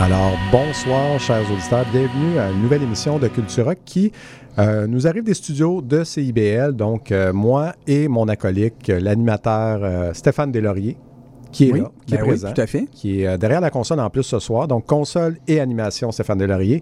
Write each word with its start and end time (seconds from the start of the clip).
Alors, 0.00 0.32
bonsoir, 0.50 1.20
chers 1.20 1.42
auditeurs. 1.52 1.84
Bienvenue 1.92 2.38
à 2.38 2.50
une 2.50 2.62
nouvelle 2.62 2.82
émission 2.82 3.18
de 3.18 3.28
Culture 3.28 3.66
Rock 3.66 3.80
qui 3.84 4.12
euh, 4.58 4.86
nous 4.86 5.06
arrive 5.06 5.24
des 5.24 5.34
studios 5.34 5.82
de 5.82 6.04
CIBL. 6.04 6.72
Donc, 6.72 7.12
euh, 7.12 7.34
moi 7.34 7.74
et 7.86 8.08
mon 8.08 8.26
acolyte, 8.26 8.88
l'animateur 8.88 9.80
euh, 9.82 10.14
Stéphane 10.14 10.52
Delaurier, 10.52 10.96
qui 11.52 11.68
est 11.68 11.72
Oui, 11.72 11.80
là, 11.80 11.90
qui 12.06 12.14
est 12.14 12.16
ben 12.16 12.22
oui, 12.22 12.28
présent, 12.30 12.52
tout 12.54 12.60
à 12.62 12.66
fait. 12.66 12.86
qui 12.90 13.24
est 13.24 13.36
derrière 13.36 13.60
la 13.60 13.68
console 13.68 14.00
en 14.00 14.08
plus 14.08 14.22
ce 14.22 14.38
soir. 14.38 14.66
Donc, 14.68 14.86
console 14.86 15.36
et 15.46 15.60
animation 15.60 16.10
Stéphane 16.12 16.38
Delaurier 16.38 16.80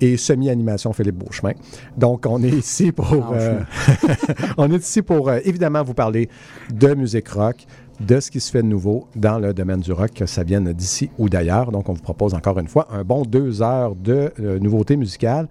et 0.00 0.16
semi-animation 0.16 0.92
Philippe 0.92 1.16
Beauchemin. 1.16 1.52
Donc, 1.96 2.26
on 2.26 2.42
est 2.42 2.50
ici 2.50 2.92
pour, 2.92 3.32
euh, 3.32 3.60
on 4.56 4.70
est 4.70 4.82
ici 4.82 5.02
pour 5.02 5.28
euh, 5.28 5.38
évidemment 5.44 5.82
vous 5.82 5.94
parler 5.94 6.28
de 6.70 6.94
musique 6.94 7.28
rock, 7.28 7.66
de 8.00 8.20
ce 8.20 8.30
qui 8.30 8.40
se 8.40 8.50
fait 8.50 8.62
de 8.62 8.68
nouveau 8.68 9.06
dans 9.16 9.38
le 9.38 9.52
domaine 9.52 9.80
du 9.80 9.92
rock, 9.92 10.12
que 10.14 10.26
ça 10.26 10.42
vienne 10.42 10.72
d'ici 10.72 11.10
ou 11.18 11.28
d'ailleurs. 11.28 11.72
Donc, 11.72 11.88
on 11.88 11.92
vous 11.92 12.02
propose 12.02 12.34
encore 12.34 12.58
une 12.58 12.68
fois 12.68 12.88
un 12.90 13.04
bon 13.04 13.22
deux 13.22 13.62
heures 13.62 13.94
de 13.94 14.32
euh, 14.40 14.58
nouveautés 14.58 14.96
musicales. 14.96 15.48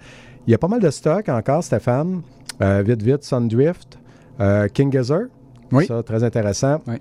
Il 0.48 0.52
y 0.52 0.54
a 0.54 0.58
pas 0.58 0.68
mal 0.68 0.80
de 0.80 0.90
stock 0.90 1.28
encore, 1.30 1.64
Stéphane. 1.64 2.22
Euh, 2.62 2.82
vite, 2.86 3.02
vite, 3.02 3.24
Sundrift, 3.24 4.00
euh, 4.40 4.68
King 4.68 4.92
Gizzard. 4.92 5.28
Oui. 5.72 5.86
Ça, 5.86 6.02
très 6.04 6.24
intéressant. 6.24 6.82
Oui. 6.88 6.96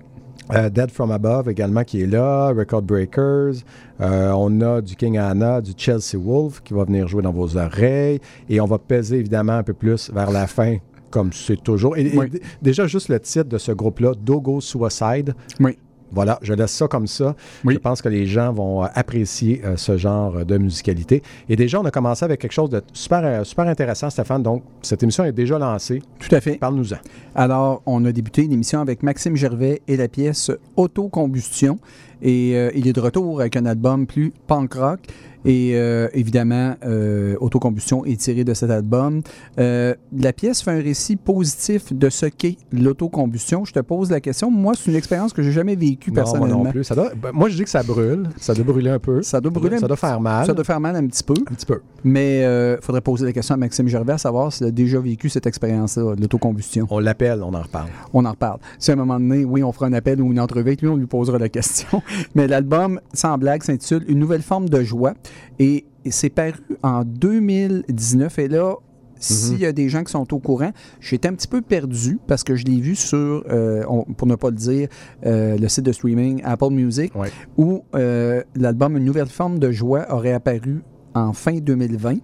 Euh, 0.53 0.69
Dead 0.69 0.91
From 0.91 1.11
Above 1.11 1.49
également 1.49 1.83
qui 1.83 2.01
est 2.01 2.07
là, 2.07 2.49
Record 2.49 2.83
Breakers. 2.83 3.63
Euh, 3.99 4.31
on 4.31 4.61
a 4.61 4.81
du 4.81 4.95
King 4.95 5.17
Anna, 5.17 5.61
du 5.61 5.73
Chelsea 5.75 6.15
Wolf 6.15 6.61
qui 6.63 6.73
va 6.73 6.85
venir 6.85 7.07
jouer 7.07 7.21
dans 7.21 7.33
vos 7.33 7.57
oreilles. 7.57 8.19
Et 8.49 8.61
on 8.61 8.65
va 8.65 8.77
peser 8.77 9.17
évidemment 9.17 9.53
un 9.53 9.63
peu 9.63 9.73
plus 9.73 10.09
vers 10.11 10.31
la 10.31 10.47
fin, 10.47 10.77
comme 11.09 11.31
c'est 11.33 11.61
toujours. 11.63 11.97
Et, 11.97 12.11
Oui. 12.17 12.27
déjà, 12.61 12.87
juste 12.87 13.09
le 13.09 13.19
titre 13.19 13.49
de 13.49 13.57
ce 13.57 13.71
groupe-là, 13.71 14.11
Dogo 14.21 14.61
Suicide. 14.61 15.33
Oui. 15.59 15.77
Voilà, 16.09 16.39
je 16.41 16.53
laisse 16.53 16.71
ça 16.71 16.87
comme 16.87 17.05
ça. 17.05 17.35
Oui. 17.65 17.73
Je 17.73 17.79
pense 17.79 18.01
que 18.01 18.07
les 18.07 18.25
gens 18.27 18.53
vont 18.53 18.81
euh, 18.81 18.87
apprécier 18.95 19.61
euh, 19.65 19.75
ce 19.75 19.97
genre 19.97 20.45
de 20.45 20.57
musicalité. 20.57 21.21
Et 21.49 21.57
déjà, 21.57 21.81
on 21.81 21.83
a 21.83 21.91
commencé 21.91 22.23
avec 22.23 22.39
quelque 22.39 22.53
chose 22.53 22.69
de 22.69 22.81
super, 22.93 23.19
euh, 23.25 23.43
super 23.43 23.67
intéressant, 23.67 24.09
Stéphane. 24.09 24.41
Donc, 24.41 24.63
cette 24.81 25.03
émission 25.03 25.25
est 25.25 25.33
déjà 25.33 25.59
lancée. 25.59 26.01
Tout 26.19 26.33
à 26.33 26.39
fait. 26.39 26.55
Parle-nous-en. 26.55 26.95
Alors, 27.35 27.81
on 27.85 28.05
a 28.05 28.13
débuté 28.13 28.43
l'émission 28.47 28.79
avec 28.79 29.03
Maxime 29.03 29.35
Gervais 29.35 29.81
et 29.89 29.97
la 29.97 30.07
pièce 30.07 30.49
Autocombustion. 30.77 31.77
Et 32.21 32.55
euh, 32.55 32.71
il 32.73 32.87
est 32.87 32.93
de 32.93 32.99
retour 33.01 33.41
avec 33.41 33.55
un 33.55 33.65
album 33.65 34.07
plus 34.07 34.33
punk 34.47 34.73
rock. 34.73 34.99
Et 35.45 35.71
euh, 35.75 36.07
évidemment, 36.13 36.75
euh, 36.85 37.35
Autocombustion 37.39 38.05
est 38.05 38.19
tiré 38.19 38.43
de 38.43 38.53
cet 38.53 38.69
album. 38.69 39.21
Euh, 39.59 39.93
la 40.17 40.33
pièce 40.33 40.61
fait 40.61 40.71
un 40.71 40.81
récit 40.81 41.15
positif 41.15 41.93
de 41.93 42.09
ce 42.09 42.25
qu'est 42.25 42.57
l'autocombustion. 42.71 43.63
Je 43.65 43.73
te 43.73 43.79
pose 43.79 44.09
la 44.11 44.19
question. 44.19 44.51
Moi, 44.51 44.73
c'est 44.75 44.89
une 44.91 44.97
expérience 44.97 45.33
que 45.33 45.41
j'ai 45.41 45.51
jamais 45.51 45.75
vécue 45.75 46.11
Non, 46.11 46.15
moi 46.15 46.23
personnellement. 46.23 46.63
non 46.65 46.71
plus. 46.71 46.83
Ça 46.83 46.95
doit- 46.95 47.11
ben, 47.15 47.31
moi, 47.33 47.49
je 47.49 47.55
dis 47.55 47.63
que 47.63 47.69
ça 47.69 47.83
brûle. 47.83 48.29
Ça 48.37 48.53
doit 48.53 48.63
brûler 48.65 48.89
un 48.89 48.99
peu. 48.99 49.21
Ça 49.21 49.39
doit 49.41 49.51
brûler 49.51 49.77
un 49.77 49.79
Ça 49.79 49.87
doit 49.87 49.95
faire 49.97 50.19
mal. 50.19 50.45
Ça 50.45 50.53
doit 50.53 50.63
faire 50.63 50.79
mal 50.79 50.95
un 50.95 51.05
petit 51.07 51.23
peu. 51.23 51.35
Un 51.49 51.53
petit 51.53 51.65
peu. 51.65 51.81
Mais 52.03 52.39
il 52.41 52.77
faudrait 52.81 53.01
poser 53.01 53.25
la 53.25 53.33
question 53.33 53.55
à 53.55 53.57
Maxime 53.57 53.87
Gervais 53.87 54.13
à 54.13 54.17
savoir 54.17 54.51
s'il 54.51 54.67
a 54.67 54.71
déjà 54.71 54.99
vécu 54.99 55.29
cette 55.29 55.45
expérience-là, 55.45 56.15
de 56.15 56.21
l'autocombustion. 56.21 56.87
On 56.89 56.99
l'appelle, 56.99 57.41
on 57.43 57.53
en 57.53 57.61
reparle. 57.61 57.89
On 58.13 58.25
en 58.25 58.31
reparle. 58.31 58.59
Si 58.79 58.91
à 58.91 58.93
un 58.93 58.97
moment 58.97 59.19
donné, 59.19 59.45
oui, 59.45 59.63
on 59.63 59.71
fera 59.71 59.87
un 59.87 59.93
appel 59.93 60.21
ou 60.21 60.31
une 60.31 60.39
entrevue 60.39 60.61
avec 60.61 60.81
lui, 60.81 60.89
on 60.89 60.95
lui 60.95 61.05
posera 61.05 61.37
la 61.37 61.49
question. 61.49 62.01
Mais 62.35 62.47
l'album, 62.47 62.99
sans 63.13 63.37
blague, 63.37 63.63
s'intitule 63.63 64.03
Une 64.07 64.19
nouvelle 64.19 64.41
forme 64.41 64.69
de 64.69 64.83
joie. 64.83 65.13
Et 65.59 65.85
c'est 66.09 66.29
paru 66.29 66.53
en 66.83 67.03
2019. 67.03 68.39
Et 68.39 68.47
là, 68.47 68.75
s'il 69.19 69.59
y 69.59 69.65
a 69.65 69.71
des 69.71 69.89
gens 69.89 70.03
qui 70.03 70.11
sont 70.11 70.31
au 70.33 70.39
courant, 70.39 70.71
j'étais 70.99 71.27
un 71.27 71.33
petit 71.33 71.47
peu 71.47 71.61
perdu 71.61 72.19
parce 72.27 72.43
que 72.43 72.55
je 72.55 72.65
l'ai 72.65 72.79
vu 72.79 72.95
sur, 72.95 73.43
euh, 73.49 73.83
on- 73.89 74.03
pour 74.03 74.27
ne 74.27 74.35
pas 74.35 74.49
le 74.51 74.55
dire, 74.55 74.89
euh, 75.25 75.57
le 75.57 75.67
site 75.67 75.85
de 75.85 75.91
streaming 75.91 76.41
Apple 76.43 76.69
Music, 76.69 77.13
Ouais. 77.15 77.29
où 77.57 77.83
euh, 77.95 78.43
l'album 78.55 78.95
Une 78.97 79.05
nouvelle 79.05 79.27
forme 79.27 79.57
de 79.59 79.71
joie 79.71 80.05
aurait 80.13 80.33
apparu 80.33 80.81
en 81.15 81.33
fin 81.33 81.57
2020. 81.57 82.17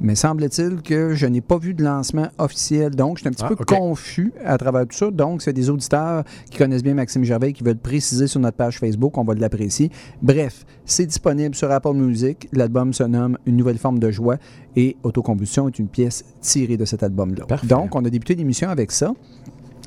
Mais 0.00 0.14
semble-t-il 0.14 0.82
que 0.82 1.14
je 1.14 1.26
n'ai 1.26 1.40
pas 1.40 1.56
vu 1.58 1.72
de 1.72 1.82
lancement 1.84 2.28
officiel. 2.38 2.90
Donc, 2.94 3.18
je 3.18 3.22
suis 3.22 3.28
un 3.28 3.32
petit 3.32 3.44
Ah, 3.44 3.48
peu 3.48 3.56
confus 3.64 4.32
à 4.44 4.58
travers 4.58 4.86
tout 4.86 4.96
ça. 4.96 5.10
Donc, 5.10 5.40
c'est 5.42 5.52
des 5.52 5.70
auditeurs 5.70 6.24
qui 6.50 6.58
connaissent 6.58 6.82
bien 6.82 6.94
Maxime 6.94 7.24
Gervais 7.24 7.52
qui 7.52 7.62
veulent 7.62 7.78
préciser 7.78 8.26
sur 8.26 8.40
notre 8.40 8.56
page 8.56 8.78
Facebook. 8.78 9.16
On 9.16 9.24
va 9.24 9.34
l'apprécier. 9.34 9.90
Bref, 10.20 10.66
c'est 10.84 11.06
disponible 11.06 11.54
sur 11.54 11.70
Apple 11.70 11.94
Music. 11.94 12.48
L'album 12.52 12.92
se 12.92 13.04
nomme 13.04 13.38
Une 13.46 13.56
nouvelle 13.56 13.78
forme 13.78 13.98
de 13.98 14.10
joie 14.10 14.36
et 14.76 14.96
Autocombustion 15.04 15.68
est 15.68 15.78
une 15.78 15.88
pièce 15.88 16.24
tirée 16.40 16.76
de 16.76 16.84
cet 16.84 17.02
album-là. 17.02 17.44
Donc, 17.64 17.94
on 17.94 18.04
a 18.04 18.10
débuté 18.10 18.34
l'émission 18.34 18.68
avec 18.68 18.90
ça. 18.90 19.12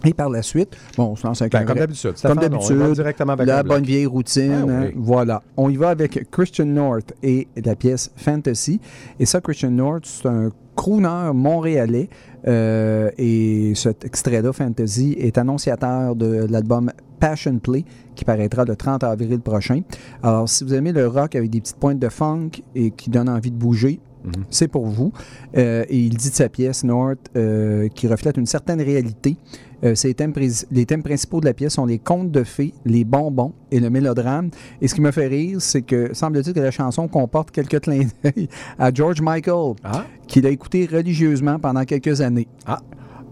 Et 0.05 0.13
par 0.13 0.29
la 0.29 0.41
suite, 0.41 0.77
bon, 0.95 1.05
on 1.05 1.15
se 1.15 1.25
lance 1.25 1.41
avec 1.41 1.53
Ben, 1.53 1.61
un 1.61 1.65
comme 1.65 1.77
d'habitude. 1.79 2.13
comme 2.21 2.37
d'habitude, 2.37 2.91
directement 2.93 3.33
avec 3.33 3.47
la 3.47 3.59
un 3.59 3.63
bonne 3.63 3.83
vieille 3.83 4.05
routine. 4.05 4.53
Ah 4.69 4.71
hein, 4.85 4.91
Voilà. 4.95 5.41
On 5.57 5.69
y 5.69 5.75
va 5.75 5.89
avec 5.89 6.29
Christian 6.31 6.65
North 6.65 7.13
et 7.23 7.47
la 7.63 7.75
pièce 7.75 8.11
Fantasy. 8.15 8.79
Et 9.19 9.25
ça, 9.25 9.41
Christian 9.41 9.71
North, 9.71 10.05
c'est 10.05 10.27
un 10.27 10.51
crooner 10.75 11.31
montréalais. 11.33 12.09
euh, 12.47 13.09
et 13.17 13.73
cet 13.75 14.05
extrait-là, 14.05 14.53
Fantasy, 14.53 15.15
est 15.19 15.37
annonciateur 15.37 16.15
de 16.15 16.45
l'album 16.49 16.91
Passion 17.19 17.57
Play 17.57 17.83
qui 18.15 18.23
paraîtra 18.23 18.63
le 18.63 18.75
30 18.75 19.03
avril 19.03 19.39
prochain. 19.39 19.81
Alors, 20.21 20.47
si 20.47 20.63
vous 20.63 20.73
aimez 20.75 20.91
le 20.93 21.07
rock 21.07 21.35
avec 21.35 21.49
des 21.49 21.59
petites 21.59 21.77
pointes 21.77 21.99
de 21.99 22.09
funk 22.09 22.49
et 22.75 22.91
qui 22.91 23.09
donne 23.09 23.27
envie 23.27 23.51
de 23.51 23.57
bouger, 23.57 23.99
Mhm. 24.23 24.43
c'est 24.49 24.67
pour 24.67 24.85
vous. 24.87 25.11
Euh, 25.57 25.85
et 25.89 25.97
il 25.99 26.15
dit 26.17 26.29
de 26.29 26.35
sa 26.35 26.49
pièce, 26.49 26.83
North, 26.83 27.17
euh, 27.35 27.87
qui 27.89 28.07
reflète 28.07 28.35
une 28.37 28.45
certaine 28.45 28.81
réalité. 28.81 29.37
Euh, 29.83 29.93
thèmes 29.93 30.33
les 30.71 30.85
thèmes 30.85 31.03
principaux 31.03 31.39
de 31.39 31.45
la 31.45 31.53
pièce 31.53 31.73
sont 31.73 31.85
les 31.85 31.99
contes 31.99 32.31
de 32.31 32.43
fées, 32.43 32.73
les 32.85 33.03
bonbons 33.03 33.53
et 33.71 33.79
le 33.79 33.89
mélodrame. 33.89 34.49
Et 34.81 34.87
ce 34.87 34.95
qui 34.95 35.01
me 35.01 35.11
fait 35.11 35.27
rire, 35.27 35.61
c'est 35.61 35.83
que 35.83 36.13
semble-t-il 36.13 36.53
que 36.53 36.59
la 36.59 36.71
chanson 36.71 37.07
comporte 37.07 37.51
quelques 37.51 37.79
clins 37.81 38.07
d'œil 38.23 38.49
à 38.79 38.91
George 38.93 39.21
Michael, 39.21 39.75
Ah, 39.83 40.05
qu'il 40.27 40.45
a 40.45 40.49
écouté 40.49 40.87
religieusement 40.91 41.59
pendant 41.59 41.83
quelques 41.85 42.21
années. 42.21 42.47
Ah. 42.65 42.79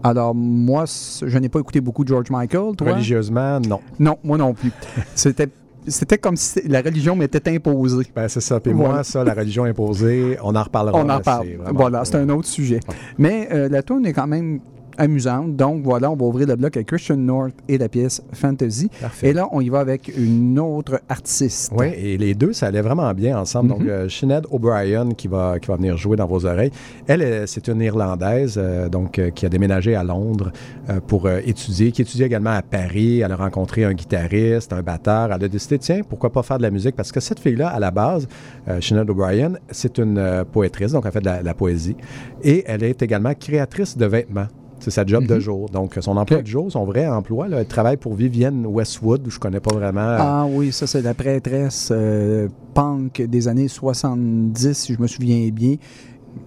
Alors, 0.02 0.34
moi, 0.34 0.84
je 0.86 1.38
n'ai 1.38 1.48
pas 1.48 1.58
écouté 1.58 1.80
beaucoup 1.80 2.06
George 2.06 2.30
Michael. 2.30 2.76
Toi? 2.76 2.92
religieusement, 2.92 3.58
non. 3.60 3.80
Non, 3.98 4.16
moi 4.22 4.38
non 4.38 4.54
plus. 4.54 4.70
C'était, 5.16 5.48
c'était 5.88 6.18
comme 6.18 6.36
si 6.36 6.60
la 6.68 6.80
religion 6.80 7.16
m'était 7.16 7.50
imposée. 7.52 8.04
Ben, 8.14 8.28
c'est 8.28 8.40
ça. 8.40 8.60
Puis 8.60 8.72
Voilà. 8.72 8.94
moi, 8.94 9.04
ça, 9.04 9.24
la 9.24 9.34
religion 9.34 9.64
imposée, 9.64 10.36
on 10.44 10.54
en 10.54 10.62
reparlera. 10.62 10.96
On 10.98 11.08
en 11.08 11.16
reparle. 11.16 11.48
vraiment 11.56 11.78
Voilà, 11.78 12.04
c'est 12.04 12.16
un 12.16 12.28
autre 12.28 12.46
sujet. 12.46 12.78
Mais 13.18 13.48
euh, 13.52 13.68
la 13.68 13.82
tune 13.82 14.06
est 14.06 14.12
quand 14.12 14.26
même 14.28 14.60
amusante. 14.98 15.56
Donc 15.56 15.82
voilà, 15.82 16.10
on 16.10 16.16
va 16.16 16.24
ouvrir 16.26 16.46
le 16.46 16.56
bloc 16.56 16.76
avec 16.76 16.88
Christian 16.88 17.16
North 17.16 17.54
et 17.68 17.78
la 17.78 17.88
pièce 17.88 18.22
Fantasy. 18.32 18.88
Parfait. 19.00 19.28
Et 19.28 19.32
là, 19.32 19.48
on 19.52 19.60
y 19.60 19.68
va 19.68 19.80
avec 19.80 20.12
une 20.16 20.58
autre 20.58 21.00
artiste. 21.08 21.72
Oui, 21.76 21.86
et 21.96 22.18
les 22.18 22.34
deux, 22.34 22.52
ça 22.52 22.66
allait 22.66 22.80
vraiment 22.80 23.12
bien 23.14 23.38
ensemble. 23.38 23.70
Mhm. 23.70 23.78
Donc, 23.78 23.88
euh, 23.88 24.08
Sinead 24.08 24.46
O'Brien 24.50 25.10
qui 25.10 25.28
va, 25.28 25.58
qui 25.58 25.68
va 25.68 25.76
venir 25.76 25.96
jouer 25.96 26.16
dans 26.16 26.26
vos 26.26 26.44
oreilles. 26.46 26.70
Elle, 27.06 27.22
euh, 27.22 27.46
c'est 27.46 27.68
une 27.68 27.80
Irlandaise 27.80 28.54
euh, 28.58 28.88
donc, 28.88 29.18
euh, 29.18 29.30
qui 29.30 29.46
a 29.46 29.48
déménagé 29.48 29.94
à 29.94 30.04
Londres 30.04 30.52
euh, 30.90 31.00
pour 31.06 31.26
euh, 31.26 31.40
étudier, 31.44 31.92
qui 31.92 32.02
étudie 32.02 32.24
également 32.24 32.50
à 32.50 32.62
Paris. 32.62 33.20
Elle 33.20 33.32
a 33.32 33.36
rencontré 33.36 33.84
un 33.84 33.92
guitariste, 33.92 34.72
un 34.72 34.82
batteur. 34.82 35.32
Elle 35.32 35.44
a 35.44 35.48
décidé, 35.48 35.78
tiens, 35.78 36.00
pourquoi 36.08 36.30
pas 36.30 36.42
faire 36.42 36.58
de 36.58 36.62
la 36.62 36.70
musique? 36.70 36.96
Parce 36.96 37.12
que 37.12 37.20
cette 37.20 37.40
fille-là, 37.40 37.68
à 37.68 37.78
la 37.80 37.90
base, 37.90 38.26
euh, 38.68 38.80
Sinead 38.80 39.08
O'Brien, 39.10 39.52
c'est 39.70 39.98
une 39.98 40.18
euh, 40.18 40.44
poétrice, 40.44 40.92
donc 40.92 41.04
elle 41.06 41.12
fait 41.12 41.20
de 41.20 41.26
la, 41.26 41.42
la 41.42 41.54
poésie. 41.54 41.96
Et 42.42 42.64
elle 42.66 42.82
est 42.82 43.02
également 43.02 43.34
créatrice 43.34 43.96
de 43.96 44.06
vêtements. 44.06 44.46
C'est 44.78 44.90
sa 44.90 45.06
job 45.06 45.26
de 45.26 45.34
Mhm. 45.34 45.40
jour. 45.40 45.68
Donc, 45.70 45.96
son 46.00 46.16
emploi 46.16 46.42
de 46.42 46.46
jour, 46.46 46.70
son 46.70 46.84
vrai 46.84 47.06
emploi, 47.06 47.48
là, 47.48 47.60
elle 47.60 47.66
travaille 47.66 47.96
pour 47.96 48.14
Vivienne 48.14 48.66
Westwood. 48.66 49.22
Je 49.28 49.38
connais 49.38 49.58
pas 49.60 49.74
vraiment. 49.74 50.00
Ah 50.18 50.46
oui, 50.48 50.70
ça 50.70 50.86
c'est 50.86 51.02
la 51.02 51.14
prêtresse 51.14 51.88
euh, 51.92 52.48
punk 52.74 53.22
des 53.22 53.48
années 53.48 53.68
70, 53.68 54.74
si 54.74 54.94
je 54.94 55.00
me 55.00 55.06
souviens 55.06 55.48
bien. 55.50 55.76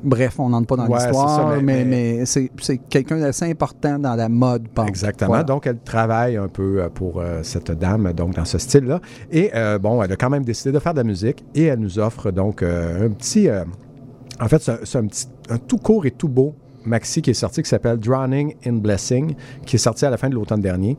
Bref, 0.04 0.40
on 0.40 0.50
n'entre 0.50 0.68
pas 0.68 0.76
dans 0.76 0.88
Ouais, 0.88 1.00
l'histoire, 1.00 1.58
mais- 1.64 1.84
mais, 1.84 2.20
mais 2.20 2.26
c'est, 2.26 2.52
quelqu'un 2.90 3.20
d'assez 3.20 3.50
important 3.50 3.98
dans 3.98 4.14
la 4.16 4.30
mode 4.30 4.68
punk. 4.68 4.88
Exactement. 4.88 5.30
Voilà. 5.30 5.44
Donc, 5.44 5.66
elle 5.66 5.80
travaille 5.80 6.38
un 6.38 6.48
peu 6.48 6.84
euh, 6.84 6.90
pour 6.90 7.20
euh, 7.20 7.40
cette 7.42 7.72
dame, 7.72 8.14
donc 8.14 8.36
dans 8.36 8.46
ce 8.46 8.60
style-là. 8.60 9.02
Et 9.32 9.50
bon, 9.82 10.04
elle 10.04 10.12
a 10.12 10.16
quand 10.16 10.30
même 10.30 10.44
décidé 10.46 10.72
de 10.72 10.78
faire 10.80 10.94
de 10.94 11.00
la 11.00 11.04
musique 11.04 11.44
et 11.56 11.64
elle 11.64 11.80
nous 11.80 11.98
offre 11.98 12.30
donc 12.30 12.62
un 12.62 13.10
petit. 13.10 13.48
en 14.40 14.48
fait, 14.48 14.62
c'est 14.62 14.72
un, 14.72 14.78
c'est 14.84 14.98
un 15.00 15.08
petit, 15.08 15.26
un 15.50 15.58
tout 15.58 15.78
court 15.78 16.06
et 16.06 16.12
tout 16.12 16.30
beau 16.30 16.54
maxi 16.86 17.22
qui 17.22 17.32
est 17.32 17.34
sorti 17.34 17.62
qui 17.62 17.70
s'appelle 17.70 17.98
Drowning 17.98 18.56
in 18.66 18.74
Blessing, 18.74 19.36
qui 19.66 19.76
est 19.76 19.80
sorti 19.80 20.06
à 20.06 20.10
la 20.10 20.18
fin 20.18 20.30
de 20.30 20.36
l'automne 20.36 20.62
dernier. 20.62 20.98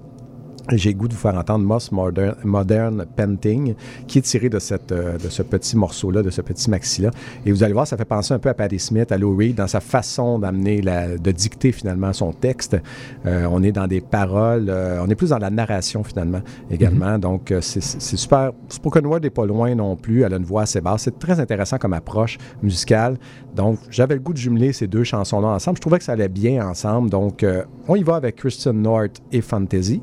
J'ai 0.72 0.94
goût 0.94 1.08
de 1.08 1.14
vous 1.14 1.18
faire 1.18 1.34
entendre 1.36 1.64
Moss 1.64 1.90
Modern, 1.90 2.34
Modern 2.44 3.04
Painting, 3.16 3.74
qui 4.06 4.18
est 4.18 4.22
tiré 4.22 4.48
de, 4.48 4.58
cette, 4.58 4.92
euh, 4.92 5.16
de 5.18 5.28
ce 5.28 5.42
petit 5.42 5.76
morceau-là, 5.76 6.22
de 6.22 6.30
ce 6.30 6.42
petit 6.42 6.70
maxi-là. 6.70 7.10
Et 7.44 7.50
vous 7.50 7.64
allez 7.64 7.72
voir, 7.72 7.86
ça 7.86 7.96
fait 7.96 8.04
penser 8.04 8.34
un 8.34 8.38
peu 8.38 8.50
à 8.50 8.54
Patti 8.54 8.78
Smith, 8.78 9.10
à 9.10 9.18
Lou 9.18 9.34
Reed, 9.36 9.56
dans 9.56 9.66
sa 9.66 9.80
façon 9.80 10.38
d'amener, 10.38 10.80
la- 10.82 11.16
de 11.16 11.30
dicter 11.32 11.72
finalement 11.72 12.12
son 12.12 12.32
texte. 12.32 12.76
Euh, 13.26 13.46
on 13.50 13.62
est 13.62 13.72
dans 13.72 13.86
des 13.86 14.00
paroles, 14.00 14.66
euh, 14.68 15.02
on 15.02 15.08
est 15.08 15.14
plus 15.14 15.30
dans 15.30 15.38
la 15.38 15.50
narration 15.50 16.04
finalement 16.04 16.42
également. 16.70 17.18
Donc, 17.18 17.50
euh, 17.50 17.60
c'est 17.60 17.80
c'est 17.82 18.16
super. 18.16 18.52
Spoken 18.68 19.06
Word 19.06 19.20
n'est 19.22 19.30
pas 19.30 19.46
loin 19.46 19.74
non 19.74 19.96
plus, 19.96 20.22
elle 20.22 20.34
a 20.34 20.36
une 20.36 20.44
voix 20.44 20.62
assez 20.62 20.80
basse. 20.80 21.02
C'est 21.02 21.18
très 21.18 21.40
intéressant 21.40 21.78
comme 21.78 21.94
approche 21.94 22.38
musicale. 22.62 23.16
Donc, 23.56 23.78
j'avais 23.90 24.14
le 24.14 24.20
goût 24.20 24.32
de 24.32 24.38
jumeler 24.38 24.72
ces 24.72 24.86
deux 24.86 25.04
chansons-là 25.04 25.48
ensemble. 25.48 25.78
Je 25.78 25.80
trouvais 25.80 25.98
que 25.98 26.04
ça 26.04 26.12
allait 26.12 26.28
bien 26.28 26.66
ensemble. 26.68 27.10
Donc, 27.10 27.42
euh, 27.42 27.64
on 27.88 27.96
y 27.96 28.02
va 28.02 28.16
avec 28.16 28.36
Christian 28.36 28.74
North 28.74 29.20
et 29.32 29.40
Fantasy. 29.40 30.02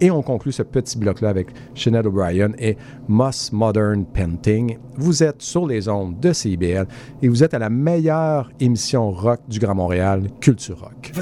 Et 0.00 0.10
on 0.10 0.22
conclut 0.22 0.52
ce 0.52 0.62
petit 0.62 0.98
bloc-là 0.98 1.30
avec 1.30 1.48
Sinead 1.74 2.06
O'Brien 2.06 2.50
et 2.58 2.76
Moss 3.08 3.52
Modern 3.52 4.04
Painting. 4.04 4.78
Vous 4.96 5.22
êtes 5.22 5.40
sur 5.42 5.66
les 5.66 5.88
ondes 5.88 6.20
de 6.20 6.32
CIBL 6.32 6.86
et 7.22 7.28
vous 7.28 7.42
êtes 7.42 7.54
à 7.54 7.58
la 7.58 7.70
meilleure 7.70 8.50
émission 8.60 9.10
rock 9.10 9.40
du 9.48 9.58
Grand 9.58 9.74
Montréal, 9.74 10.28
Culture 10.40 10.80
Rock. 10.80 11.12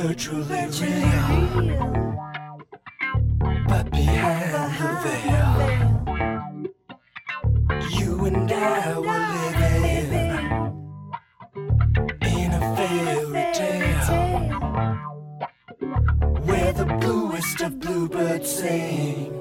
The 16.86 16.94
bluest 16.94 17.60
of 17.62 17.80
bluebirds 17.80 18.50
sing 18.50 19.32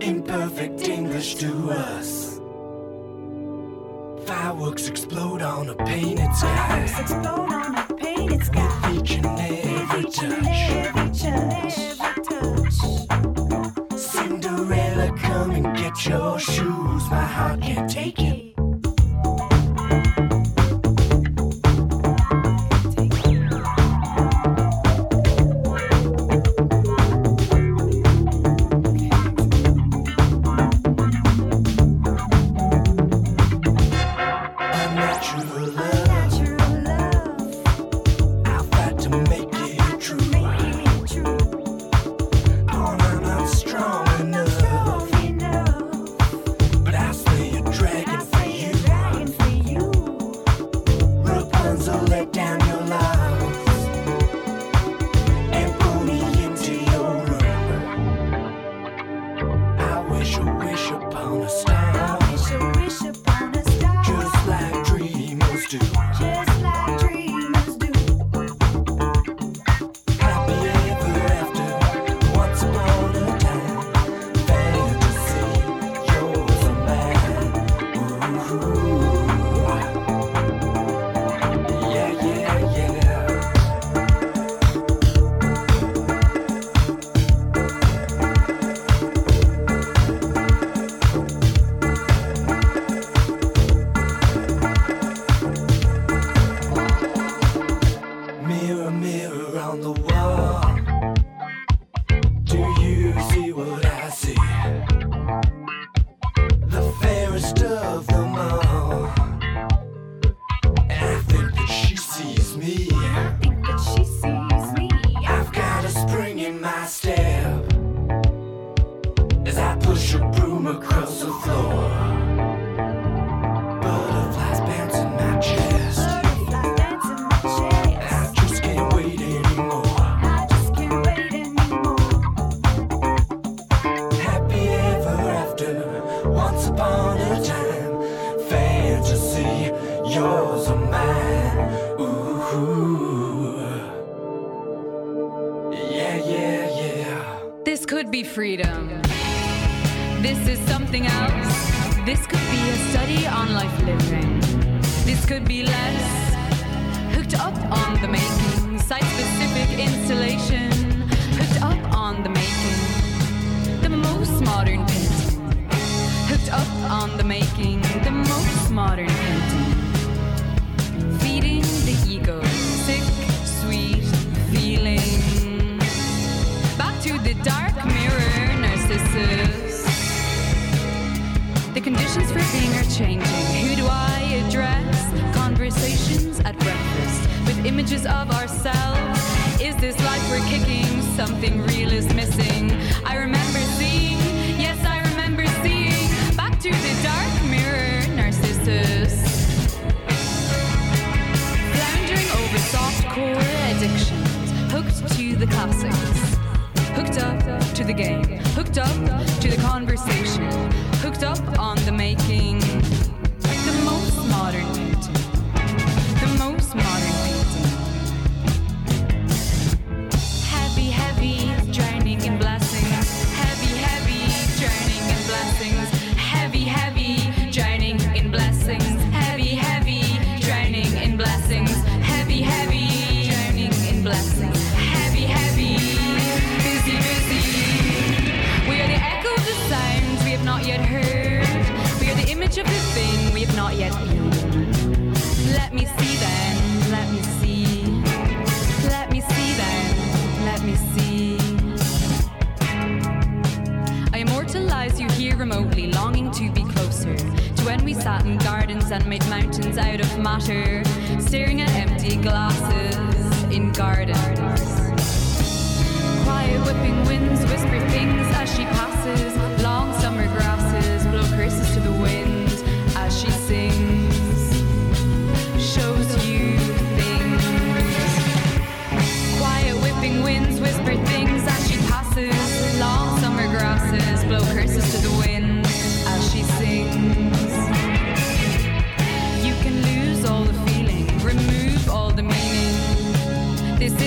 in 0.00 0.22
perfect 0.22 0.86
English 0.86 1.36
to 1.36 1.70
us. 1.70 2.40
Fireworks 4.26 4.88
explode 4.88 5.40
on 5.40 5.70
a 5.70 5.74
painted 5.76 6.34
sky. 6.34 6.82
explode 7.00 7.52
on 7.52 7.74
a 7.76 7.94
painted 7.94 8.44
sky. 8.44 8.92
Each 8.92 9.12
and 9.12 9.26
every 9.26 10.04
touch. 10.04 10.62
Every 10.62 11.10
touch, 11.10 11.78
every 12.00 12.22
touch. 12.22 13.98
Cinderella, 13.98 15.16
come 15.18 15.52
and 15.52 15.76
get 15.76 16.06
your 16.06 16.38
shoes. 16.38 17.10
My 17.10 17.24
heart 17.24 17.62
can't 17.62 17.90
take 17.90 18.18
it. 18.20 18.45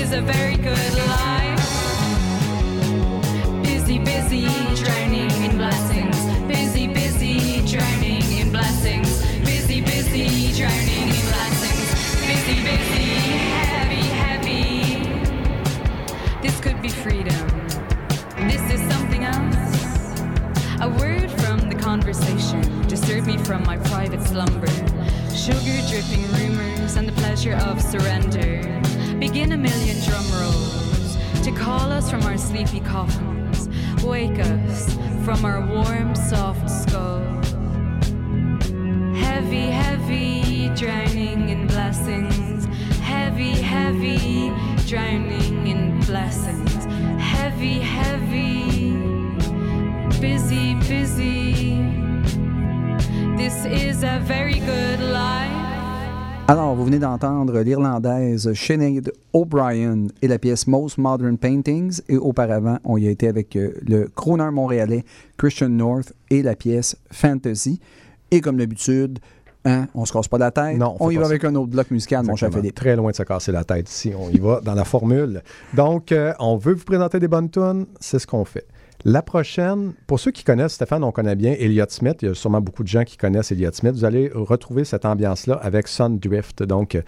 Is 0.10 0.16
a 0.16 0.22
very 0.22 0.56
good 0.56 0.94
life. 1.08 1.70
Busy, 3.64 4.00
busy, 4.00 4.48
drowning 4.82 5.30
in 5.44 5.56
blessings. 5.58 6.18
Busy, 6.48 6.88
busy, 6.88 7.62
drowning 7.68 8.24
in 8.32 8.52
blessings. 8.52 9.22
Busy, 9.46 9.82
busy, 9.82 10.52
drowning 10.58 11.10
in 11.10 11.26
blessings. 11.30 11.90
Busy, 12.26 12.56
busy, 12.64 13.10
heavy, 13.68 14.04
heavy. 14.24 15.04
This 16.42 16.60
could 16.60 16.82
be 16.82 16.90
freedom. 16.90 17.48
This 18.50 18.64
is 18.74 18.82
something 18.92 19.26
else. 19.26 20.22
A 20.82 20.90
word 20.90 21.30
from 21.42 21.70
the 21.70 21.76
conversation 21.76 22.62
disturbed 22.88 23.28
me 23.28 23.38
from 23.38 23.64
my 23.64 23.78
private 23.78 24.24
slumber. 24.24 24.68
Sugar 25.36 25.80
dripping 25.88 26.26
rumors 26.34 26.96
and 26.96 27.08
the 27.08 27.14
pleasure 27.14 27.56
of 27.58 27.80
surrender. 27.82 28.80
Begin 29.20 29.52
a 29.52 29.58
million 29.58 30.02
drum 30.06 30.26
rolls 30.40 31.18
to 31.44 31.52
call 31.52 31.92
us 31.92 32.10
from 32.10 32.24
our 32.24 32.38
sleepy 32.38 32.80
coffins. 32.80 33.68
Wake 34.02 34.40
us 34.40 34.98
from 35.26 35.44
our 35.44 35.60
warm, 35.66 36.16
soft 36.16 36.70
skulls. 36.70 37.52
Heavy, 39.20 39.68
heavy, 39.68 40.70
drowning 40.74 41.50
in 41.50 41.68
blessings. 41.68 42.64
Heavy, 43.00 43.52
heavy, 43.52 44.54
drowning 44.88 45.68
in 45.68 46.00
blessings. 46.06 46.86
Heavy, 47.22 47.80
heavy, 47.80 48.94
busy, 50.22 50.76
busy. 50.88 51.76
This 53.36 53.66
is 53.66 54.04
a 54.04 54.20
very 54.24 54.60
good 54.60 55.02
life. 55.02 55.59
Alors, 56.50 56.74
vous 56.74 56.84
venez 56.84 56.98
d'entendre 56.98 57.60
l'Irlandaise 57.60 58.52
Sinead 58.56 59.14
O'Brien 59.34 60.08
et 60.24 60.28
la 60.28 60.40
pièce 60.40 60.66
Most 60.66 60.98
Modern 60.98 61.38
Paintings. 61.38 62.02
Et 62.10 62.18
auparavant, 62.18 62.80
on 62.84 62.98
y 62.98 63.06
a 63.06 63.12
été 63.12 63.28
avec 63.28 63.56
euh, 63.56 63.76
le 63.88 64.08
crooner 64.08 64.50
montréalais 64.50 65.06
Christian 65.38 65.70
North 65.70 66.12
et 66.32 66.42
la 66.42 66.56
pièce 66.56 66.98
Fantasy. 67.12 67.80
Et 68.32 68.42
comme 68.42 68.58
d'habitude, 68.58 69.20
hein, 69.64 69.86
on 69.94 70.06
se 70.06 70.12
casse 70.12 70.28
pas 70.28 70.40
la 70.40 70.50
tête. 70.50 70.80
Non, 70.80 70.98
on 71.00 71.12
y 71.12 71.18
va 71.18 71.26
ça. 71.26 71.30
avec 71.30 71.44
un 71.44 71.54
autre 71.54 71.70
bloc 71.70 71.92
musical, 71.92 72.26
mon 72.26 72.36
cher. 72.36 72.52
Philippe. 72.52 72.74
Très 72.74 72.96
loin 72.96 73.12
de 73.12 73.16
se 73.16 73.22
casser 73.22 73.52
la 73.52 73.64
tête 73.64 73.88
ici. 73.88 74.12
On 74.20 74.32
y 74.32 74.40
va 74.40 74.60
dans 74.60 74.74
la 74.74 74.86
formule. 74.86 75.44
Donc, 75.76 76.12
euh, 76.12 76.34
on 76.40 76.58
veut 76.58 76.74
vous 76.74 76.84
présenter 76.84 77.20
des 77.20 77.28
bonnes 77.28 77.52
tunes. 77.52 77.86
C'est 78.00 78.18
ce 78.18 78.26
qu'on 78.26 78.44
fait. 78.44 78.66
La 79.06 79.22
prochaine, 79.22 79.94
pour 80.08 80.20
ceux 80.20 80.32
qui 80.32 80.44
connaissent 80.44 80.74
Stéphane, 80.74 81.06
on 81.06 81.14
connaît 81.14 81.38
bien 81.38 81.56
Elliott 81.58 81.90
Smith. 81.90 82.18
Il 82.22 82.28
y 82.28 82.32
a 82.32 82.34
sûrement 82.34 82.60
beaucoup 82.60 82.84
de 82.84 82.90
gens 82.90 83.06
qui 83.06 83.16
connaissent 83.16 83.50
Elliott 83.50 83.74
Smith. 83.74 83.94
Vous 83.94 84.04
allez 84.04 84.30
retrouver 84.34 84.84
cette 84.84 85.06
ambiance-là 85.06 85.56
avec 85.56 85.88
Sundrift, 85.88 86.64
donc, 86.64 86.96
euh, 86.96 87.02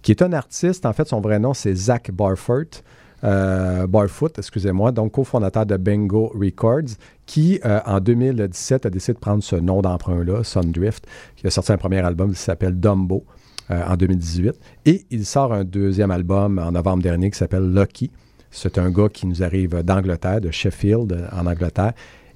qui 0.00 0.12
est 0.12 0.22
un 0.22 0.32
artiste. 0.32 0.86
En 0.86 0.94
fait, 0.94 1.06
son 1.06 1.20
vrai 1.20 1.38
nom, 1.38 1.52
c'est 1.52 1.74
Zach 1.74 2.10
Barfoot. 2.10 2.82
Euh, 3.22 3.86
Barfoot, 3.86 4.38
excusez-moi, 4.38 4.92
donc 4.92 5.12
cofondateur 5.12 5.66
de 5.66 5.76
Bingo 5.76 6.32
Records, 6.34 6.96
qui 7.26 7.60
euh, 7.66 7.80
en 7.84 8.00
2017 8.00 8.86
a 8.86 8.90
décidé 8.90 9.12
de 9.12 9.18
prendre 9.18 9.42
ce 9.42 9.56
nom 9.56 9.82
d'emprunt-là, 9.82 10.42
Sundrift, 10.42 11.06
qui 11.36 11.46
a 11.46 11.50
sorti 11.50 11.70
un 11.70 11.76
premier 11.76 11.98
album 11.98 12.32
qui 12.32 12.40
s'appelle 12.40 12.80
Dumbo 12.80 13.26
en 13.68 13.96
2018. 13.96 14.54
Et 14.86 15.04
il 15.10 15.26
sort 15.26 15.52
un 15.52 15.64
deuxième 15.64 16.12
album 16.12 16.58
en 16.58 16.72
novembre 16.72 17.02
dernier 17.02 17.30
qui 17.30 17.36
s'appelle 17.36 17.74
Lucky. 17.74 18.10
C'est 18.50 18.78
un 18.78 18.90
gars 18.90 19.08
qui 19.08 19.26
nous 19.26 19.42
arrive 19.42 19.82
d'Angleterre, 19.82 20.40
de 20.40 20.50
Sheffield, 20.50 21.28
en 21.32 21.46
Angleterre. 21.46 21.92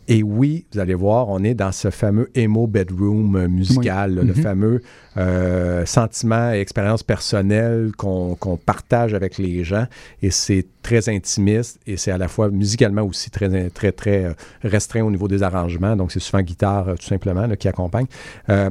Et 0.09 0.25
oui, 0.25 0.67
vous 0.73 0.81
allez 0.81 0.95
voir, 0.95 1.29
on 1.29 1.45
est 1.45 1.55
dans 1.55 1.71
ce 1.71 1.89
fameux 1.91 2.31
emo 2.35 2.67
bedroom 2.67 3.47
musical, 3.47 4.17
là, 4.17 4.23
le 4.23 4.35
Mhm. 4.35 4.43
fameux 4.43 4.83
euh, 5.17 5.87
sentiment 5.87 6.53
et 6.53 6.59
expérience 6.59 7.05
personnelle 7.05 7.93
qu'on 7.97 8.37
partage 8.67 9.15
avec 9.15 9.39
les 9.39 9.63
gens. 9.63 9.87
Et 10.21 10.31
c'est 10.33 10.67
très 10.83 11.09
intimiste 11.09 11.79
et 11.87 11.97
c'est 11.97 12.11
à 12.11 12.19
la 12.19 12.27
fois 12.27 12.51
musicalement 12.51 13.03
aussi 13.03 13.31
très, 13.31 13.71
très, 13.71 13.93
très 13.93 14.25
euh, 14.25 14.33
restreint 14.63 15.03
au 15.03 15.11
niveau 15.13 15.29
des 15.29 15.45
arrangements. 15.45 15.95
Donc, 15.95 16.11
c'est 16.11 16.19
souvent 16.21 16.43
guitare, 16.43 16.89
euh, 16.89 16.95
tout 16.97 17.07
simplement, 17.07 17.47
là, 17.47 17.55
qui 17.57 17.69
accompagne. 17.69 18.07
Euh, 18.49 18.69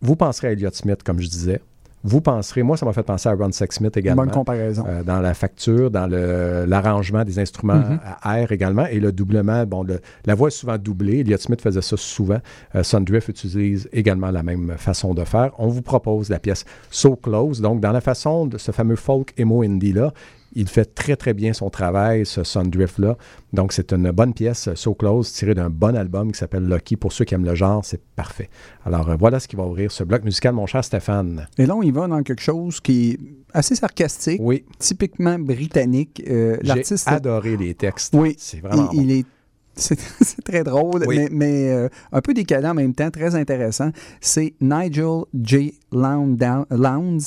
vous 0.00 0.16
penserez 0.16 0.48
à 0.48 0.52
Elliott 0.52 0.74
Smith, 0.74 1.02
comme 1.04 1.20
je 1.20 1.28
disais. 1.28 1.60
Vous 2.04 2.20
penserez, 2.20 2.62
moi, 2.62 2.76
ça 2.76 2.86
m'a 2.86 2.92
fait 2.92 3.02
penser 3.02 3.28
à 3.28 3.34
Ron 3.34 3.50
Sexsmith 3.52 3.96
également. 3.96 4.22
Bonne 4.22 4.30
comparaison. 4.30 4.84
Euh, 4.88 5.02
dans 5.02 5.20
la 5.20 5.34
facture, 5.34 5.90
dans 5.90 6.06
le- 6.06 6.64
l'arrangement 6.66 7.24
des 7.24 7.38
instruments 7.38 7.74
Mhm. 7.74 7.98
à 8.22 8.40
air 8.40 8.52
également, 8.52 8.86
et 8.86 9.00
le 9.00 9.10
doublement, 9.12 9.64
bon, 9.66 9.82
le- 9.82 10.00
la 10.24 10.34
voix 10.34 10.48
est 10.48 10.52
souvent 10.52 10.78
doublée. 10.78 11.20
Elliott 11.20 11.40
Smith 11.40 11.60
faisait 11.60 11.82
ça 11.82 11.96
souvent. 11.96 12.38
Euh, 12.74 12.82
Sundrift 12.82 13.28
utilise 13.28 13.88
également 13.92 14.30
la 14.30 14.42
même 14.42 14.74
façon 14.76 15.12
de 15.14 15.24
faire. 15.24 15.50
On 15.58 15.68
vous 15.68 15.82
propose 15.82 16.28
la 16.30 16.38
pièce 16.38 16.64
So 16.90 17.16
Close. 17.16 17.60
Donc, 17.60 17.80
dans 17.80 17.92
la 17.92 18.00
façon 18.00 18.46
de 18.46 18.58
ce 18.58 18.70
fameux 18.72 18.96
folk 18.96 19.32
emo 19.36 19.62
indie-là, 19.62 20.12
il 20.58 20.68
fait 20.68 20.92
très, 20.92 21.14
très 21.14 21.34
bien 21.34 21.52
son 21.52 21.70
travail, 21.70 22.26
ce 22.26 22.42
Sundrift-là. 22.42 23.16
Donc, 23.52 23.72
c'est 23.72 23.92
une 23.92 24.10
bonne 24.10 24.34
pièce, 24.34 24.68
So 24.74 24.92
Close, 24.92 25.32
tirée 25.32 25.54
d'un 25.54 25.70
bon 25.70 25.94
album 25.96 26.32
qui 26.32 26.38
s'appelle 26.38 26.66
Lucky. 26.66 26.96
Pour 26.96 27.12
ceux 27.12 27.24
qui 27.24 27.34
aiment 27.34 27.44
le 27.44 27.54
genre, 27.54 27.84
c'est 27.84 28.02
parfait. 28.16 28.50
Alors, 28.84 29.08
euh, 29.08 29.16
voilà 29.16 29.38
ce 29.38 29.46
qui 29.46 29.54
va 29.54 29.64
ouvrir 29.64 29.92
ce 29.92 30.02
bloc 30.02 30.24
musical, 30.24 30.54
mon 30.54 30.66
cher 30.66 30.84
Stéphane. 30.84 31.46
Et 31.58 31.64
là, 31.66 31.76
on 31.76 31.82
y 31.82 31.92
va 31.92 32.08
dans 32.08 32.22
quelque 32.24 32.42
chose 32.42 32.80
qui 32.80 33.10
est 33.12 33.18
assez 33.54 33.76
sarcastique, 33.76 34.40
Oui, 34.42 34.64
typiquement 34.80 35.38
britannique. 35.38 36.22
Euh, 36.28 36.56
j'ai 36.62 36.82
adoré 37.06 37.56
les 37.56 37.74
textes. 37.74 38.12
Oui. 38.16 38.34
C'est 38.36 38.60
vraiment 38.60 38.90
il, 38.92 39.02
il 39.02 39.10
est. 39.12 39.26
C'est 39.78 40.42
très 40.42 40.64
drôle, 40.64 41.04
Oui. 41.06 41.16
mais, 41.16 41.28
mais, 41.30 41.70
euh, 41.70 41.88
un 42.10 42.20
peu 42.20 42.34
décalé 42.34 42.66
en 42.66 42.74
même 42.74 42.94
temps, 42.96 43.12
très 43.12 43.36
intéressant. 43.36 43.90
C'est 44.20 44.54
Nigel 44.60 45.20
J. 45.40 45.78
Lowndes, 45.92 47.22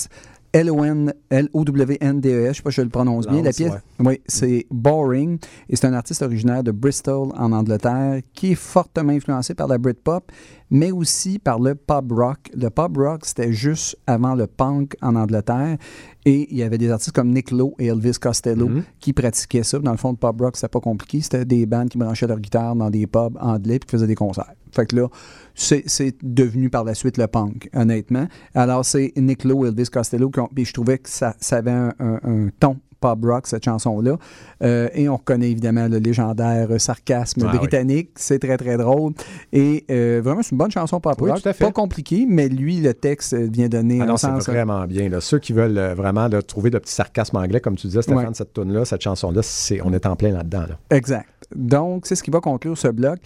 L-O-W-N-D-E-S, 0.54 2.48
je 2.50 2.54
sais 2.58 2.62
pas 2.62 2.72
si 2.72 2.76
je 2.78 2.82
le 2.82 2.90
prononce 2.90 3.26
bien. 3.28 3.42
La 3.42 3.54
pièce, 3.54 3.72
oui, 4.00 4.22
c'est 4.28 4.66
Boring, 4.70 5.40
et 5.70 5.76
c'est 5.76 5.88
un 5.88 5.94
artiste 5.94 6.22
originaire 6.22 6.64
de 6.64 6.72
Bristol, 6.72 7.30
en 7.38 7.52
Angleterre, 7.54 8.22
qui 8.34 8.52
est 8.52 8.56
fortement 8.56 9.14
influencé 9.14 9.54
par 9.54 9.68
la 9.68 9.78
Britpop, 9.78 10.32
mais 10.70 10.92
aussi 10.92 11.40
par 11.40 11.60
le 11.60 11.76
pop 11.76 12.06
rock. 12.12 12.52
Le 12.54 12.70
pop 12.70 12.98
rock, 12.98 13.26
c'était 13.26 13.54
juste 13.54 13.98
avant 14.08 14.36
le 14.36 14.48
punk 14.48 14.96
en 15.02 15.16
Angleterre, 15.16 15.78
et 16.26 16.48
il 16.52 16.58
y 16.58 16.64
avait 16.64 16.78
des 16.78 16.90
artistes 16.92 17.14
comme 17.14 17.30
Nick 17.30 17.52
Lowe 17.52 17.74
et 17.80 17.88
Elvis 17.88 18.14
Costello 18.22 18.68
Mhm. 18.68 18.84
qui 19.00 19.14
pratiquaient 19.14 19.64
ça. 19.64 19.80
Dans 19.80 19.92
le 19.92 19.98
fond, 19.98 20.12
le 20.12 20.18
pop 20.18 20.40
rock, 20.40 20.56
c'était 20.56 20.68
pas 20.68 20.80
compliqué. 20.80 21.22
C'était 21.22 21.46
des 21.46 21.66
bandes 21.66 21.90
qui 21.90 21.98
branchaient 21.98 22.28
leur 22.28 22.40
guitare 22.40 22.76
dans 22.76 22.90
des 22.90 23.08
pubs 23.08 23.38
anglais 23.40 23.80
puis 23.80 23.88
qui 23.88 23.92
faisaient 23.92 24.08
des 24.08 24.16
concerts. 24.16 24.54
Fait 24.72 24.86
que 24.86 24.96
là, 24.96 25.08
c'est 25.56 25.84
c'est 25.88 26.16
devenu 26.24 26.70
par 26.70 26.84
la 26.84 26.94
suite 26.94 27.18
le 27.18 27.28
punk, 27.28 27.70
honnêtement. 27.76 28.28
Alors, 28.54 28.86
c'est 28.86 29.12
Nick 29.18 29.44
Lowe 29.44 29.66
et 29.66 29.70
Elvis 29.70 29.90
Costello 29.92 30.30
qui 30.30 30.40
ont. 30.40 30.50
Puis 30.54 30.66
je 30.66 30.74
trouvais 30.74 30.98
que 30.98 31.10
ça, 31.10 31.36
ça 31.40 31.58
avait 31.58 31.72
un, 31.72 31.94
un- 32.00 32.20
un 32.24 32.50
ton 32.60 32.78
pop 33.02 33.20
rock, 33.24 33.48
cette 33.48 33.66
chanson-là. 33.66 34.18
Euh, 34.64 34.88
et 34.94 35.10
on 35.10 35.18
reconnaît 35.18 35.52
évidemment 35.52 35.88
le 35.90 35.98
légendaire 35.98 36.70
sarcasme 36.80 37.42
Ah 37.46 37.50
oui. 37.52 37.58
britannique. 37.58 38.12
C'est 38.16 38.40
très, 38.40 38.56
très 38.58 38.78
drôle. 38.78 39.12
Et 39.52 39.84
euh, 39.92 40.22
vraiment, 40.24 40.42
c'est 40.44 40.52
une 40.52 40.58
bonne 40.60 40.72
chanson 40.72 41.02
pop 41.02 41.20
rock. 41.20 41.42
Pas 41.60 41.72
compliqué, 41.72 42.26
mais 42.30 42.48
lui, 42.48 42.80
le 42.80 42.94
texte 42.94 43.34
euh, 43.34 43.50
vient 43.52 43.68
donner 43.68 44.00
Ah 44.00 44.04
un 44.04 44.08
non, 44.08 44.18
c'est 44.18 44.28
sens. 44.28 44.48
vraiment 44.48 44.86
bien. 44.86 45.10
là. 45.10 45.20
Ceux 45.20 45.40
qui 45.40 45.52
veulent 45.52 45.94
vraiment 45.98 46.28
là, 46.28 46.42
trouver 46.42 46.70
de 46.70 46.78
petits 46.80 46.94
sarcasmes 46.94 47.38
anglais, 47.38 47.60
comme 47.60 47.76
tu 47.76 47.88
disais, 47.88 48.02
Stéphane, 48.02 48.28
Ouais. 48.28 48.34
cette 48.34 48.54
tune-là, 48.54 48.86
cette 48.86 49.02
chanson-là, 49.02 49.42
on 49.84 49.94
est 49.94 50.06
en 50.06 50.16
plein 50.16 50.32
là-dedans. 50.32 50.62
là. 50.70 50.78
Exact. 50.96 51.28
Donc, 51.56 52.06
c'est 52.06 52.16
ce 52.16 52.24
qui 52.24 52.32
va 52.32 52.40
conclure 52.40 52.78
ce 52.78 52.88
bloc. 52.88 53.18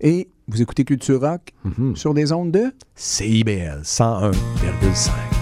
Et 0.00 0.28
vous 0.48 0.62
écoutez 0.62 0.84
Culture 0.84 1.20
Rock 1.20 1.52
Mhm. 1.64 1.96
sur 1.96 2.14
des 2.14 2.32
ondes 2.32 2.52
de... 2.52 2.72
CIBL 2.94 3.80
101,5. 3.82 5.33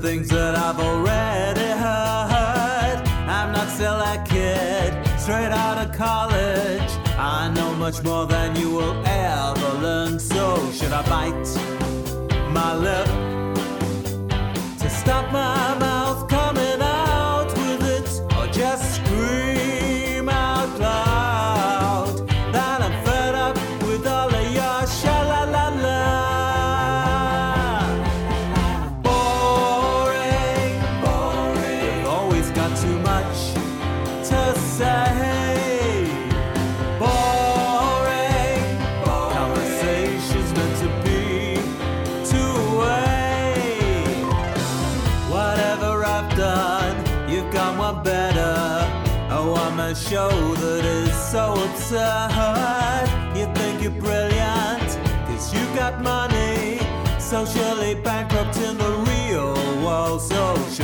Things 0.00 0.28
that 0.28 0.54
I've 0.54 0.80
already 0.80 1.68
heard. 1.84 2.98
I'm 3.28 3.52
not 3.52 3.68
still 3.68 4.00
a 4.00 4.16
kid, 4.26 4.94
straight 5.20 5.52
out 5.52 5.76
of 5.76 5.92
college. 5.94 6.90
I 7.18 7.52
know 7.54 7.74
much 7.74 8.02
more 8.02 8.26
than 8.26 8.39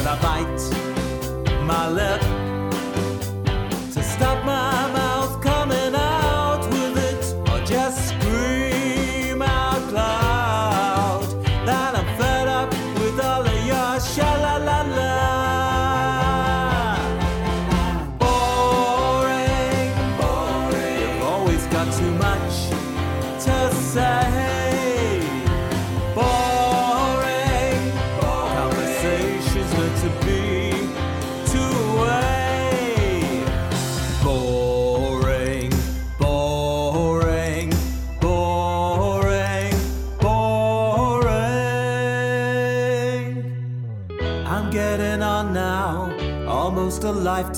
I 0.09 0.15
bite 0.23 1.63
my 1.65 1.89
lip. 1.89 2.36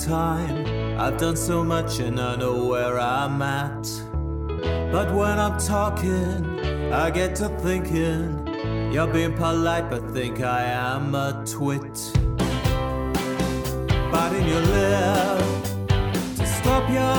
Lifetime. 0.09 0.99
I've 0.99 1.17
done 1.17 1.35
so 1.35 1.63
much 1.63 1.99
and 1.99 2.19
I 2.19 2.35
know 2.35 2.65
where 2.65 2.99
I'm 2.99 3.41
at. 3.41 3.83
But 4.91 5.13
when 5.13 5.39
I'm 5.39 5.59
talking, 5.59 6.59
I 6.91 7.09
get 7.11 7.35
to 7.37 7.49
thinking. 7.59 8.47
You're 8.91 9.07
being 9.07 9.35
polite, 9.35 9.89
but 9.89 10.11
think 10.11 10.41
I 10.41 10.63
am 10.63 11.13
a 11.13 11.43
twit. 11.45 12.11
Biting 14.11 14.47
your 14.47 14.61
lip 14.61 15.63
to 16.37 16.45
stop 16.45 16.89
your 16.89 17.18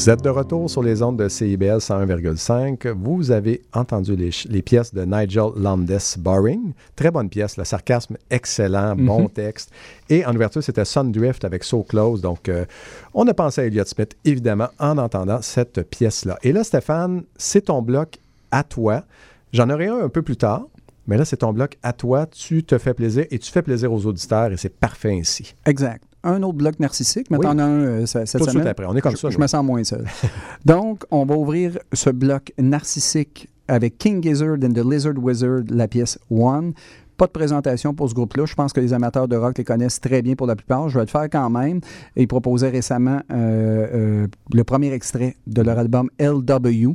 Vous 0.00 0.08
êtes 0.08 0.24
de 0.24 0.30
retour 0.30 0.70
sur 0.70 0.82
les 0.82 1.02
ondes 1.02 1.18
de 1.18 1.28
CIBL 1.28 1.76
101,5. 1.76 2.88
Vous 2.92 3.30
avez 3.30 3.60
entendu 3.74 4.16
les, 4.16 4.62
pièces 4.62 4.94
de 4.94 5.04
Nigel 5.04 5.50
Landes 5.56 5.92
Boring. 6.16 6.72
Très 6.96 7.10
bonne 7.10 7.28
pièce, 7.28 7.58
le 7.58 7.64
sarcasme 7.64 8.16
excellent, 8.30 8.96
bon 8.96 9.28
texte. 9.28 9.70
Et 10.08 10.24
en 10.24 10.34
ouverture, 10.34 10.62
c'était 10.62 10.86
Sundrift 10.86 11.44
avec 11.44 11.64
So 11.64 11.82
Close. 11.82 12.22
Donc, 12.22 12.48
euh, 12.48 12.64
on 13.12 13.28
a 13.28 13.34
pensé 13.34 13.60
à 13.60 13.66
Elliott 13.66 13.88
Smith, 13.88 14.16
évidemment, 14.24 14.68
en 14.78 14.96
entendant 14.96 15.42
cette 15.42 15.82
pièce-là. 15.90 16.38
Et 16.42 16.52
là, 16.52 16.64
Stéphane, 16.64 17.24
c'est 17.36 17.66
ton 17.66 17.82
bloc 17.82 18.16
à 18.50 18.64
toi. 18.64 19.04
J'en 19.52 19.68
aurai 19.68 19.88
un 19.88 19.98
un 19.98 20.08
peu 20.08 20.22
plus 20.22 20.38
tard. 20.38 20.62
Mais 21.08 21.18
là, 21.18 21.26
c'est 21.26 21.36
ton 21.36 21.52
bloc 21.52 21.76
à 21.82 21.92
toi. 21.92 22.24
Tu 22.24 22.64
te 22.64 22.78
fais 22.78 22.94
plaisir 22.94 23.26
et 23.30 23.38
tu 23.38 23.52
fais 23.52 23.60
plaisir 23.60 23.92
aux 23.92 24.06
auditeurs 24.06 24.50
et 24.50 24.56
c'est 24.56 24.74
parfait 24.74 25.12
ainsi. 25.12 25.54
Exact. 25.66 26.04
Un 26.22 26.42
autre 26.42 26.58
bloc 26.58 26.78
narcissique, 26.80 27.28
mais 27.30 27.38
Oui. 27.38 27.42
t'en 27.46 27.58
as 27.58 27.64
un 27.64 27.80
euh, 27.80 28.06
ce- 28.06 28.24
cette 28.26 28.40
Tout 28.40 28.46
de 28.46 28.50
semaine. 28.50 28.64
suite 28.64 28.70
après. 28.70 28.86
On 28.86 28.94
est 28.94 29.00
comme 29.00 29.12
je, 29.12 29.16
ça. 29.16 29.30
je 29.30 29.38
me 29.38 29.46
sens 29.46 29.64
moins 29.64 29.82
seul. 29.84 30.04
Donc, 30.64 31.04
on 31.10 31.24
va 31.24 31.34
ouvrir 31.36 31.78
ce 31.92 32.10
bloc 32.10 32.52
narcissique 32.58 33.48
avec 33.68 33.96
King 33.98 34.22
Gizzard 34.22 34.56
and 34.62 34.72
the 34.72 34.84
Lizard 34.84 35.14
Wizard, 35.16 35.62
la 35.70 35.88
pièce 35.88 36.18
One. 36.30 36.72
Pas 37.16 37.26
de 37.26 37.32
présentation 37.32 37.94
pour 37.94 38.08
ce 38.08 38.14
groupe-là. 38.14 38.46
Je 38.46 38.54
pense 38.54 38.72
que 38.72 38.80
les 38.80 38.92
amateurs 38.92 39.28
de 39.28 39.36
rock 39.36 39.56
les 39.58 39.64
connaissent 39.64 40.00
très 40.00 40.22
bien 40.22 40.34
pour 40.34 40.46
la 40.46 40.56
plupart. 40.56 40.88
Je 40.88 40.98
vais 40.98 41.04
le 41.04 41.10
faire 41.10 41.28
quand 41.30 41.50
même. 41.50 41.80
Ils 42.16 42.26
proposaient 42.28 42.70
récemment 42.70 43.20
euh, 43.30 43.86
euh, 43.94 44.26
le 44.52 44.64
premier 44.64 44.92
extrait 44.92 45.36
de 45.46 45.60
leur 45.62 45.78
album 45.78 46.08
LW. 46.18 46.92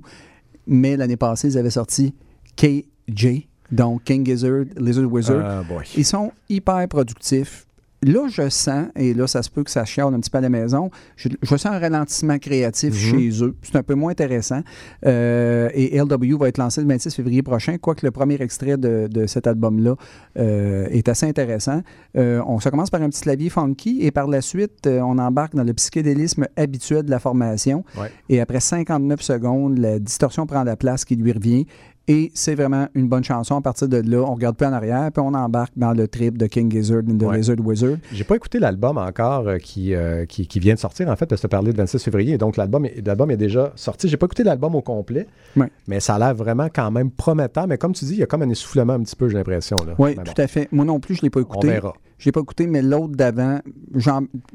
Mais 0.68 0.98
l'année 0.98 1.16
passée, 1.18 1.50
ils 1.50 1.58
avaient 1.60 1.70
sorti 1.70 2.14
KJ, 2.58 3.48
donc 3.72 4.04
King 4.04 4.26
Gizzard, 4.26 4.66
Lizard 4.78 5.12
Wizard. 5.12 5.44
Ah. 5.46 5.64
Ils 5.96 6.06
sont 6.06 6.32
hyper 6.50 6.88
productifs. 6.88 7.68
Là, 8.06 8.28
je 8.30 8.50
sens, 8.50 8.86
et 8.96 9.16
là, 9.16 9.26
ça 9.26 9.42
se 9.42 9.50
peut 9.50 9.64
que 9.64 9.72
ça 9.72 9.84
chiale 9.84 10.14
un 10.14 10.20
petit 10.20 10.30
peu 10.30 10.38
à 10.38 10.42
la 10.42 10.50
maison, 10.50 10.92
je, 11.16 11.30
je 11.42 11.48
sens 11.58 11.66
un 11.66 11.80
ralentissement 11.80 12.38
créatif 12.38 12.94
Mhm. 12.94 13.20
chez 13.20 13.44
eux. 13.44 13.56
C'est 13.64 13.76
un 13.78 13.82
peu 13.84 13.96
moins 13.96 14.12
intéressant. 14.12 14.62
Euh, 15.08 15.70
et 15.74 16.00
LW 16.00 16.38
va 16.38 16.48
être 16.50 16.60
lancé 16.60 16.82
le 16.82 16.88
26 16.88 17.16
février 17.16 17.42
prochain, 17.42 17.78
quoique 17.80 18.06
le 18.06 18.12
premier 18.12 18.40
extrait 18.42 18.78
de, 18.78 19.08
de 19.12 19.26
cet 19.26 19.48
album-là 19.48 19.96
euh, 20.38 20.88
est 20.92 21.10
assez 21.10 21.26
intéressant. 21.26 21.82
Euh, 22.16 22.42
on, 22.46 22.60
commence 22.60 22.92
par 22.92 23.02
un 23.02 23.10
petit 23.10 23.22
clavier 23.22 23.50
funky 23.50 24.00
et 24.02 24.12
par 24.12 24.28
la 24.28 24.42
suite, 24.42 24.86
on 24.88 25.18
embarque 25.18 25.56
dans 25.56 25.64
le 25.64 25.74
psychédélisme 25.74 26.46
habituel 26.58 27.04
de 27.04 27.10
la 27.10 27.20
formation. 27.20 27.84
Ouais. 28.00 28.12
Et 28.30 28.40
après 28.40 28.60
59 28.60 29.22
secondes, 29.22 29.80
la 29.80 29.98
distorsion 29.98 30.46
prend 30.46 30.64
la 30.64 30.76
place 30.76 31.06
qui 31.06 31.16
lui 31.16 31.32
revient. 31.32 31.66
Et 32.08 32.32
c'est 32.36 32.54
vraiment 32.54 32.88
une 32.94 33.08
bonne 33.08 33.24
chanson. 33.24 33.56
À 33.58 33.62
partir 33.62 33.88
de 33.88 33.98
là, 33.98 34.20
on 34.22 34.36
regarde 34.36 34.56
plus 34.56 34.68
en 34.68 34.74
arrière, 34.74 35.12
puis 35.12 35.24
on 35.26 35.34
embarque 35.34 35.74
dans 35.76 35.92
le 35.92 36.08
trip 36.08 36.38
de 36.38 36.46
King 36.46 36.72
Gizzard 36.72 37.00
and 37.10 37.18
the 37.18 37.24
Ouais. 37.24 37.38
Lizard 37.38 37.56
Wizard. 37.60 37.98
J'ai 38.14 38.24
pas 38.24 38.36
écouté 38.36 38.60
l'album 38.60 38.98
encore 39.00 39.48
euh, 39.48 39.58
qui, 39.58 39.96
euh, 39.96 40.26
qui, 40.28 40.46
qui 40.48 40.60
vient 40.60 40.76
de 40.76 40.80
sortir, 40.80 41.10
en 41.10 41.16
fait, 41.16 41.28
de 41.30 41.36
se 41.36 41.48
parler 41.48 41.72
de 41.74 41.78
26 41.78 42.04
février. 42.04 42.38
Donc, 42.38 42.58
l'album 42.58 42.86
est, 42.86 43.04
l'album 43.06 43.32
est 43.32 43.38
déjà 43.38 43.72
sorti. 43.76 44.08
J'ai 44.08 44.18
pas 44.18 44.28
écouté 44.28 44.44
l'album 44.44 44.76
au 44.76 44.82
complet, 44.82 45.26
Ouais. 45.56 45.72
mais 45.88 46.00
ça 46.00 46.16
a 46.16 46.20
l'air 46.20 46.36
vraiment 46.36 46.68
quand 46.74 46.92
même 46.92 47.10
prometteur. 47.10 47.66
Mais 47.68 47.80
comme 47.80 47.94
tu 47.94 48.06
dis, 48.06 48.14
il 48.14 48.20
y 48.20 48.24
a 48.24 48.28
comme 48.28 48.44
un 48.44 48.50
essoufflement 48.52 48.94
un 48.94 49.02
petit 49.02 49.16
peu, 49.16 49.28
j'ai 49.28 49.38
l'impression. 49.38 49.78
là. 49.88 49.96
Oui, 49.98 50.14
bon, 50.14 50.24
tout 50.24 50.40
à 50.40 50.46
fait. 50.48 50.68
Moi 50.72 50.86
non 50.86 51.00
plus, 51.00 51.16
je 51.16 51.22
ne 51.22 51.26
l'ai 51.26 51.30
pas 51.32 51.40
On 51.40 51.44
écouté. 51.44 51.68
verra. 51.70 51.94
Je 52.18 52.26
l'ai 52.28 52.32
pas 52.32 52.40
écouté, 52.42 52.66
mais 52.68 52.82
l'autre 52.82 53.16
d'avant, 53.16 53.60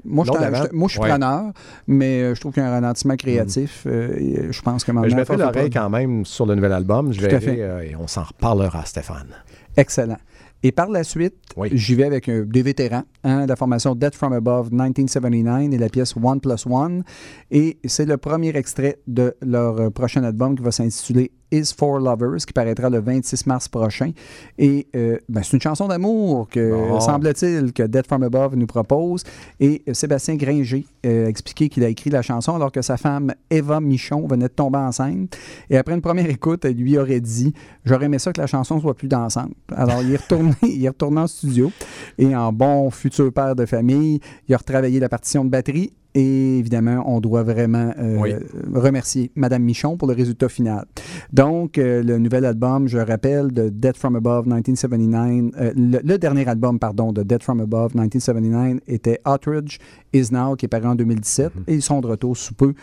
moi, 0.04 0.24
je 0.24 0.88
suis- 0.88 0.98
preneur, 1.00 1.52
mais 1.86 2.22
euh, 2.22 2.34
je 2.34 2.40
trouve 2.40 2.52
qu'il 2.54 2.62
y 2.62 2.66
a 2.66 2.68
un 2.70 2.72
ralentissement 2.72 3.16
créatif. 3.16 3.84
euh, 3.86 4.16
et 4.18 4.52
je 4.52 4.62
pense 4.62 4.84
que 4.84 4.92
Mais 4.92 5.00
maintenant, 5.00 5.10
je 5.10 5.16
mettrai 5.16 5.36
l'oreille 5.36 5.70
quand 5.70 5.90
même 5.90 6.24
sur 6.24 6.46
le 6.46 6.54
nouvel 6.54 6.72
album. 6.72 7.12
Je 7.12 7.18
Tout 7.20 7.26
à 7.26 7.28
verrai 7.28 7.40
fait. 7.44 7.62
euh, 7.62 7.82
et 7.82 7.96
on 7.96 8.06
s'en 8.06 8.22
reparlera, 8.24 8.84
Stéphane. 8.84 9.28
Excellent. 9.76 10.16
Et 10.62 10.72
par 10.72 10.88
la 10.90 11.04
suite, 11.04 11.34
Oui. 11.56 11.70
j'y 11.72 11.94
vais 11.94 12.04
avec 12.04 12.28
euh, 12.28 12.44
des 12.44 12.62
vétérans, 12.62 13.04
hein, 13.24 13.46
la 13.46 13.56
formation 13.56 13.94
Death 13.94 14.14
from 14.14 14.34
Above 14.34 14.70
1979 14.72 15.72
et 15.72 15.78
la 15.78 15.88
pièce 15.88 16.14
One 16.22 16.38
Plus 16.40 16.66
One. 16.66 17.02
Et 17.50 17.78
c'est 17.86 18.04
le 18.04 18.18
premier 18.18 18.54
extrait 18.56 18.98
de 19.06 19.34
leur 19.40 19.80
euh, 19.80 19.90
prochain 19.90 20.22
album 20.22 20.54
qui 20.56 20.62
va 20.62 20.70
s'intituler 20.70 21.30
Is 21.52 21.72
for 21.76 21.98
Lovers, 21.98 22.44
qui 22.46 22.52
paraîtra 22.52 22.88
le 22.90 23.00
26 23.00 23.46
mars 23.46 23.68
prochain. 23.68 24.12
Et 24.58 24.86
euh, 24.94 25.18
ben, 25.28 25.42
c'est 25.42 25.56
une 25.56 25.62
chanson 25.62 25.88
d'amour 25.88 26.48
que, 26.48 26.70
Bon. 26.70 27.00
semble-t-il, 27.00 27.72
que 27.72 27.82
Death 27.84 28.06
from 28.06 28.22
Above 28.22 28.56
nous 28.56 28.66
propose. 28.66 29.24
Et 29.58 29.82
euh, 29.88 29.94
Sébastien 29.94 30.36
Gringer 30.36 30.86
euh, 31.06 31.26
a 31.26 31.28
expliqué 31.28 31.68
qu'il 31.68 31.84
a 31.84 31.88
écrit 31.88 32.10
la 32.10 32.22
chanson 32.22 32.54
alors 32.54 32.72
que 32.72 32.82
sa 32.82 32.96
femme 32.96 33.32
Eva 33.50 33.80
Michon 33.80 34.26
venait 34.26 34.48
de 34.48 34.52
tomber 34.52 34.78
enceinte. 34.78 35.36
Et 35.68 35.76
après 35.76 35.94
une 35.94 36.00
première 36.02 36.28
écoute, 36.30 36.64
elle 36.64 36.76
lui 36.76 36.98
aurait 36.98 37.20
dit 37.20 37.52
J'aurais 37.84 38.06
aimé 38.06 38.18
ça 38.18 38.32
que 38.32 38.40
la 38.40 38.46
chanson 38.46 38.80
soit 38.80 38.94
plus 38.94 39.08
dansante. 39.08 39.52
Alors, 39.74 40.02
il 40.02 40.12
est 40.12 40.16
retourné, 40.20 40.54
il 40.62 40.84
est 40.84 40.88
retourné 40.88 41.20
en 41.22 41.26
studio 41.26 41.72
et 42.18 42.34
en 42.36 42.52
bon 42.52 42.90
futur 42.90 43.32
père 43.32 43.56
de 43.56 43.66
famille, 43.66 44.20
il 44.48 44.54
a 44.54 44.58
retravaillé 44.58 45.00
la 45.00 45.08
partition 45.08 45.44
de 45.44 45.50
batterie. 45.50 45.92
Et 46.14 46.58
évidemment, 46.58 47.04
on 47.06 47.20
doit 47.20 47.42
vraiment 47.44 47.92
euh, 47.98 48.16
Oui. 48.18 48.34
remercier 48.74 49.30
Madame 49.36 49.62
Michon 49.62 49.96
pour 49.96 50.08
le 50.08 50.14
résultat 50.14 50.48
final. 50.48 50.84
Donc, 51.32 51.78
euh, 51.78 52.02
le 52.02 52.18
nouvel 52.18 52.44
album, 52.44 52.88
je 52.88 52.98
rappelle, 52.98 53.52
de 53.52 53.68
Dead 53.68 53.96
From 53.96 54.16
Above 54.16 54.46
1979, 54.46 55.52
euh, 55.60 55.72
le, 55.76 56.00
le 56.02 56.18
dernier 56.18 56.48
album, 56.48 56.78
pardon, 56.78 57.12
de 57.12 57.22
Dead 57.22 57.42
From 57.42 57.60
Above 57.60 57.94
1979 57.94 58.80
était 58.88 59.20
Outrage 59.26 59.78
Is 60.12 60.28
Now, 60.32 60.56
qui 60.56 60.66
est 60.66 60.68
paru 60.68 60.86
en 60.86 60.94
2017. 60.94 61.52
Et 61.68 61.74
ils 61.74 61.82
sont 61.82 62.00
de 62.00 62.08
retour 62.08 62.36
sous 62.36 62.54
peu, 62.54 62.74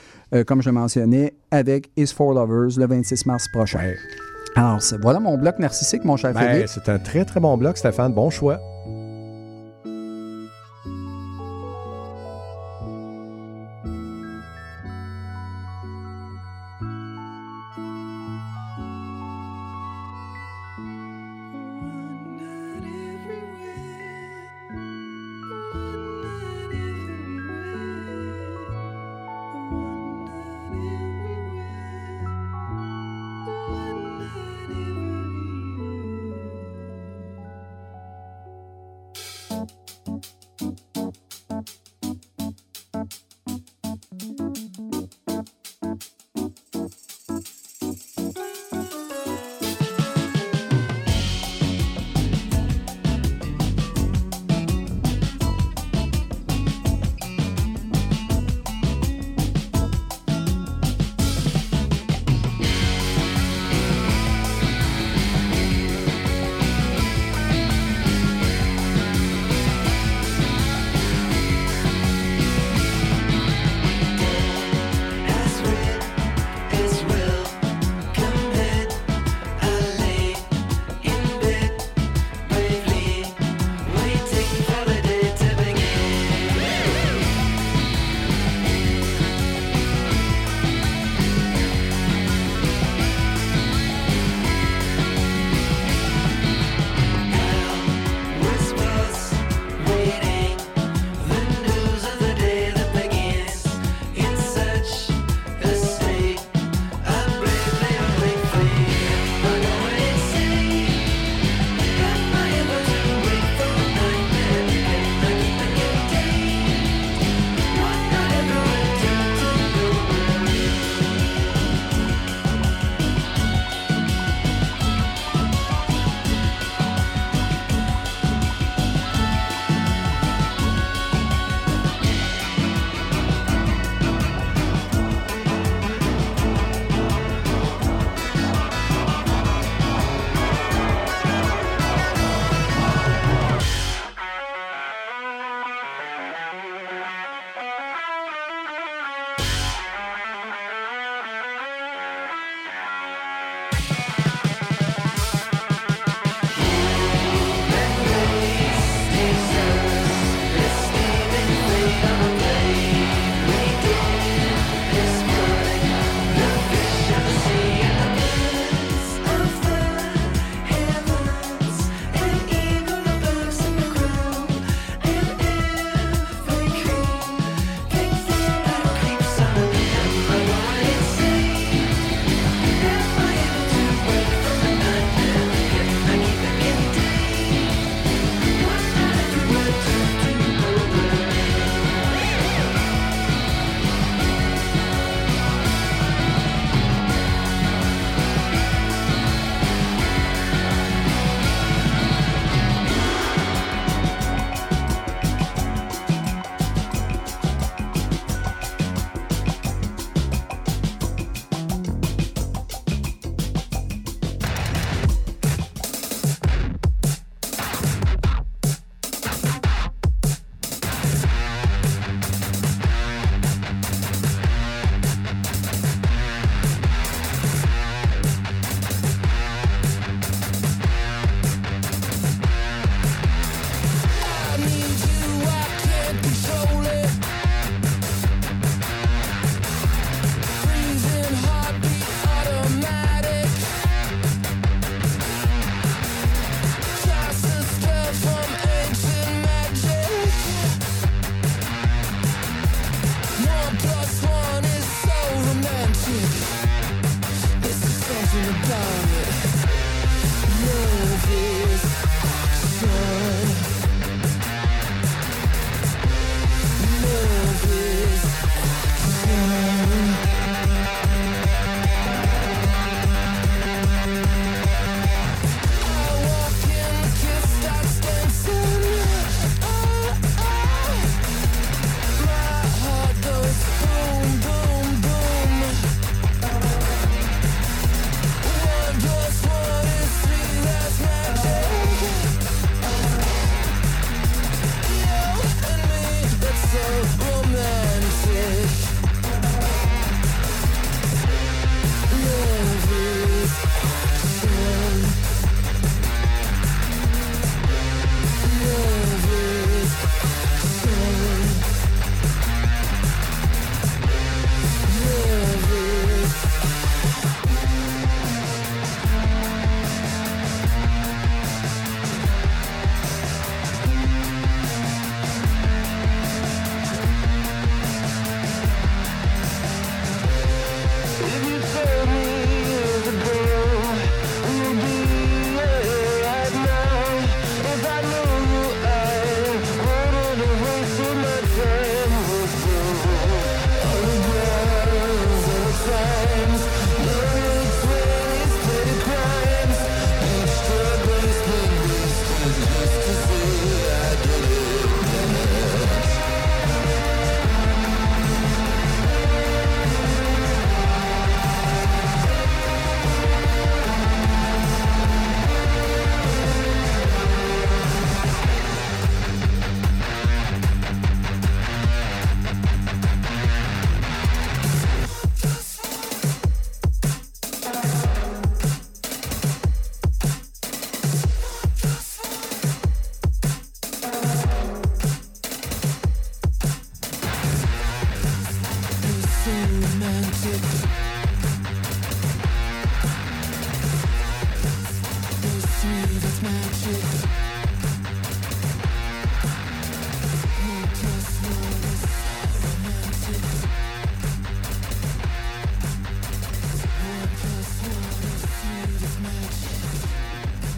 comme 0.46 0.62
je 0.62 0.70
mentionnais, 0.70 1.34
avec 1.52 1.90
Is 1.98 2.08
For 2.08 2.34
Lovers 2.34 2.78
le 2.78 2.88
26 2.88 3.26
mars 3.26 3.48
prochain. 3.52 3.80
Ouais. 3.80 3.98
Alors, 4.56 4.80
voilà 5.02 5.20
mon 5.20 5.38
bloc 5.38 5.60
narcissique, 5.60 6.04
mon 6.04 6.18
cher 6.18 6.34
Ben, 6.34 6.66
c'est 6.68 6.90
un 6.90 6.98
très, 6.98 7.26
très 7.26 7.40
bon 7.40 7.58
bloc, 7.58 7.78
Stéphane. 7.78 8.13
Bon 8.13 8.30
choix. 8.30 8.60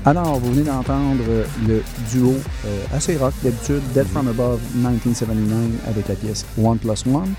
Alors, 0.10 0.40
vous 0.40 0.54
venez 0.54 0.64
d'entendre 0.64 1.22
le 1.68 1.84
duo 2.12 2.34
euh, 2.66 2.84
assez 2.92 3.16
rock 3.16 3.32
d'habitude, 3.44 3.84
Dead 3.94 4.08
From 4.08 4.28
Above 4.28 4.60
1979 4.74 5.88
avec 5.88 6.08
la 6.08 6.16
pièce 6.16 6.48
One 6.60 6.80
Plus 6.80 7.06
One. 7.06 7.36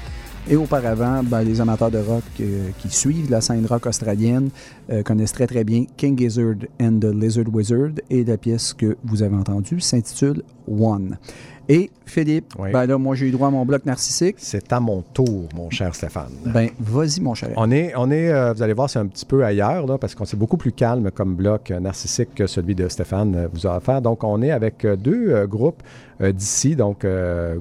Et 0.49 0.55
auparavant, 0.55 1.25
ben, 1.25 1.43
les 1.43 1.61
amateurs 1.61 1.91
de 1.91 1.99
rock 1.99 2.23
euh, 2.39 2.69
qui 2.79 2.89
suivent 2.89 3.29
la 3.29 3.41
scène 3.41 3.67
rock 3.67 3.87
australienne 3.87 4.51
euh, 4.89 5.03
connaissent 5.03 5.33
très 5.33 5.49
très 5.49 5.65
bien 5.65 5.85
King 5.97 6.17
Gizzard 6.17 6.59
and 6.81 7.01
the 7.01 7.13
Lizard 7.13 7.53
Wizard 7.53 7.91
et 8.09 8.23
la 8.23 8.37
pièce 8.37 8.73
que 8.73 8.97
vous 9.03 9.25
avez 9.25 9.35
entendue 9.35 9.81
s'intitule 9.81 10.45
One. 10.69 11.19
Et 11.73 11.89
Philippe, 12.05 12.53
Oui. 12.59 12.73
ben 12.73 12.85
là, 12.85 12.99
moi 12.99 13.15
j'ai 13.15 13.27
eu 13.29 13.31
droit 13.31 13.47
à 13.47 13.51
mon 13.53 13.65
bloc 13.65 13.87
narcissique. 13.87 14.35
C'est 14.39 14.73
à 14.73 14.81
mon 14.81 15.03
tour, 15.03 15.49
mon 15.55 15.71
cher 15.71 15.95
Stéphane. 15.95 16.33
Ben, 16.47 16.71
vas-y 16.81 17.21
mon 17.21 17.35
cher. 17.35 17.51
On 17.57 17.71
est, 17.71 17.93
on 17.97 18.11
est 18.11 18.29
euh, 18.33 18.53
vous 18.53 18.63
allez 18.65 18.73
voir, 18.73 18.91
c'est 18.91 18.99
un 18.99 19.07
petit 19.07 19.25
peu 19.25 19.45
ailleurs, 19.45 19.87
là, 19.87 19.97
parce 19.97 20.17
qu'on 20.17 20.25
c'est 20.25 20.37
beaucoup 20.37 20.57
plus 20.57 20.73
calme 20.73 21.13
comme 21.13 21.37
bloc 21.37 21.71
euh, 21.71 21.79
narcissique 21.79 22.35
que 22.35 22.49
celui 22.49 22.75
de 22.75 22.89
Stéphane 22.89 23.37
euh, 23.37 23.49
vous 23.53 23.69
a 23.69 23.77
offert. 23.77 24.03
Donc, 24.03 24.25
on 24.25 24.43
est 24.43 24.51
avec 24.51 24.85
deux 24.85 25.31
euh, 25.31 25.47
groupes 25.47 25.81
euh, 26.21 26.33
d'ici, 26.33 26.75
donc 26.75 27.07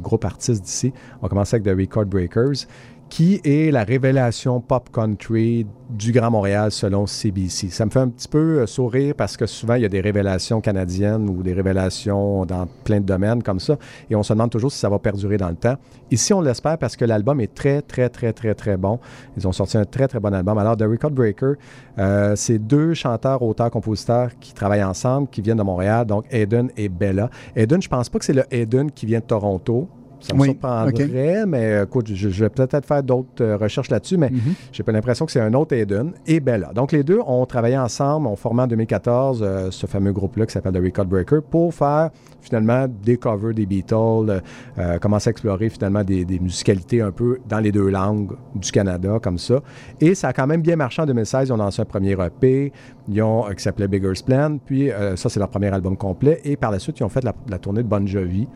groupes 0.01 0.25
artistes 0.25 0.63
d'ici. 0.63 0.91
On 1.21 1.27
commence 1.27 1.53
avec 1.53 1.63
The 1.65 1.77
Record 1.77 2.05
Breakers, 2.05 2.65
qui 3.09 3.41
est 3.43 3.71
la 3.71 3.83
révélation 3.83 4.61
pop 4.61 4.89
country 4.93 5.65
du 5.89 6.11
Grand 6.11 6.29
Montréal 6.29 6.71
selon 6.71 7.07
CBC. 7.07 7.69
Ça 7.69 7.85
me 7.85 7.89
fait 7.89 7.99
un 7.99 8.09
petit 8.09 8.27
peu 8.27 8.59
euh, 8.59 8.67
sourire 8.67 9.15
parce 9.17 9.35
que 9.35 9.47
souvent, 9.47 9.73
il 9.73 9.81
y 9.81 9.85
a 9.85 9.89
des 9.89 10.01
révélations 10.01 10.61
canadiennes 10.61 11.27
ou 11.27 11.41
des 11.41 11.53
révélations 11.53 12.45
dans 12.45 12.67
plein 12.83 12.99
de 12.99 13.05
domaines 13.05 13.41
comme 13.41 13.59
ça, 13.59 13.77
et 14.09 14.15
on 14.15 14.21
se 14.21 14.31
demande 14.33 14.51
toujours 14.51 14.71
si 14.71 14.77
ça 14.77 14.89
va 14.89 14.99
perdurer 14.99 15.37
dans 15.37 15.49
le 15.49 15.55
temps. 15.55 15.75
Ici, 16.11 16.33
on 16.33 16.41
l'espère 16.41 16.77
parce 16.77 16.95
que 16.95 17.05
l'album 17.05 17.41
est 17.41 17.53
très, 17.53 17.81
très, 17.81 18.09
très, 18.09 18.31
très, 18.33 18.53
très 18.53 18.77
bon. 18.77 18.99
Ils 19.35 19.47
ont 19.47 19.51
sorti 19.51 19.77
un 19.77 19.85
très, 19.85 20.07
très 20.07 20.19
bon 20.19 20.33
album. 20.33 20.57
Alors, 20.59 20.77
The 20.77 20.83
Record 20.83 21.11
Breaker, 21.11 21.53
euh, 21.97 22.35
c'est 22.35 22.59
deux 22.59 22.93
chanteurs, 22.93 23.41
auteurs, 23.41 23.71
compositeurs 23.71 24.29
qui 24.39 24.53
travaillent 24.53 24.83
ensemble, 24.83 25.27
qui 25.29 25.41
viennent 25.41 25.57
de 25.57 25.63
Montréal, 25.63 26.05
donc 26.05 26.25
Aiden 26.29 26.69
et 26.77 26.89
Bella. 26.89 27.29
Aiden, 27.55 27.81
je 27.81 27.89
pense 27.89 28.09
pas 28.09 28.19
que 28.19 28.25
c'est 28.25 28.33
le 28.33 28.45
Aiden 28.51 28.91
qui 28.91 29.07
vient 29.07 29.19
de 29.19 29.25
Toronto. 29.25 29.89
Ça 30.21 30.33
me 30.33 30.39
Oui, 30.41 30.47
surprendrait, 30.49 31.45
mais 31.47 31.63
euh, 31.73 31.83
écoute, 31.85 32.07
je, 32.13 32.29
je 32.29 32.43
vais 32.43 32.49
peut-être 32.49 32.85
faire 32.85 33.01
d'autres 33.03 33.41
euh, 33.41 33.57
recherches 33.57 33.89
là-dessus, 33.89 34.17
mais 34.17 34.29
Mhm. 34.29 34.53
j'ai 34.71 34.83
pas 34.83 34.91
l'impression 34.91 35.25
que 35.25 35.31
c'est 35.31 35.39
un 35.39 35.53
autre 35.53 35.73
Aiden 35.75 36.11
et 36.27 36.39
Bella. 36.39 36.71
Donc, 36.73 36.91
les 36.91 37.03
deux 37.03 37.19
ont 37.25 37.45
travaillé 37.45 37.77
ensemble, 37.77 38.27
ont 38.27 38.35
formé 38.35 38.63
en 38.63 38.67
2014 38.67 39.41
euh, 39.41 39.71
ce 39.71 39.85
fameux 39.87 40.11
groupe-là 40.11 40.45
qui 40.45 40.51
s'appelle 40.53 40.73
The 40.73 40.83
Record 40.83 41.05
Breaker 41.05 41.39
pour 41.49 41.73
faire 41.73 42.09
finalement 42.41 42.85
des 43.03 43.17
covers 43.17 43.53
des 43.53 43.65
Beatles, 43.65 44.41
euh, 44.77 44.97
commencer 44.99 45.29
à 45.29 45.31
explorer 45.31 45.69
finalement 45.69 46.03
des, 46.03 46.25
des 46.25 46.39
musicalités 46.39 47.01
un 47.01 47.11
peu 47.11 47.39
dans 47.47 47.59
les 47.59 47.71
deux 47.71 47.89
langues 47.89 48.33
du 48.55 48.71
Canada, 48.71 49.19
comme 49.21 49.37
ça. 49.37 49.61
Et 50.01 50.15
ça 50.15 50.29
a 50.29 50.33
quand 50.33 50.47
même 50.47 50.61
bien 50.61 50.75
marché 50.75 51.01
en 51.01 51.05
2016. 51.05 51.49
Ils 51.49 51.53
ont 51.53 51.57
lancé 51.57 51.81
un 51.81 51.85
premier 51.85 52.11
EP 52.11 52.71
ils 53.07 53.21
ont, 53.21 53.43
qui 53.55 53.63
s'appelait 53.63 53.87
Bigger's 53.87 54.21
Plan. 54.21 54.57
Puis, 54.63 54.89
ça, 55.15 55.29
c'est 55.29 55.39
leur 55.39 55.49
premier 55.49 55.67
album 55.73 55.97
complet. 55.97 56.39
Et 56.43 56.55
par 56.55 56.71
la 56.71 56.79
suite, 56.79 56.99
ils 56.99 57.03
ont 57.03 57.09
fait 57.09 57.23
la, 57.23 57.33
la 57.49 57.57
tournée 57.57 57.83
de 57.83 57.87
Bon 57.87 58.05
Jovi 58.07 58.47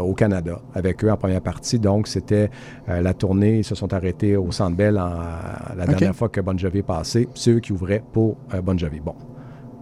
au 0.00 0.14
Canada 0.14 0.60
avec 0.74 1.04
eux 1.04 1.10
en 1.10 1.16
première 1.16 1.40
partie. 1.40 1.78
Donc, 1.78 2.06
c'était 2.08 2.50
euh, 2.88 3.00
la 3.00 3.14
tournée. 3.14 3.58
Ils 3.58 3.64
se 3.64 3.74
sont 3.74 3.92
arrêtés 3.92 4.36
au 4.36 4.50
Centre 4.52 4.76
Bell 4.76 4.98
en- 4.98 5.74
la 5.76 5.86
dernière 5.86 6.14
fois 6.14 6.28
que 6.28 6.40
Bon 6.40 6.56
Jovi 6.58 6.78
est 6.78 6.82
passé. 6.82 7.28
C'est 7.34 7.50
eux 7.50 7.60
qui 7.60 7.72
ouvraient 7.72 8.02
pour 8.12 8.36
euh, 8.54 8.60
Bon 8.62 8.78
Jovi. 8.78 9.00
Bon. 9.00 9.14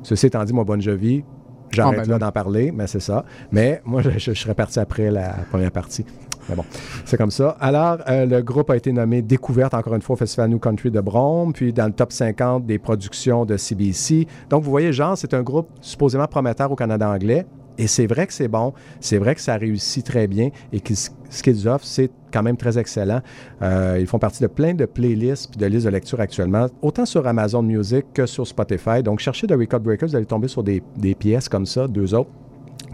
Ceci 0.02 0.26
étant 0.26 0.42
dit, 0.44 0.52
moi, 0.52 0.64
Bon 0.64 0.80
Jovi, 0.80 1.24
j'arrête 1.70 2.00
Ah, 2.00 2.04
ben 2.04 2.10
là 2.12 2.18
d'en 2.18 2.32
parler, 2.32 2.72
mais 2.72 2.86
c'est 2.86 3.00
ça. 3.00 3.24
Mais 3.52 3.80
moi, 3.84 4.02
je, 4.02 4.10
je 4.18 4.32
serais 4.32 4.54
parti 4.54 4.78
après 4.80 5.10
la 5.10 5.34
première 5.50 5.70
partie. 5.72 6.04
Mais 6.48 6.56
bon, 6.56 6.64
c'est 7.04 7.16
comme 7.16 7.30
ça. 7.30 7.50
Alors, 7.60 7.98
euh, 8.08 8.26
le 8.26 8.42
groupe 8.42 8.70
a 8.70 8.76
été 8.76 8.90
nommé 8.90 9.22
Découverte, 9.22 9.74
encore 9.74 9.94
une 9.94 10.02
fois, 10.02 10.14
au 10.14 10.16
Festival 10.16 10.48
New 10.50 10.58
Country 10.58 10.90
de 10.90 11.00
Brome, 11.00 11.52
puis 11.52 11.72
dans 11.72 11.86
le 11.86 11.92
top 11.92 12.10
50 12.12 12.64
des 12.66 12.78
productions 12.78 13.44
de 13.44 13.56
CBC. 13.56 14.26
Donc, 14.48 14.64
vous 14.64 14.70
voyez, 14.70 14.92
Jean, 14.92 15.14
c'est 15.14 15.34
un 15.34 15.42
groupe 15.42 15.68
supposément 15.80 16.26
prometteur 16.26 16.72
au 16.72 16.76
Canada 16.76 17.08
anglais. 17.08 17.46
Et 17.80 17.86
c'est 17.86 18.06
vrai 18.06 18.26
que 18.26 18.34
c'est 18.34 18.46
bon, 18.46 18.74
c'est 19.00 19.16
vrai 19.16 19.34
que 19.34 19.40
ça 19.40 19.56
réussit 19.56 20.04
très 20.04 20.26
bien 20.26 20.50
et 20.70 20.80
que 20.80 20.92
ce 20.94 21.42
qu'ils 21.42 21.66
offrent, 21.66 21.86
c'est 21.86 22.10
quand 22.30 22.42
même 22.42 22.58
très 22.58 22.76
excellent. 22.76 23.22
Euh, 23.62 23.96
ils 23.98 24.06
font 24.06 24.18
partie 24.18 24.42
de 24.42 24.48
plein 24.48 24.74
de 24.74 24.84
playlists 24.84 25.48
puis 25.50 25.58
de 25.58 25.64
listes 25.64 25.86
de 25.86 25.90
lecture 25.90 26.20
actuellement, 26.20 26.66
autant 26.82 27.06
sur 27.06 27.26
Amazon 27.26 27.62
Music 27.62 28.04
que 28.12 28.26
sur 28.26 28.46
Spotify. 28.46 29.02
Donc, 29.02 29.20
cherchez 29.20 29.46
The 29.46 29.52
Record 29.52 29.80
Breakers, 29.80 30.10
vous 30.10 30.16
allez 30.16 30.26
tomber 30.26 30.48
sur 30.48 30.62
des, 30.62 30.82
des 30.98 31.14
pièces 31.14 31.48
comme 31.48 31.64
ça, 31.64 31.88
deux 31.88 32.14
autres, 32.14 32.28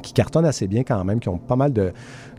qui 0.03 0.12
cartonnent 0.12 0.45
assez 0.45 0.68
bien 0.68 0.84
quand 0.84 1.03
même, 1.05 1.18
qui 1.18 1.28
ont 1.28 1.39
pas 1.39 1.57
mal 1.57 1.72
de, 1.72 1.91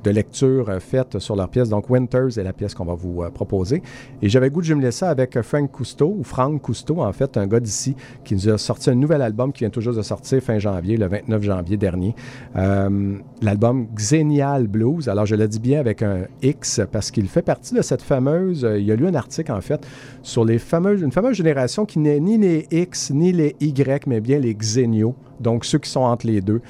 de 0.04 0.12
lectures 0.12 0.70
euh, 0.70 0.80
faites 0.80 1.20
sur 1.20 1.36
leurs 1.36 1.50
pièces. 1.50 1.70
Donc, 1.70 1.90
Winters 1.90 2.38
est 2.38 2.44
la 2.44 2.54
pièce 2.54 2.74
qu'on 2.74 2.86
va 2.86 2.94
vous 2.94 3.24
euh, 3.24 3.30
proposer. 3.30 3.82
Et 4.22 4.30
j'avais 4.30 4.50
goût 4.50 4.62
de 4.62 4.66
jumeler 4.66 4.92
ça 4.92 5.10
avec 5.10 5.36
euh, 5.36 5.44
Frank 5.44 5.72
Cousteau, 5.72 6.16
ou 6.18 6.24
Frank 6.24 6.62
Cousteau, 6.62 7.02
en 7.02 7.12
fait, 7.14 7.38
un 7.38 7.48
gars 7.48 7.60
d'ici, 7.60 7.96
qui 8.24 8.36
nous 8.36 8.50
a 8.50 8.58
sorti 8.58 8.90
un 8.90 8.96
nouvel 8.96 9.22
album 9.22 9.52
qui 9.52 9.60
vient 9.60 9.70
tout 9.70 9.82
juste 9.82 9.98
de 9.98 10.04
sortir 10.04 10.42
fin 10.42 10.60
janvier, 10.60 10.98
le 10.98 11.08
29 11.08 11.42
janvier 11.44 11.78
dernier. 11.78 12.16
L'album 12.56 13.88
Xenial 13.94 14.68
Blues. 14.68 15.10
Alors, 15.10 15.26
je 15.26 15.36
le 15.36 15.48
dis 15.48 15.60
bien 15.60 15.80
avec 15.80 16.02
un 16.02 16.26
X 16.42 16.82
parce 16.92 17.12
qu'il 17.12 17.28
fait 17.28 17.42
partie 17.42 17.74
de 17.74 17.82
cette 17.82 18.02
fameuse. 18.02 18.68
il 18.78 18.86
y 18.86 18.92
a 18.92 18.96
lu 18.96 19.08
un 19.08 19.16
article, 19.16 19.52
en 19.52 19.62
fait, 19.62 19.86
sur 20.22 20.46
les 20.46 20.60
fameuses, 20.60 21.02
une 21.02 21.12
fameuse 21.12 21.36
génération 21.36 21.86
qui 21.86 22.00
n'est 22.00 22.20
ni 22.20 22.38
les 22.38 22.68
X 22.72 23.12
ni 23.12 23.32
les 23.32 23.56
Y, 23.60 24.08
mais 24.08 24.22
bien 24.22 24.40
les 24.40 24.54
Xeniaux. 24.54 25.16
Donc, 25.40 25.66
ceux 25.66 25.78
qui 25.78 25.90
sont 25.90 26.02
entre 26.02 26.28
les 26.28 26.42
deux. 26.42 26.62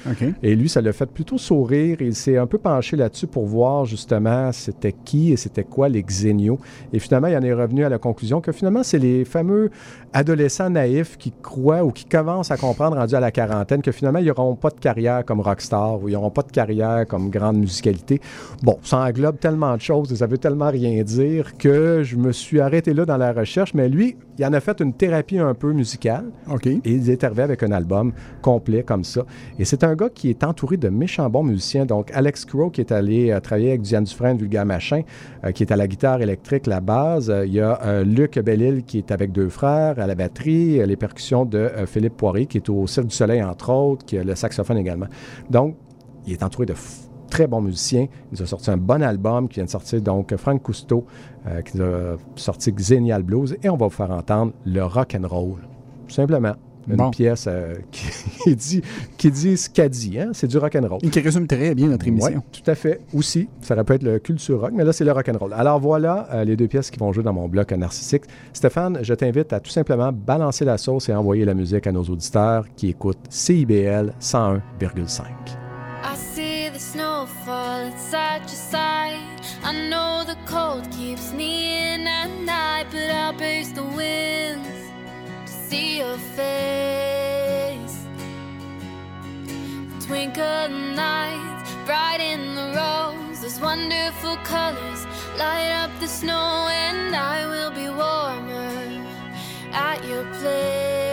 Et 0.42 0.54
lui, 0.54 0.68
ça 0.68 0.80
l'a 0.80 0.92
fait 0.92 1.06
plutôt 1.06 1.38
sourire. 1.38 1.98
Il 2.00 2.14
s'est 2.14 2.36
un 2.36 2.46
peu 2.46 2.58
penché 2.58 2.96
là-dessus 2.96 3.26
pour 3.26 3.46
voir 3.46 3.84
justement 3.84 4.52
c'était 4.52 4.94
qui 5.04 5.32
et 5.32 5.36
c'était 5.36 5.64
quoi 5.64 5.88
les 5.88 6.02
Xeniaux. 6.02 6.58
Et 6.92 6.98
finalement, 6.98 7.28
il 7.28 7.36
en 7.36 7.42
est 7.42 7.52
revenu 7.52 7.84
à 7.84 7.88
la 7.88 7.98
conclusion 7.98 8.40
que 8.40 8.52
finalement, 8.52 8.82
c'est 8.82 8.98
les 8.98 9.24
fameux 9.24 9.70
adolescents 10.12 10.70
naïfs 10.70 11.16
qui 11.16 11.32
croient 11.42 11.84
ou 11.84 11.90
qui 11.90 12.04
commencent 12.04 12.50
à 12.50 12.56
comprendre, 12.56 12.96
rendus 12.96 13.14
à 13.14 13.20
la 13.20 13.30
quarantaine, 13.30 13.82
que 13.82 13.92
finalement, 13.92 14.18
ils 14.18 14.26
n'auront 14.26 14.56
pas 14.56 14.70
de 14.70 14.80
carrière 14.80 15.24
comme 15.24 15.40
rockstar 15.40 16.02
ou 16.02 16.08
ils 16.08 16.12
n'auront 16.12 16.30
pas 16.30 16.42
de 16.42 16.52
carrière 16.52 17.06
comme 17.06 17.30
grande 17.30 17.58
musicalité. 17.58 18.20
Bon, 18.62 18.78
ça 18.82 18.98
englobe 18.98 19.38
tellement 19.38 19.76
de 19.76 19.80
choses 19.80 20.12
et 20.12 20.16
ça 20.16 20.26
veut 20.26 20.38
tellement 20.38 20.70
rien 20.70 21.02
dire 21.02 21.56
que 21.56 22.02
je 22.02 22.16
me 22.16 22.32
suis 22.32 22.60
arrêté 22.60 22.94
là 22.94 23.04
dans 23.04 23.16
la 23.16 23.32
recherche. 23.32 23.74
Mais 23.74 23.88
lui, 23.88 24.16
il 24.38 24.46
en 24.46 24.52
a 24.52 24.60
fait 24.60 24.80
une 24.80 24.92
thérapie 24.92 25.38
un 25.38 25.54
peu 25.54 25.72
musicale. 25.72 26.26
OK. 26.48 26.66
Et 26.66 26.80
il 26.84 27.10
est 27.10 27.24
arrivé 27.24 27.42
avec 27.42 27.62
un 27.62 27.72
album 27.72 28.12
complet 28.40 28.82
comme 28.82 29.04
ça. 29.04 29.24
Et 29.58 29.64
c'est 29.64 29.82
un 29.82 29.94
gars 29.94 30.08
qui 30.08 30.30
est 30.30 30.44
entouré 30.44 30.76
de 30.76 30.88
méchants 30.88 31.28
bons 31.28 31.42
musiciens. 31.42 31.84
Donc, 31.84 32.10
Alex 32.14 32.44
Crow, 32.44 32.70
qui 32.70 32.80
est 32.80 32.92
allé 32.92 33.30
euh, 33.30 33.40
travailler 33.40 33.70
avec 33.70 33.82
Diane 33.82 34.04
Dufresne, 34.04 34.38
Vulgaire 34.38 34.64
Machin, 34.64 35.02
euh, 35.44 35.50
qui 35.50 35.64
est 35.64 35.72
à 35.72 35.76
la 35.76 35.88
guitare 35.88 36.22
électrique, 36.22 36.66
la 36.66 36.80
base. 36.80 37.30
Euh, 37.30 37.46
il 37.46 37.54
y 37.54 37.60
a 37.60 38.02
Luc 38.04 38.38
Bellil, 38.38 38.84
qui 38.84 38.98
est 38.98 39.10
avec 39.10 39.32
deux 39.32 39.48
frères, 39.48 39.98
à 39.98 40.06
la 40.06 40.14
batterie. 40.14 40.84
Les 40.86 40.96
percussions 40.96 41.44
de 41.44 41.70
Philippe 41.86 42.16
Poirier, 42.16 42.46
qui 42.46 42.58
est 42.58 42.68
au 42.68 42.86
Cirque 42.86 43.06
du 43.06 43.14
Soleil, 43.14 43.42
entre 43.42 43.70
autres, 43.70 44.04
qui 44.04 44.18
a 44.18 44.24
le 44.24 44.34
saxophone 44.34 44.78
également. 44.78 45.06
Donc, 45.50 45.76
il 46.26 46.34
est 46.34 46.42
entouré 46.42 46.66
de 46.66 46.74
très 47.28 47.46
bons 47.46 47.60
musiciens. 47.60 48.06
Il 48.32 48.38
nous 48.38 48.42
a 48.42 48.46
sorti 48.46 48.70
un 48.70 48.76
bon 48.76 49.02
album 49.02 49.48
qui 49.48 49.56
vient 49.56 49.64
de 49.64 49.70
sortir, 49.70 50.00
donc 50.02 50.34
Frank 50.36 50.62
Cousteau, 50.62 51.04
euh, 51.46 51.62
qui 51.62 51.78
nous 51.78 51.84
a 51.84 52.16
sorti 52.36 52.72
Xenial 52.72 53.22
Blues. 53.22 53.56
Et 53.62 53.68
on 53.68 53.76
va 53.76 53.86
vous 53.86 53.92
faire 53.92 54.10
entendre 54.10 54.52
le 54.64 54.84
rock 54.84 55.16
and 55.18 55.26
roll. 55.28 55.60
Tout 56.08 56.14
simplement. 56.14 56.54
Une 56.90 56.96
Bon. 56.96 57.10
pièce 57.10 57.44
euh, 57.48 57.74
qui, 57.90 58.56
dit, 58.56 58.80
qui 59.18 59.30
dit 59.30 59.58
ce 59.58 59.68
qu'a 59.68 59.90
dit. 59.90 60.18
Hein? 60.18 60.30
C'est 60.32 60.46
du 60.46 60.56
rock 60.56 60.74
and 60.74 60.88
roll. 60.88 60.98
Et 61.02 61.10
qui 61.10 61.20
résume 61.20 61.46
très 61.46 61.74
bien 61.74 61.88
notre 61.88 62.06
émission. 62.08 62.36
Ouais, 62.36 62.42
tout 62.50 62.62
à 62.70 62.74
fait. 62.74 63.00
Aussi, 63.12 63.46
ça 63.60 63.74
aurait 63.74 63.84
pu 63.84 63.92
être 63.92 64.02
le 64.02 64.18
culture 64.18 64.58
rock, 64.62 64.70
mais 64.74 64.84
là, 64.84 64.94
c'est 64.94 65.04
le 65.04 65.12
rock 65.12 65.28
and 65.28 65.36
roll. 65.38 65.52
Alors 65.52 65.78
voilà 65.80 66.26
euh, 66.32 66.44
les 66.44 66.56
deux 66.56 66.66
pièces 66.66 66.90
qui 66.90 66.98
vont 66.98 67.12
jouer 67.12 67.22
dans 67.22 67.34
mon 67.34 67.46
bloc 67.46 67.72
narcissique. 67.72 68.22
Stéphane, 68.54 69.00
je 69.02 69.12
t'invite 69.12 69.52
à 69.52 69.60
tout 69.60 69.70
simplement 69.70 70.12
balancer 70.12 70.64
la 70.64 70.78
sauce 70.78 71.10
et 71.10 71.14
envoyer 71.14 71.44
la 71.44 71.52
musique 71.52 71.86
à 71.86 71.92
nos 71.92 72.04
auditeurs 72.04 72.64
qui 72.74 72.88
écoutent 72.88 73.18
CIBL 73.28 74.14
101,5. 74.18 75.67
The 77.28 77.34
snowfall, 77.34 77.86
it's 77.88 78.02
such 78.02 78.44
a 78.44 78.56
sight. 78.56 79.40
I 79.62 79.72
know 79.90 80.24
the 80.24 80.36
cold 80.46 80.90
keeps 80.90 81.32
me 81.32 81.92
in 81.92 82.06
at 82.06 82.30
night, 82.40 82.86
but 82.90 83.10
I'll 83.10 83.34
pace 83.34 83.70
the 83.70 83.84
winds 83.84 84.68
to 85.44 85.52
see 85.52 85.98
your 85.98 86.16
face. 86.36 88.06
Twinkle 90.06 90.68
nights, 90.94 91.70
bright 91.84 92.20
in 92.20 92.54
the 92.54 92.72
rose, 92.78 93.42
those 93.42 93.60
wonderful 93.60 94.36
colors 94.38 95.06
light 95.36 95.70
up 95.70 95.90
the 96.00 96.08
snow, 96.08 96.68
and 96.70 97.14
I 97.14 97.46
will 97.46 97.72
be 97.72 97.88
warmer 97.90 99.04
at 99.72 100.02
your 100.04 100.24
place. 100.36 101.07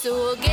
So 0.00 0.14
we'll 0.14 0.49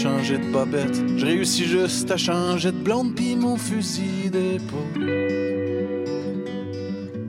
changer 0.00 0.38
de 0.38 0.50
bobette. 0.50 0.96
Je 1.18 1.26
réussis 1.26 1.66
juste 1.66 2.10
à 2.10 2.16
changer 2.16 2.72
de 2.72 2.78
blonde 2.78 3.14
pis 3.14 3.36
mon 3.36 3.56
fusil 3.58 4.30
d'épaule. 4.30 5.10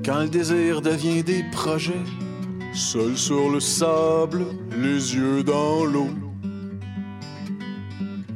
Quand 0.06 0.22
le 0.22 0.30
désir 0.30 0.82
devient 0.82 1.22
des 1.22 1.44
projets, 1.52 2.06
seul 2.74 3.18
sur 3.18 3.50
le 3.50 3.60
sable, 3.60 4.46
les 4.78 5.16
yeux 5.16 5.44
dans 5.44 5.84
l'eau. 5.84 6.12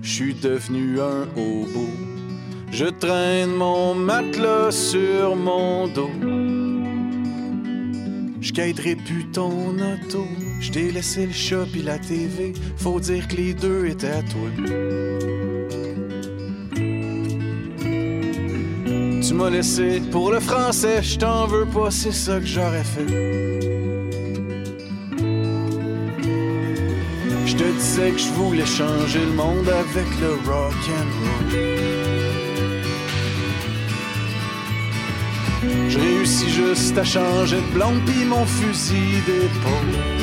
Je 0.02 0.10
suis 0.10 0.34
devenu 0.34 1.00
un 1.00 1.24
hobo. 1.38 1.88
Je 2.72 2.88
traîne 2.88 3.56
mon 3.56 3.96
matelas 3.96 4.72
sur 4.72 5.38
mon 5.38 5.88
dos. 5.88 6.12
Je 8.42 8.52
plus 8.96 9.26
ton 9.32 9.76
auto. 9.80 10.26
Je 10.66 10.72
t'ai 10.72 10.92
laissé 10.92 11.28
le 11.28 11.32
chat 11.32 11.64
pis 11.72 11.84
la 11.84 12.00
TV. 12.00 12.52
Faut 12.78 13.00
dire 13.00 13.28
que 13.28 13.36
les 13.36 13.54
deux 13.54 13.86
étaient 13.86 14.10
à 14.10 14.24
toi. 14.24 14.50
Tu 19.22 19.34
m'as 19.36 19.52
laissé 19.52 20.02
pour 20.12 20.32
le 20.32 20.40
français, 20.40 21.04
je 21.04 21.20
t'en 21.20 21.46
veux 21.46 21.68
pas, 21.68 21.92
c'est 21.92 22.12
ça 22.12 22.40
que 22.40 22.48
j'aurais 22.48 22.84
fait. 22.84 23.06
Je 27.46 27.56
te 27.56 27.72
disais 27.78 28.10
que 28.10 28.18
je 28.18 28.30
voulais 28.30 28.66
changer 28.66 29.24
le 29.24 29.34
monde 29.34 29.70
avec 29.70 30.08
le 30.20 30.32
rock 30.50 30.74
and 30.98 31.12
roll. 31.22 31.76
Je 35.90 36.00
réussis 36.00 36.50
juste 36.50 36.98
à 36.98 37.04
changer 37.04 37.58
de 37.58 37.74
blonde 37.76 38.02
pis 38.08 38.26
mon 38.26 38.46
fusil 38.48 39.22
d'épaule. 39.28 40.15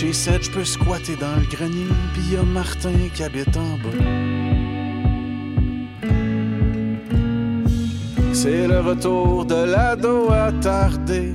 Chez 0.00 0.12
Seth, 0.12 0.44
je 0.44 0.50
peux 0.52 0.64
squatter 0.64 1.16
dans 1.16 1.34
le 1.40 1.46
grenier, 1.50 1.88
pis 2.14 2.34
y 2.34 2.36
a 2.36 2.42
Martin 2.44 2.92
qui 3.12 3.24
habite 3.24 3.56
en 3.56 3.76
bas. 3.82 3.98
C'est 8.32 8.68
le 8.68 8.78
retour 8.78 9.44
de 9.44 9.56
l'ado 9.56 10.30
attardé. 10.30 11.32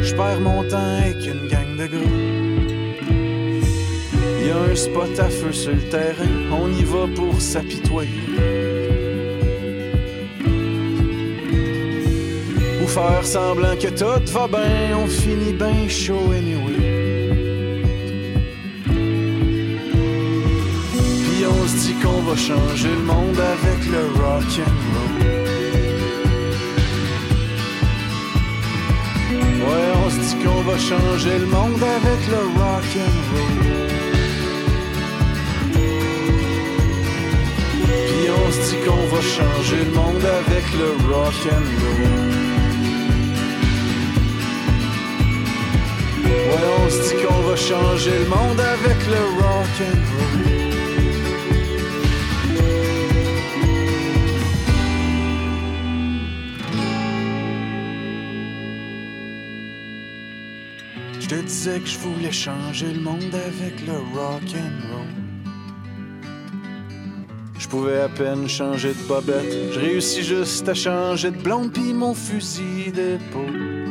Je 0.00 0.14
perds 0.14 0.40
mon 0.40 0.66
temps 0.66 0.78
avec 0.78 1.26
une 1.26 1.46
gang 1.48 1.76
de 1.76 1.86
gars. 1.92 2.12
Y 4.46 4.50
a 4.50 4.72
un 4.72 4.74
spot 4.74 5.18
à 5.18 5.28
feu 5.28 5.52
sur 5.52 5.72
le 5.72 5.90
terrain, 5.90 6.34
on 6.52 6.68
y 6.70 6.84
va 6.84 7.06
pour 7.14 7.38
s'apitoyer. 7.38 8.30
Ou 12.82 12.86
faire 12.86 13.26
semblant 13.26 13.76
que 13.76 13.88
tout 13.88 14.32
va 14.32 14.48
bien, 14.48 14.96
on 14.96 15.06
finit 15.06 15.52
bien 15.52 15.86
chaud 15.86 16.32
anyway. 16.32 16.71
Va 22.32 22.38
changer 22.38 22.88
le 22.88 23.02
monde 23.02 23.38
avec 23.38 23.80
le 23.94 24.02
rock 24.20 24.52
and 24.66 24.78
roll. 24.92 25.18
Ouais, 29.66 29.88
on 30.04 30.10
se 30.10 30.16
dit 30.16 30.36
qu'on 30.42 30.62
va 30.62 30.78
changer 30.78 31.38
le 31.38 31.46
monde 31.46 31.82
avec 31.98 32.20
le 32.34 32.40
rock 32.58 32.90
and 33.06 33.18
roll. 33.32 33.58
Puis 38.08 38.26
on 38.40 38.46
se 38.52 38.60
dit 38.68 38.80
qu'on 38.86 39.06
va 39.14 39.20
changer 39.36 39.80
le 39.84 39.92
monde 40.00 40.26
avec 40.40 40.64
le 40.80 40.88
rock 41.12 41.40
and 41.56 41.68
roll. 41.82 42.30
Ouais, 46.24 46.66
on 46.82 46.90
se 46.90 47.00
dit 47.08 47.16
qu'on 47.22 47.42
va 47.48 47.56
changer 47.56 48.16
le 48.24 48.28
monde 48.36 48.60
avec 48.74 48.98
le 49.06 49.20
rock 49.42 49.76
and 49.90 50.00
roll. 50.16 50.61
Je 61.42 61.46
te 61.46 61.50
disais 61.50 61.80
que 61.80 61.88
je 61.88 61.98
voulais 61.98 62.30
changer 62.30 62.92
le 62.92 63.00
monde 63.00 63.34
avec 63.34 63.84
le 63.84 63.94
rock. 64.16 64.42
Je 67.58 67.66
pouvais 67.66 68.00
à 68.00 68.08
peine 68.08 68.48
changer 68.48 68.90
de 68.90 69.08
bobette. 69.08 69.72
Je 69.72 69.80
réussis 69.80 70.22
juste 70.22 70.68
à 70.68 70.74
changer 70.74 71.32
de 71.32 71.38
blonde 71.38 71.72
pis 71.72 71.92
mon 71.92 72.14
fusil 72.14 72.92
d'épaule. 72.92 73.88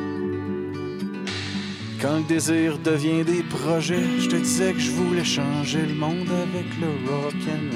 Quand 2.01 2.19
le 2.19 2.23
désir 2.23 2.77
devient 2.77 3.25
des 3.25 3.43
projets, 3.43 4.19
je 4.19 4.29
te 4.29 4.37
disais 4.37 4.71
que 4.71 4.79
je 4.79 4.91
voulais 4.91 5.25
changer 5.25 5.81
le 5.85 5.95
monde 5.95 6.29
avec 6.29 6.67
le 6.79 7.11
rock 7.11 7.35
and. 7.49 7.71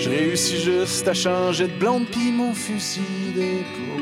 Je 0.00 0.08
réussis 0.10 0.60
juste 0.60 1.06
à 1.06 1.14
changer 1.14 1.68
de 1.68 1.78
blonde 1.78 2.06
pis 2.06 2.32
mon 2.32 2.52
fusil 2.52 3.32
d'épaule. 3.36 3.97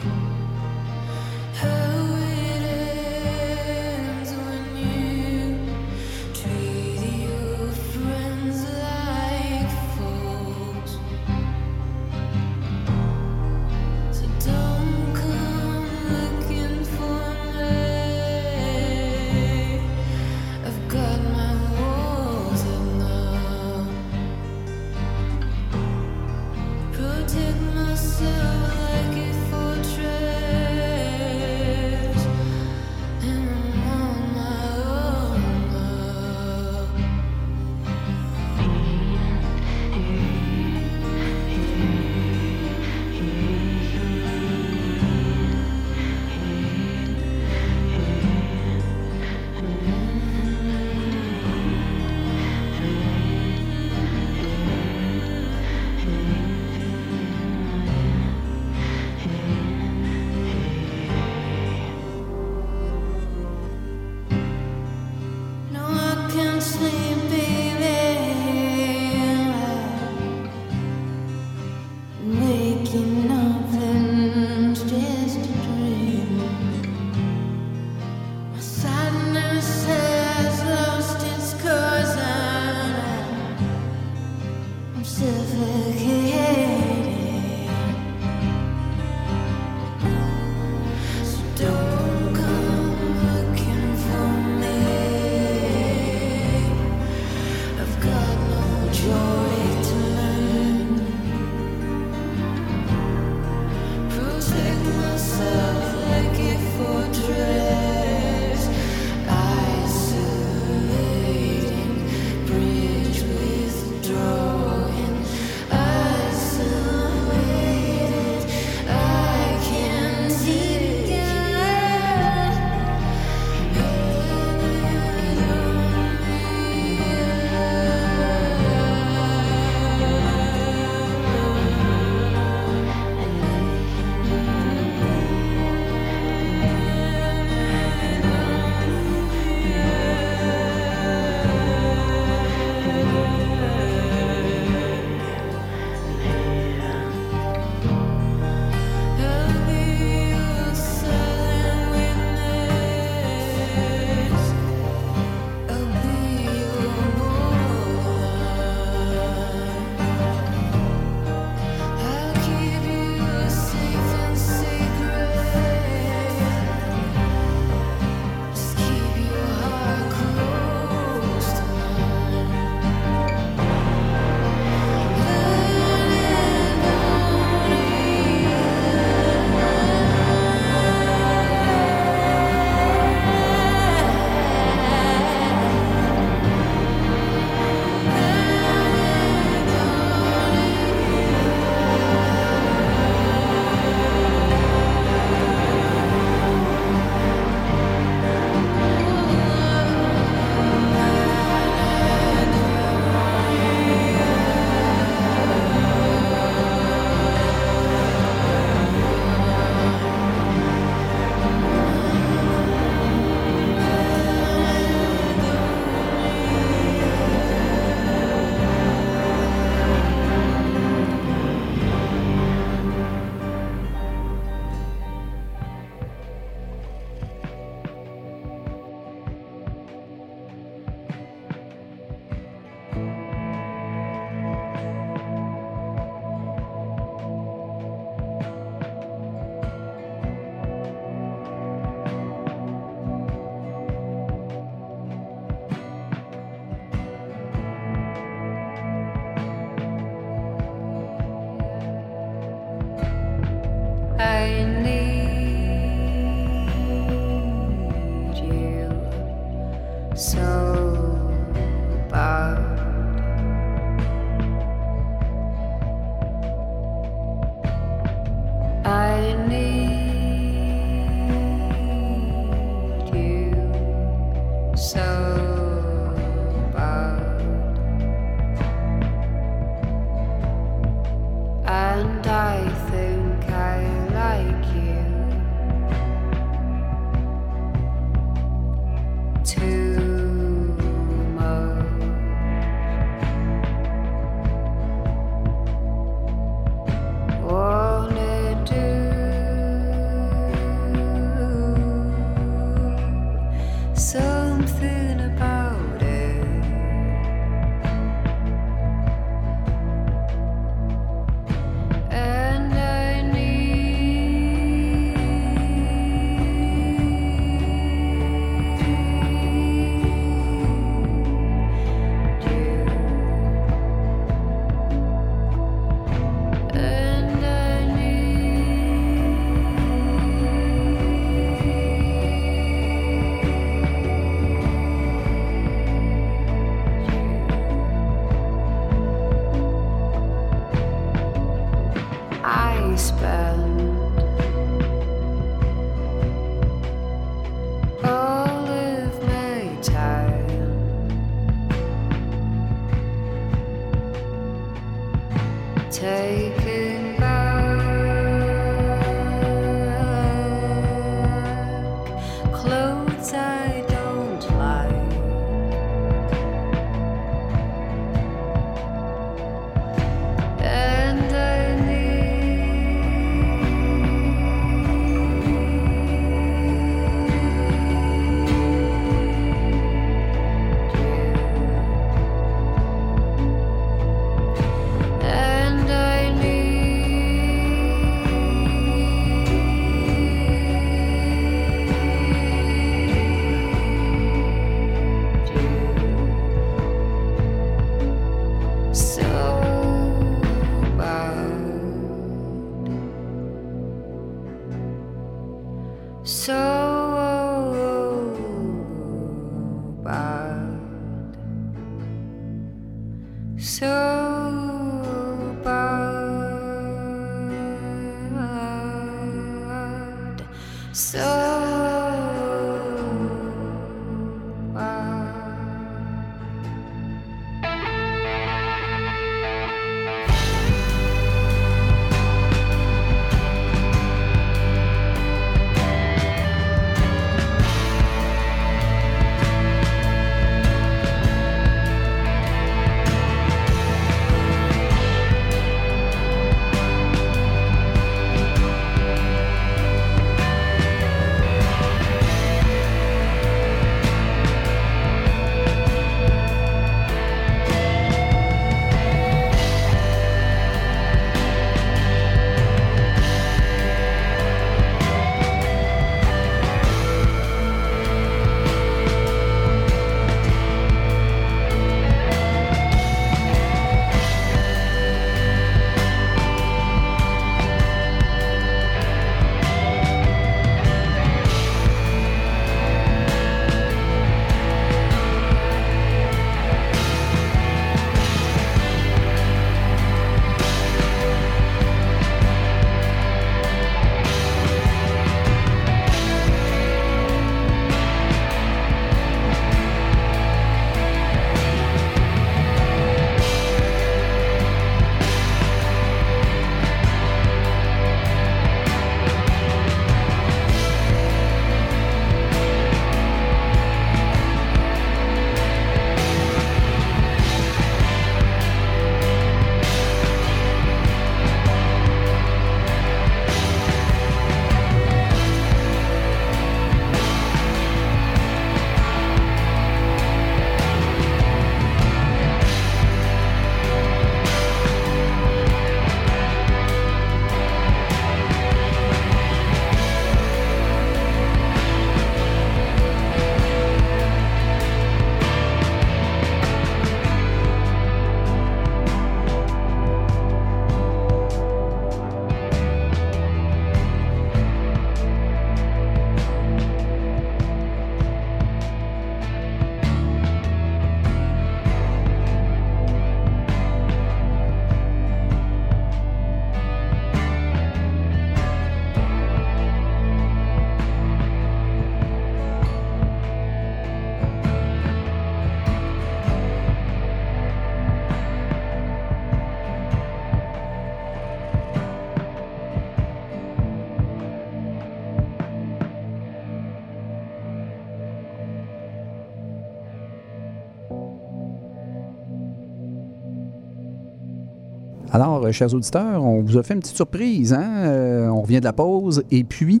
Euh, 595.64 595.72
chers 595.72 595.92
auditeurs, 595.94 596.42
on 596.44 596.62
vous 596.62 596.76
a 596.78 596.82
fait 596.82 596.94
une 596.94 597.00
petite 597.00 597.16
surprise. 597.16 597.72
Hein? 597.72 597.90
Euh, 598.06 598.48
on 598.48 598.62
revient 598.62 598.80
de 598.80 598.84
la 598.84 598.92
pause 598.92 599.42
et 599.50 599.64
puis, 599.64 600.00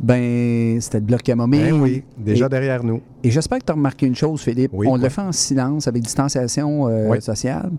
ben, 0.00 0.80
c'était 0.80 0.98
le 0.98 1.04
bloc 1.04 1.22
camomille. 1.22 1.60
Ben 1.70 1.72
oui, 1.80 2.02
déjà 2.18 2.46
Et- 2.46 2.48
derrière 2.48 2.84
nous. 2.84 3.00
Et 3.24 3.30
j'espère 3.30 3.58
que 3.58 3.64
tu 3.64 3.72
as 3.72 3.74
remarqué 3.74 4.06
une 4.06 4.14
chose, 4.14 4.40
Philippe. 4.42 4.70
Oui, 4.74 4.86
on 4.90 4.96
le 4.96 5.08
fait 5.08 5.22
en 5.22 5.32
silence, 5.32 5.88
avec 5.88 6.02
distanciation 6.02 6.88
euh, 6.88 7.08
Oui. 7.10 7.20
sociale. 7.22 7.70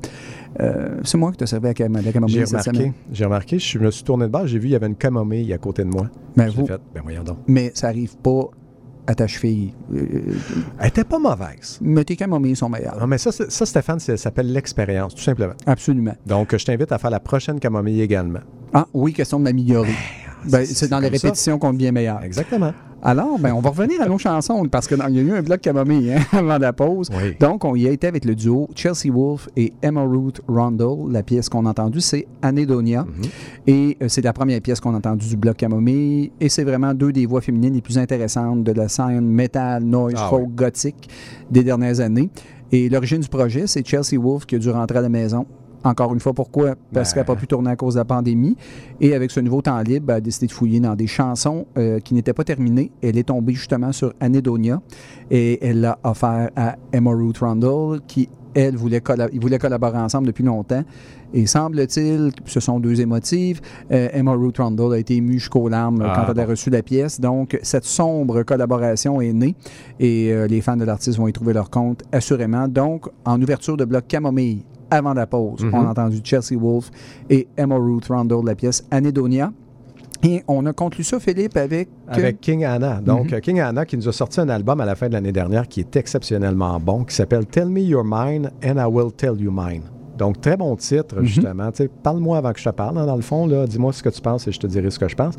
Euh, 0.60 0.98
c'est 1.04 1.18
moi 1.18 1.32
qui 1.32 1.38
t'ai 1.38 1.46
servi 1.46 1.68
à 1.70 1.74
cam- 1.74 1.94
la 2.04 2.12
camomille 2.12 2.36
J'ai 2.36 2.46
cette 2.46 2.64
semaine. 2.64 2.94
j'ai 3.12 3.26
remarqué, 3.26 3.60
je 3.60 3.78
me 3.80 3.92
suis 3.92 4.04
tourné 4.04 4.26
de 4.26 4.32
base, 4.32 4.48
j'ai 4.48 4.60
vu 4.60 4.68
il 4.68 4.72
y 4.72 4.76
avait 4.76 4.88
une 4.88 4.96
camomille 4.96 5.54
à 5.54 5.58
côté 5.58 5.84
de 5.84 5.90
moi. 5.90 6.08
Ben, 6.36 6.50
vous- 6.50 6.66
fait, 6.66 6.82
ben 6.94 7.02
voyons 7.04 7.24
donc. 7.24 7.38
Mais 7.48 7.72
ça 7.76 7.88
n'arrive 7.88 8.18
pas 8.18 8.50
à 9.08 9.16
ta 9.16 9.26
cheville. 9.28 9.74
Euh, 9.96 10.36
Elle 10.80 10.88
était 10.88 11.04
pas 11.04 11.18
mauvaise. 11.20 11.80
mais 11.82 12.04
tes 12.04 12.16
camomilles 12.16 12.56
sont 12.56 12.70
meilleures. 12.70 13.00
Non, 13.00 13.08
mais 13.08 13.18
ça, 13.18 13.32
ça 13.32 13.66
Stéphane, 13.66 14.00
ça 14.00 14.16
s'appelle 14.18 14.52
l'expérience, 14.52 15.16
tout 15.16 15.22
simplement. 15.24 15.54
Absolument. 15.66 16.14
Donc, 16.26 16.56
je 16.56 16.66
t'invite 16.66 16.92
à 16.92 16.98
faire 16.98 17.10
la 17.10 17.20
prochaine 17.20 17.60
camomille 17.60 18.02
également. 18.02 18.40
Ah 18.74 18.86
oui, 18.94 19.14
question 19.14 19.40
de 19.40 19.46
m'améliorer. 19.46 19.96
Ben, 20.46 20.66
c'est- 20.66 20.74
c'est 20.76 20.88
dans 20.90 21.00
les 21.00 21.08
répétitions 21.10 21.58
qu'on 21.58 21.74
devient 21.74 21.92
meilleur. 21.92 22.22
Exactement. 22.24 22.74
Alors, 23.04 23.38
ben, 23.40 23.54
on 23.54 23.60
va 23.62 23.70
revenir 23.70 24.02
à 24.02 24.08
nos 24.08 24.18
chansons 24.18 24.68
parce 24.70 24.88
qu'il 24.88 24.98
y 24.98 25.02
a 25.02 25.22
eu 25.22 25.32
un 25.32 25.42
bloc 25.42 25.62
camomille 25.62 26.14
hein, 26.14 26.22
avant 26.38 26.58
la 26.58 26.74
pause. 26.74 27.10
Oui. 27.12 27.36
Donc, 27.40 27.64
on 27.64 27.76
y 27.76 27.88
a 27.88 27.92
été 27.92 28.08
avec 28.08 28.26
le 28.26 28.36
duo 28.36 28.68
Chelsea 28.76 29.12
Wolf 29.14 29.48
et 29.56 29.74
Emma 29.82 30.04
Ruth 30.04 30.42
Rundle. 30.48 31.12
La 31.12 31.24
pièce 31.24 31.48
qu'on 31.48 31.66
a 31.66 31.70
entendue, 31.70 32.02
c'est 32.02 32.28
Anedonia. 32.42 33.04
Mhm. 33.04 33.24
Et 33.68 33.98
euh, 34.02 34.08
c'est 34.08 34.24
la 34.24 34.34
première 34.34 34.62
pièce 34.62 34.80
qu'on 34.80 34.94
a 34.94 34.98
entendue 34.98 35.28
du 35.28 35.38
bloc 35.38 35.58
camomille. 35.58 36.32
Et 36.40 36.50
c'est 36.50 36.64
vraiment 36.64 36.94
deux 36.94 37.12
des 37.12 37.26
voix 37.26 37.42
féminines 37.42 37.76
les 37.76 37.82
plus 37.82 37.98
intéressantes 37.98 38.64
de 38.64 38.72
la 38.72 38.88
scène 38.88 39.22
metal, 39.22 39.84
noise, 39.84 40.16
Ah 40.18 40.28
folk, 40.30 40.56
gothique 40.56 41.10
des 41.52 41.64
dernières 41.64 42.00
années. 42.00 42.30
Et 42.72 42.90
l'origine 42.90 43.20
du 43.20 43.30
projet, 43.30 43.68
c'est 43.68 43.88
Chelsea 43.88 44.20
Wolf 44.20 44.46
qui 44.46 44.56
a 44.56 44.60
dû 44.60 44.70
rentrer 44.70 44.98
à 44.98 45.02
la 45.02 45.10
maison. 45.10 45.46
Encore 45.88 46.14
une 46.14 46.20
fois, 46.20 46.34
pourquoi? 46.34 46.76
Parce 46.94 47.10
Ben. 47.10 47.14
qu'elle 47.14 47.22
n'a 47.22 47.26
pas 47.26 47.36
pu 47.40 47.48
tourner 47.48 47.70
à 47.72 47.76
cause 47.76 47.94
de 47.94 48.00
la 48.00 48.06
pandémie. 48.06 48.56
Et 49.00 49.14
avec 49.16 49.32
ce 49.32 49.40
nouveau 49.40 49.62
temps 49.62 49.80
libre, 49.80 50.06
ben, 50.08 50.14
elle 50.16 50.18
a 50.18 50.22
décidé 50.22 50.48
de 50.48 50.52
fouiller 50.52 50.80
dans 50.80 50.96
des 50.96 51.08
chansons 51.08 51.66
euh, 51.78 52.00
qui 52.00 52.14
n'étaient 52.14 52.34
pas 52.34 52.44
terminées. 52.44 52.92
Elle 53.02 53.18
est 53.18 53.28
tombée 53.28 53.54
justement 53.54 53.92
sur 53.94 54.14
Anedonia 54.20 54.82
et 55.32 55.66
elle 55.66 55.82
l'a 55.82 55.98
offert 56.04 56.50
à 56.56 56.76
Emma 56.92 57.12
Ruth 57.12 57.38
Rundle 57.38 58.02
qui, 58.08 58.28
elle, 58.54 58.76
voulait, 58.76 59.00
colla- 59.00 59.30
ils 59.32 59.40
voulaient 59.40 59.60
collaborer 59.60 59.98
ensemble 59.98 60.28
depuis 60.28 60.44
longtemps. 60.44 60.84
Et 61.34 61.46
semble-t-il, 61.46 62.32
ce 62.46 62.60
sont 62.60 62.80
deux 62.80 63.02
émotives, 63.02 63.60
euh, 63.92 64.08
Emma 64.14 64.32
Ruth 64.34 64.58
Rundle 64.58 64.94
a 64.94 64.98
été 64.98 65.16
émue 65.18 65.34
jusqu'aux 65.40 65.68
larmes 65.70 66.02
euh, 66.02 66.08
Ah, 66.10 66.24
quand 66.26 66.32
elle 66.34 66.40
a 66.40 66.46
reçu 66.46 66.70
la 66.70 66.82
pièce. 66.82 67.20
Donc, 67.20 67.60
cette 67.64 67.84
sombre 67.86 68.44
collaboration 68.44 69.20
est 69.22 69.34
née 69.34 69.56
et 70.00 70.32
euh, 70.32 70.48
les 70.48 70.62
fans 70.62 70.78
de 70.78 70.86
l'artiste 70.86 71.18
vont 71.18 71.28
y 71.28 71.34
trouver 71.34 71.54
leur 71.54 71.70
compte 71.70 72.04
assurément. 72.12 72.68
Donc, 72.68 73.08
en 73.26 73.42
ouverture 73.42 73.76
de 73.78 73.84
bloc 73.86 74.06
Camomille, 74.08 74.64
avant 74.90 75.14
la 75.14 75.28
pause, 75.28 75.64
Mhm. 75.64 75.74
on 75.74 75.86
a 75.86 75.90
entendu 75.92 76.20
Chelsea 76.24 76.56
Wolf 76.60 76.90
et 77.30 77.48
Emma 77.58 77.76
Ruth 77.78 78.08
Rundle, 78.08 78.46
la 78.46 78.56
pièce 78.56 78.86
Anedonia. 78.92 79.52
Et 80.24 80.44
on 80.48 80.66
a 80.66 80.74
conclu 80.74 81.04
ça, 81.04 81.20
Philippe, 81.20 81.56
avec... 81.58 81.90
Avec 82.08 82.42
King 82.42 82.66
Anna. 82.66 83.00
Donc, 83.02 83.28
Mhm. 83.30 83.34
euh, 83.36 83.40
King 83.40 83.60
Anna 83.60 83.86
qui 83.86 83.98
nous 83.98 84.08
a 84.10 84.12
sorti 84.12 84.40
un 84.40 84.50
album 84.50 84.82
à 84.82 84.86
la 84.86 84.96
fin 84.96 85.08
de 85.08 85.14
l'année 85.14 85.32
dernière 85.32 85.68
qui 85.68 85.82
est 85.82 85.96
exceptionnellement 85.96 86.80
bon, 86.80 87.04
qui 87.04 87.14
s'appelle 87.14 87.46
Tell 87.46 87.70
Me 87.70 87.82
Your 87.82 88.04
Mine 88.04 88.50
and 88.66 88.78
I 88.78 88.86
Will 88.92 89.12
Tell 89.16 89.40
You 89.40 89.52
Mine. 89.54 89.84
Donc, 90.18 90.42
très 90.42 90.58
bon 90.58 90.76
titre, 90.76 91.16
Mhm. 91.18 91.26
justement. 91.26 91.70
Parle-moi 92.04 92.38
avant 92.38 92.52
que 92.54 92.60
je 92.60 92.66
te 92.66 92.70
parle, 92.76 92.98
hein, 92.98 93.06
dans 93.06 93.16
le 93.16 93.22
fond. 93.22 93.48
Dis-moi 93.66 93.94
ce 93.94 94.02
que 94.04 94.10
tu 94.10 94.22
penses 94.22 94.48
et 94.48 94.52
je 94.52 94.60
te 94.60 94.68
dirai 94.68 94.90
ce 94.92 95.00
que 95.00 95.08
je 95.08 95.16
pense. 95.16 95.36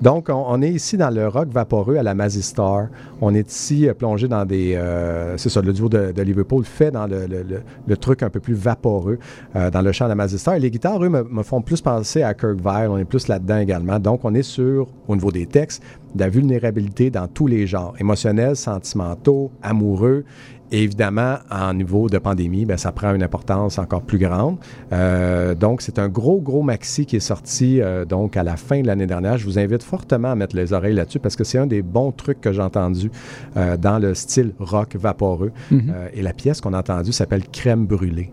Donc, 0.00 0.28
on, 0.28 0.44
on 0.48 0.62
est 0.62 0.70
ici 0.70 0.96
dans 0.96 1.10
le 1.10 1.26
rock 1.28 1.48
vaporeux 1.50 1.96
à 1.96 2.02
la 2.02 2.14
Mazistar. 2.14 2.88
On 3.20 3.34
est 3.34 3.50
ici 3.50 3.88
euh, 3.88 3.94
plongé 3.94 4.28
dans 4.28 4.44
des... 4.44 4.74
euh, 4.76 5.36
c'est 5.36 5.48
ça, 5.48 5.60
le 5.60 5.72
duo 5.72 5.88
de, 5.88 6.12
de 6.12 6.22
Liverpool 6.22 6.64
fait 6.64 6.90
dans 6.90 7.06
le, 7.06 7.26
le- 7.26 7.42
le- 7.42 7.62
le 7.86 7.96
truc 7.96 8.22
un 8.22 8.30
peu 8.30 8.40
plus 8.40 8.54
vaporeux 8.54 9.18
euh, 9.56 9.70
dans 9.70 9.82
le 9.82 9.92
chant 9.92 10.04
de 10.06 10.10
la 10.10 10.14
Mazistar. 10.14 10.54
Et 10.54 10.60
les 10.60 10.70
guitares, 10.70 11.02
eux, 11.02 11.08
me, 11.08 11.22
me 11.24 11.42
font 11.42 11.60
plus 11.60 11.80
penser 11.80 12.22
à 12.22 12.32
Kirk 12.34 12.56
Vile. 12.60 12.88
On 12.90 12.98
est 12.98 13.04
plus 13.04 13.28
là-dedans 13.28 13.58
également. 13.58 13.98
Donc, 13.98 14.20
on 14.24 14.34
est 14.34 14.42
sur, 14.42 14.86
au 15.08 15.14
niveau 15.14 15.30
des 15.30 15.46
textes, 15.46 15.82
de 16.14 16.20
la 16.20 16.28
vulnérabilité 16.28 17.10
dans 17.10 17.26
tous 17.28 17.46
les 17.46 17.66
genres, 17.66 17.94
émotionnels, 18.00 18.56
sentimentaux, 18.56 19.50
amoureux. 19.62 20.24
Et 20.72 20.82
évidemment, 20.84 21.38
en 21.50 21.74
niveau 21.74 22.08
de 22.08 22.18
pandémie, 22.18 22.64
ben, 22.64 22.76
ça 22.76 22.92
prend 22.92 23.14
une 23.14 23.22
importance 23.22 23.78
encore 23.78 24.02
plus 24.02 24.18
grande. 24.18 24.56
Euh, 24.92 25.54
donc, 25.54 25.82
c'est 25.82 25.98
un 25.98 26.08
gros, 26.08 26.40
gros 26.40 26.62
maxi 26.62 27.06
qui 27.06 27.16
est 27.16 27.20
sorti 27.20 27.80
euh, 27.80 28.04
donc 28.04 28.36
à 28.36 28.42
la 28.42 28.56
fin 28.56 28.80
de 28.80 28.86
l'année 28.86 29.06
dernière. 29.06 29.36
Je 29.36 29.44
vous 29.44 29.58
invite 29.58 29.82
fortement 29.82 30.30
à 30.30 30.34
mettre 30.34 30.54
les 30.54 30.72
oreilles 30.72 30.94
là-dessus 30.94 31.18
parce 31.18 31.36
que 31.36 31.44
c'est 31.44 31.58
un 31.58 31.66
des 31.66 31.82
bons 31.82 32.12
trucs 32.12 32.40
que 32.40 32.52
j'ai 32.52 32.62
entendu 32.62 33.10
euh, 33.56 33.76
dans 33.76 33.98
le 33.98 34.14
style 34.14 34.52
rock 34.58 34.96
vaporeux. 34.96 35.52
Mhm. 35.70 35.92
Euh, 35.94 36.08
et 36.14 36.22
la 36.22 36.32
pièce 36.32 36.60
qu'on 36.60 36.72
a 36.72 36.78
entendue 36.78 37.12
s'appelle 37.12 37.42
Crème 37.48 37.86
brûlée. 37.86 38.30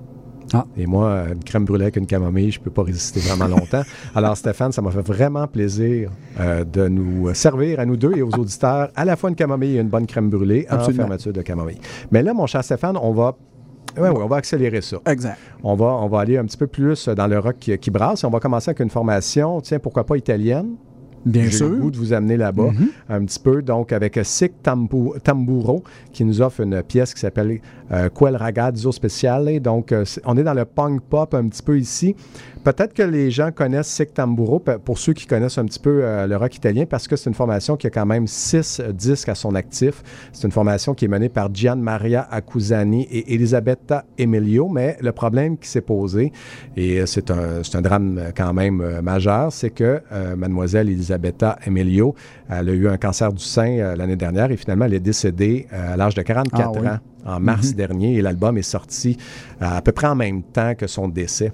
Ah. 0.54 0.66
Et 0.78 0.86
moi, 0.86 1.26
une 1.34 1.44
crème 1.44 1.66
brûlée 1.66 1.86
avec 1.86 1.98
une 1.98 2.06
camomille, 2.06 2.52
je 2.52 2.60
ne 2.60 2.64
peux 2.64 2.72
pas 2.72 2.84
résister 2.84 3.20
vraiment 3.20 3.48
longtemps. 3.48 3.82
Alors, 4.16 4.38
Stéphane, 4.38 4.72
ça 4.72 4.82
m'a 4.82 4.92
fait 4.92 5.02
vraiment 5.02 5.48
plaisir 5.48 6.10
euh, 6.40 6.64
de 6.64 6.88
nous 6.88 7.34
servir 7.34 7.80
à 7.80 7.86
nous 7.86 7.98
deux 7.98 8.14
et 8.16 8.22
aux 8.22 8.32
auditeurs 8.32 8.90
à 8.96 9.06
la 9.06 9.16
fois 9.16 9.30
une 9.30 9.36
camomille 9.36 9.78
et 9.78 9.80
une 9.80 9.90
bonne 9.90 10.08
crème 10.08 10.30
brûlée 10.30 10.66
en 10.70 10.76
Absolument. 10.76 11.04
fermeture 11.04 11.34
de 11.34 11.42
camomille. 11.42 11.80
Mais 12.12 12.24
là, 12.24 12.34
mon 12.34 12.48
cher 12.48 12.64
Stéphane, 12.64 12.98
on 12.98 13.12
va, 13.12 13.36
on 13.98 14.28
va 14.28 14.36
accélérer 14.38 14.82
ça. 14.82 14.98
Exact. 15.06 15.38
On 15.64 15.76
va, 15.76 15.86
on 15.86 16.08
va 16.08 16.22
aller 16.22 16.38
un 16.38 16.46
petit 16.46 16.58
peu 16.58 16.68
plus 16.68 17.10
dans 17.10 17.28
le 17.28 17.40
rock 17.40 17.58
qui, 17.60 17.78
qui 17.78 17.92
brasse 17.92 18.24
on 18.24 18.30
va 18.30 18.40
commencer 18.40 18.70
avec 18.70 18.80
une 18.80 18.90
formation, 18.90 19.60
tiens, 19.62 19.80
pourquoi 19.80 20.06
pas 20.06 20.18
italienne? 20.18 20.76
Bien 21.32 21.50
sûr. 21.52 21.70
le 21.70 21.78
goût 21.78 21.92
de 21.92 21.98
vous 21.98 22.14
amener 22.14 22.38
là-bas 22.38 22.72
Mhm. 22.72 22.88
un 23.10 23.26
petit 23.26 23.40
peu. 23.40 23.62
Donc, 23.62 23.92
avec 23.94 24.20
Sic 24.24 24.54
Tambu- 24.64 25.20
Tamburo, 25.24 25.84
qui 26.14 26.24
nous 26.26 26.42
offre 26.42 26.62
une 26.62 26.82
pièce 26.84 27.14
qui 27.14 27.20
s'appelle 27.20 27.60
euh, 27.92 28.10
Quel 28.18 28.36
Ragazzo 28.36 28.92
Speciale. 28.92 29.60
Donc, 29.60 29.92
euh, 29.92 30.04
on 30.26 30.38
est 30.38 30.44
dans 30.44 30.54
le 30.54 30.66
punk 30.66 31.02
pop 31.02 31.34
un 31.34 31.48
petit 31.48 31.62
peu 31.64 31.78
ici. 31.80 32.16
Peut-être 32.64 32.94
que 32.94 33.04
les 33.04 33.32
gens 33.32 33.52
connaissent 33.52 33.88
Sic 33.88 34.14
Tamburo, 34.14 34.60
pour 34.60 34.98
ceux 34.98 35.14
qui 35.14 35.26
connaissent 35.26 35.58
un 35.58 35.66
petit 35.66 35.80
peu 35.80 36.02
euh, 36.04 36.28
le 36.28 36.36
rock 36.36 36.56
italien, 36.56 36.86
parce 36.86 37.08
que 37.08 37.16
c'est 37.16 37.30
une 37.30 37.34
formation 37.36 37.78
qui 37.78 37.88
a 37.88 37.90
quand 37.90 38.06
même 38.06 38.28
six 38.28 38.82
disques 38.94 39.30
à 39.30 39.36
son 39.36 39.56
actif. 39.56 40.04
C'est 40.34 40.46
une 40.46 40.52
formation 40.52 40.94
qui 40.94 41.06
est 41.06 41.08
menée 41.08 41.30
par 41.30 41.54
Gian 41.54 41.78
Maria 41.78 42.28
Accusani 42.30 43.04
et 43.10 43.34
Elisabetta 43.34 44.06
Emilio, 44.18 44.68
mais 44.68 44.98
le 45.02 45.12
problème 45.14 45.58
qui 45.58 45.70
s'est 45.70 45.82
posé, 45.82 46.32
et 46.76 47.00
euh, 47.00 47.06
c'est 47.06 47.32
un, 47.32 47.82
drame 47.82 48.18
euh, 48.18 48.32
quand 48.36 48.54
même 48.54 48.82
euh, 48.82 49.02
majeur, 49.02 49.52
c'est 49.54 49.70
que 49.70 50.02
euh, 50.12 50.36
mademoiselle 50.36 50.90
Elisabetta 50.90 51.58
Emilio, 51.66 52.16
elle 52.50 52.70
a 52.70 52.74
eu 52.74 52.88
un 52.90 52.98
cancer 52.98 53.32
du 53.32 53.44
sein 53.44 53.96
l'année 53.96 54.16
dernière 54.16 54.52
et 54.52 54.58
finalement 54.58 54.86
elle 54.86 54.94
est 54.94 55.00
décédée 55.00 55.68
à 55.72 55.96
l'âge 55.98 56.16
de 56.16 56.22
44 56.22 56.62
Ah 56.76 56.80
oui. 56.82 56.88
ans 56.88 57.00
en 57.36 57.40
mars 57.40 57.70
Mhm. 57.72 57.76
dernier 57.76 58.16
et 58.16 58.22
l'album 58.22 58.58
est 58.58 58.62
sorti 58.62 59.18
à 59.60 59.82
peu 59.82 59.92
près 59.92 60.08
en 60.08 60.16
même 60.16 60.44
temps 60.44 60.76
que 60.76 60.88
son 60.88 61.08
décès. 61.10 61.52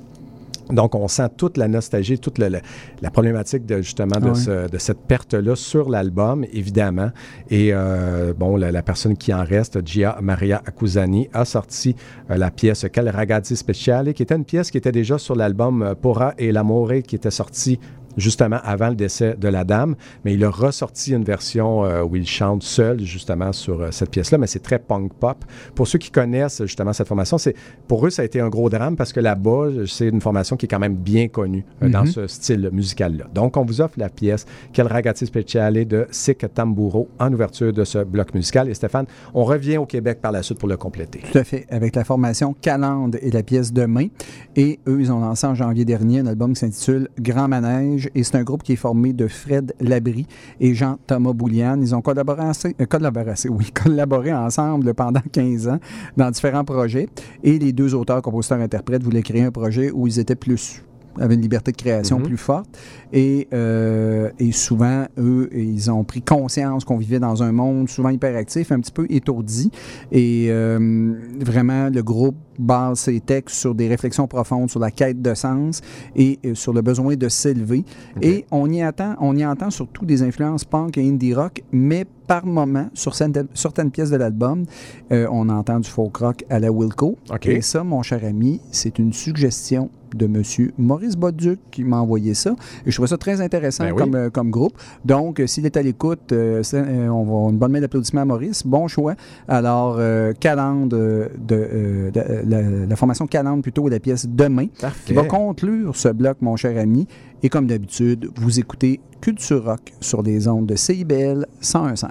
Donc, 0.71 0.95
on 0.95 1.07
sent 1.07 1.27
toute 1.37 1.57
la 1.57 1.67
nostalgie, 1.67 2.17
toute 2.19 2.37
la 2.37 3.11
problématique 3.11 3.65
de 3.65 3.77
justement 3.81 4.19
de, 4.19 4.27
Ah 4.29 4.31
oui. 4.33 4.39
ce- 4.39 4.69
de 4.69 4.77
cette 4.77 5.01
perte-là 5.07 5.55
sur 5.55 5.89
l'album, 5.89 6.45
évidemment. 6.53 7.09
Et 7.49 7.69
euh, 7.73 8.33
bon, 8.37 8.55
la, 8.57 8.71
la 8.71 8.81
personne 8.83 9.17
qui 9.17 9.33
en 9.33 9.43
reste, 9.43 9.85
Gia 9.85 10.17
Maria 10.21 10.61
Accusani, 10.65 11.27
a 11.33 11.45
sorti 11.45 11.95
euh, 12.31 12.37
la 12.37 12.49
pièce 12.51 12.85
Quel 12.91 13.09
Ragazzi 13.09 13.55
Speciale, 13.55 14.13
qui 14.13 14.23
était 14.23 14.35
une 14.35 14.45
pièce 14.45 14.71
qui 14.71 14.77
était 14.77 14.91
déjà 14.91 15.17
sur 15.17 15.35
l'album 15.35 15.81
euh, 15.81 15.95
Pora 15.95 16.33
et 16.37 16.51
l'Amore, 16.51 16.91
qui 17.05 17.15
était 17.15 17.31
sorti 17.31 17.79
justement 18.17 18.59
avant 18.63 18.89
le 18.89 18.95
décès 18.95 19.35
de 19.39 19.47
la 19.47 19.63
dame, 19.63 19.95
mais 20.25 20.33
il 20.33 20.43
a 20.43 20.49
ressorti 20.49 21.13
une 21.13 21.23
version 21.23 21.85
euh, 21.85 22.03
où 22.03 22.15
il 22.15 22.27
chante 22.27 22.63
seul 22.63 22.99
justement 23.01 23.51
sur 23.53 23.81
euh, 23.81 23.87
cette 23.91 24.09
pièce-là, 24.11 24.37
mais 24.37 24.47
c'est 24.47 24.59
très 24.63 24.79
punk 24.79 25.13
pop. 25.13 25.43
Pour 25.75 25.87
ceux 25.87 25.99
qui 25.99 26.11
connaissent 26.11 26.61
justement 26.65 26.93
cette 26.93 27.07
formation, 27.07 27.37
c'est 27.37 27.55
pour 27.87 28.05
eux 28.05 28.09
ça 28.09 28.21
a 28.21 28.25
été 28.25 28.39
un 28.39 28.49
gros 28.49 28.69
drame 28.69 28.95
parce 28.95 29.13
que 29.13 29.19
là-bas 29.19 29.67
c'est 29.87 30.07
une 30.07 30.21
formation 30.21 30.55
qui 30.57 30.65
est 30.65 30.69
quand 30.69 30.79
même 30.79 30.95
bien 30.95 31.27
connue 31.27 31.65
euh, 31.81 31.89
dans 31.89 32.01
Mhm. 32.03 32.07
ce 32.07 32.27
style 32.27 32.69
musical-là. 32.71 33.25
Donc 33.33 33.57
on 33.57 33.63
vous 33.65 33.81
offre 33.81 33.95
la 33.97 34.09
pièce 34.09 34.45
Quel 34.73 34.87
ragazzi 34.87 35.25
speciale 35.25 35.85
de 35.87 36.05
Sic 36.11 36.45
Tamburo 36.53 37.07
en 37.19 37.31
ouverture 37.33 37.71
de 37.73 37.83
ce 37.83 37.99
bloc 38.03 38.33
musical. 38.33 38.69
Et 38.69 38.73
Stéphane, 38.73 39.05
on 39.33 39.43
revient 39.43 39.77
au 39.77 39.85
Québec 39.85 40.19
par 40.21 40.31
la 40.31 40.43
suite 40.43 40.59
pour 40.59 40.67
le 40.69 40.77
compléter. 40.77 41.21
Tout 41.31 41.37
à 41.37 41.43
fait, 41.43 41.65
avec 41.69 41.95
la 41.95 42.03
formation 42.03 42.53
Calande 42.61 43.17
et 43.21 43.31
la 43.31 43.41
pièce 43.43 43.71
Demain. 43.73 44.07
Et 44.55 44.79
eux, 44.87 44.99
ils 44.99 45.11
ont 45.11 45.19
lancé 45.19 45.47
en 45.47 45.55
janvier 45.55 45.85
dernier 45.85 46.19
un 46.19 46.27
album 46.27 46.53
qui 46.53 46.59
s'intitule 46.59 47.07
Grand 47.19 47.47
Manège. 47.47 48.02
Et 48.15 48.23
c'est 48.23 48.35
un 48.35 48.43
groupe 48.43 48.63
qui 48.63 48.73
est 48.73 48.77
formé 48.77 49.13
de 49.13 49.27
Fred 49.27 49.73
Labrie 49.79 50.27
et 50.59 50.73
Jean-Thomas 50.73 51.33
Boulian. 51.33 51.79
Ils 51.81 51.95
ont 51.95 52.01
collaboré, 52.01 52.43
euh, 52.43 52.85
collaboré 53.73 54.33
ensemble 54.33 54.93
pendant 54.93 55.21
15 55.31 55.67
ans 55.67 55.79
dans 56.17 56.31
différents 56.31 56.65
projets. 56.65 57.07
Et 57.43 57.59
les 57.59 57.73
deux 57.73 57.93
auteurs, 57.95 58.21
compositeurs, 58.21 58.59
interprètes 58.59 59.03
voulaient 59.03 59.23
créer 59.23 59.43
un 59.43 59.51
projet 59.51 59.91
où 59.91 60.07
ils 60.07 60.19
étaient 60.19 60.35
plus 60.35 60.83
avaient 61.19 61.35
une 61.35 61.41
liberté 61.41 61.71
de 61.71 61.77
création 61.77 62.19
Mhm. 62.19 62.25
plus 62.25 62.37
forte. 62.37 62.69
Et, 63.11 63.47
euh, 63.53 64.29
et 64.39 64.51
souvent, 64.51 65.05
eux, 65.17 65.49
ils 65.53 65.91
ont 65.91 66.03
pris 66.03 66.21
conscience 66.21 66.83
qu'on 66.85 66.97
vivait 66.97 67.19
dans 67.19 67.43
un 67.43 67.51
monde 67.51 67.89
souvent 67.89 68.09
hyperactif, 68.09 68.71
un 68.71 68.79
petit 68.79 68.91
peu 68.91 69.05
étourdi. 69.09 69.71
Et 70.11 70.47
euh, 70.49 71.13
vraiment, 71.39 71.89
le 71.89 72.01
groupe 72.01 72.35
base 72.59 72.99
ses 72.99 73.19
textes 73.19 73.55
sur 73.55 73.73
des 73.73 73.87
réflexions 73.87 74.27
profondes 74.27 74.69
sur 74.69 74.79
la 74.79 74.91
quête 74.91 75.21
de 75.21 75.33
sens 75.33 75.81
et 76.15 76.39
euh, 76.45 76.53
sur 76.55 76.71
le 76.73 76.81
besoin 76.81 77.15
de 77.15 77.29
s'élever. 77.29 77.83
Et 78.21 78.45
on 78.51 78.69
y, 78.71 78.81
attend, 78.81 79.15
on 79.19 79.35
y 79.35 79.45
entend 79.45 79.69
surtout 79.71 80.05
des 80.05 80.21
influences 80.21 80.63
punk 80.65 80.97
et 80.97 81.07
indie 81.07 81.33
rock, 81.33 81.63
mais 81.71 82.05
par 82.27 82.45
moment, 82.45 82.89
sur 82.93 83.15
certaines, 83.15 83.47
certaines 83.53 83.91
pièces 83.91 84.09
de 84.09 84.15
l'album, 84.15 84.63
on 85.11 85.49
entend 85.49 85.79
du 85.79 85.89
folk 85.89 86.15
rock 86.17 86.45
à 86.49 86.57
la 86.59 86.71
Wilco. 86.71 87.17
Et 87.43 87.61
ça, 87.61 87.83
mon 87.83 88.01
cher 88.01 88.23
ami, 88.23 88.61
c'est 88.71 88.97
une 88.97 89.11
suggestion 89.13 89.89
de 90.15 90.25
M. 90.25 90.41
Maurice 90.77 91.15
Boduc 91.15 91.59
qui 91.71 91.83
m'a 91.83 91.99
envoyé 91.99 92.33
ça. 92.33 92.51
Et 92.85 92.91
je 92.91 92.95
trouvais 92.95 93.07
ça 93.09 93.17
très 93.17 93.41
intéressant 93.41 93.83
Ben 93.85 93.95
comme, 93.95 94.15
euh, 94.15 94.29
comme 94.29 94.49
groupe. 94.51 94.73
Donc, 95.05 95.39
euh, 95.39 95.47
s'il 95.47 95.65
est 95.65 95.77
à 95.77 95.81
l'écoute, 95.81 96.31
euh, 96.31 96.61
on 97.09 97.23
va 97.23 97.51
une 97.51 97.57
bonne 97.57 97.71
main 97.71 97.81
d'applaudissements 97.81 98.21
à 98.21 98.25
Maurice. 98.25 98.65
Bon 98.65 98.87
choix. 98.87 99.15
Alors, 99.47 99.95
euh, 99.99 100.33
Calande, 100.39 100.89
de, 100.89 101.29
de- 101.47 102.11
la, 102.47 102.61
la 102.87 102.95
formation 102.95 103.27
Calande 103.27 103.61
plutôt, 103.61 103.87
la 103.89 103.99
pièce 103.99 104.27
Demain, 104.27 104.67
qui 105.05 105.13
va 105.13 105.23
conclure 105.23 105.95
ce 105.95 106.09
bloc, 106.09 106.37
mon 106.41 106.55
cher 106.55 106.77
ami. 106.79 107.07
Et 107.41 107.49
comme 107.49 107.67
d'habitude, 107.67 108.29
vous 108.37 108.59
écoutez 108.59 109.01
Culture 109.21 109.65
Rock 109.65 109.93
sur 109.99 110.21
les 110.23 110.47
ondes 110.47 110.65
de 110.65 110.75
CIBL 110.75 111.45
101.5. 111.61 112.07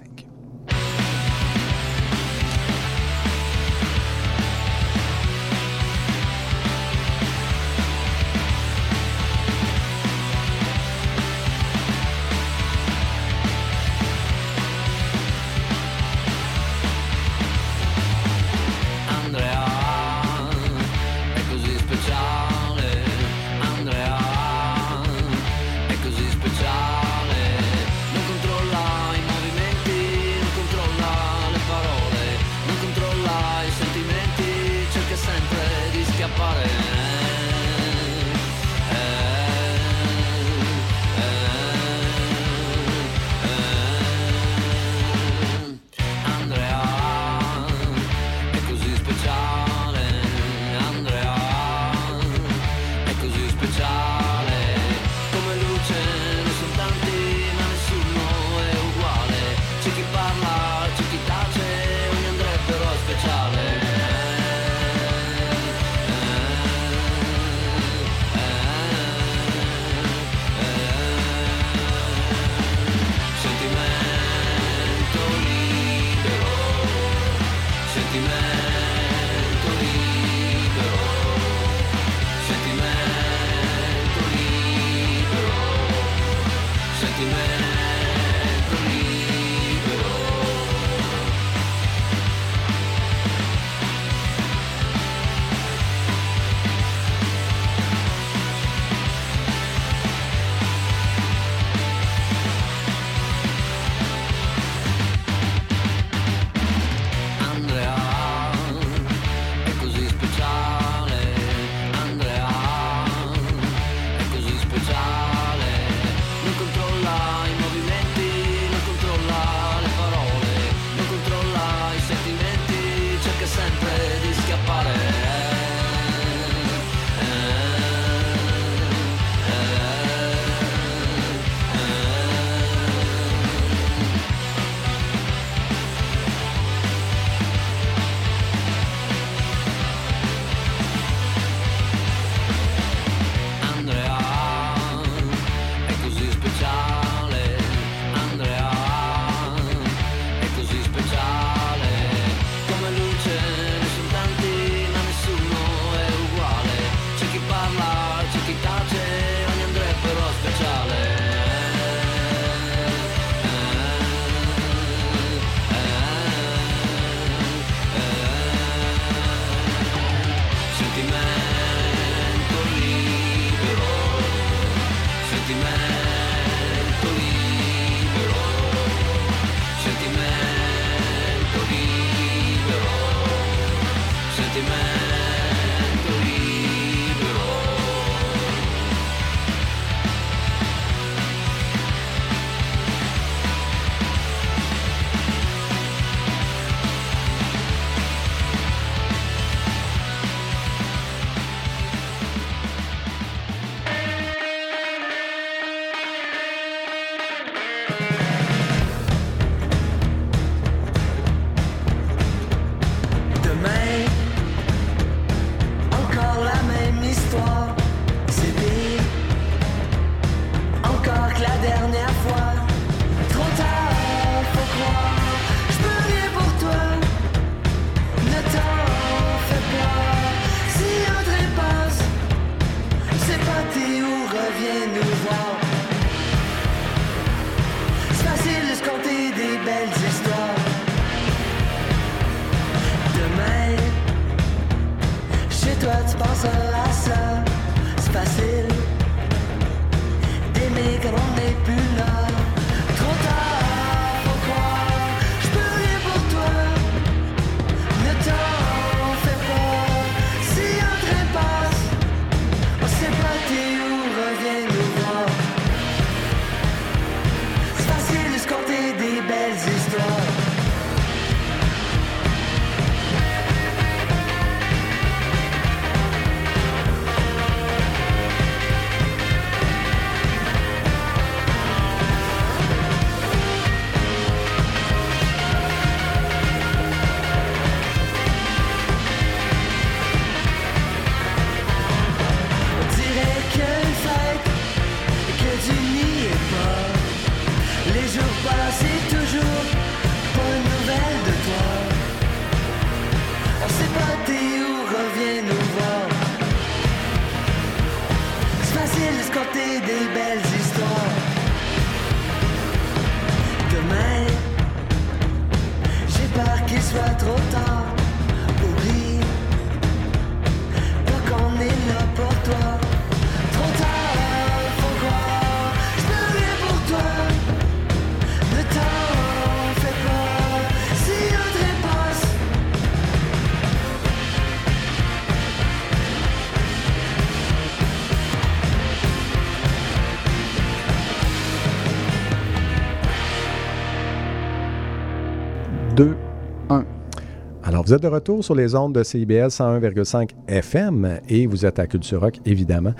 Vous 347.85 347.93
êtes 347.93 348.03
de 348.03 348.09
retour 348.09 348.45
sur 348.45 348.55
les 348.55 348.76
ondes 348.76 348.95
de 348.95 349.03
CIBL 349.03 349.49
101,5 349.49 350.30
FM 350.47 351.18
et 351.28 351.49
vous 351.49 351.66
êtes 351.66 351.80
à 351.80 351.89
Culture 351.89 352.20
Rock, 352.20 352.39
évidemment. 352.47 352.93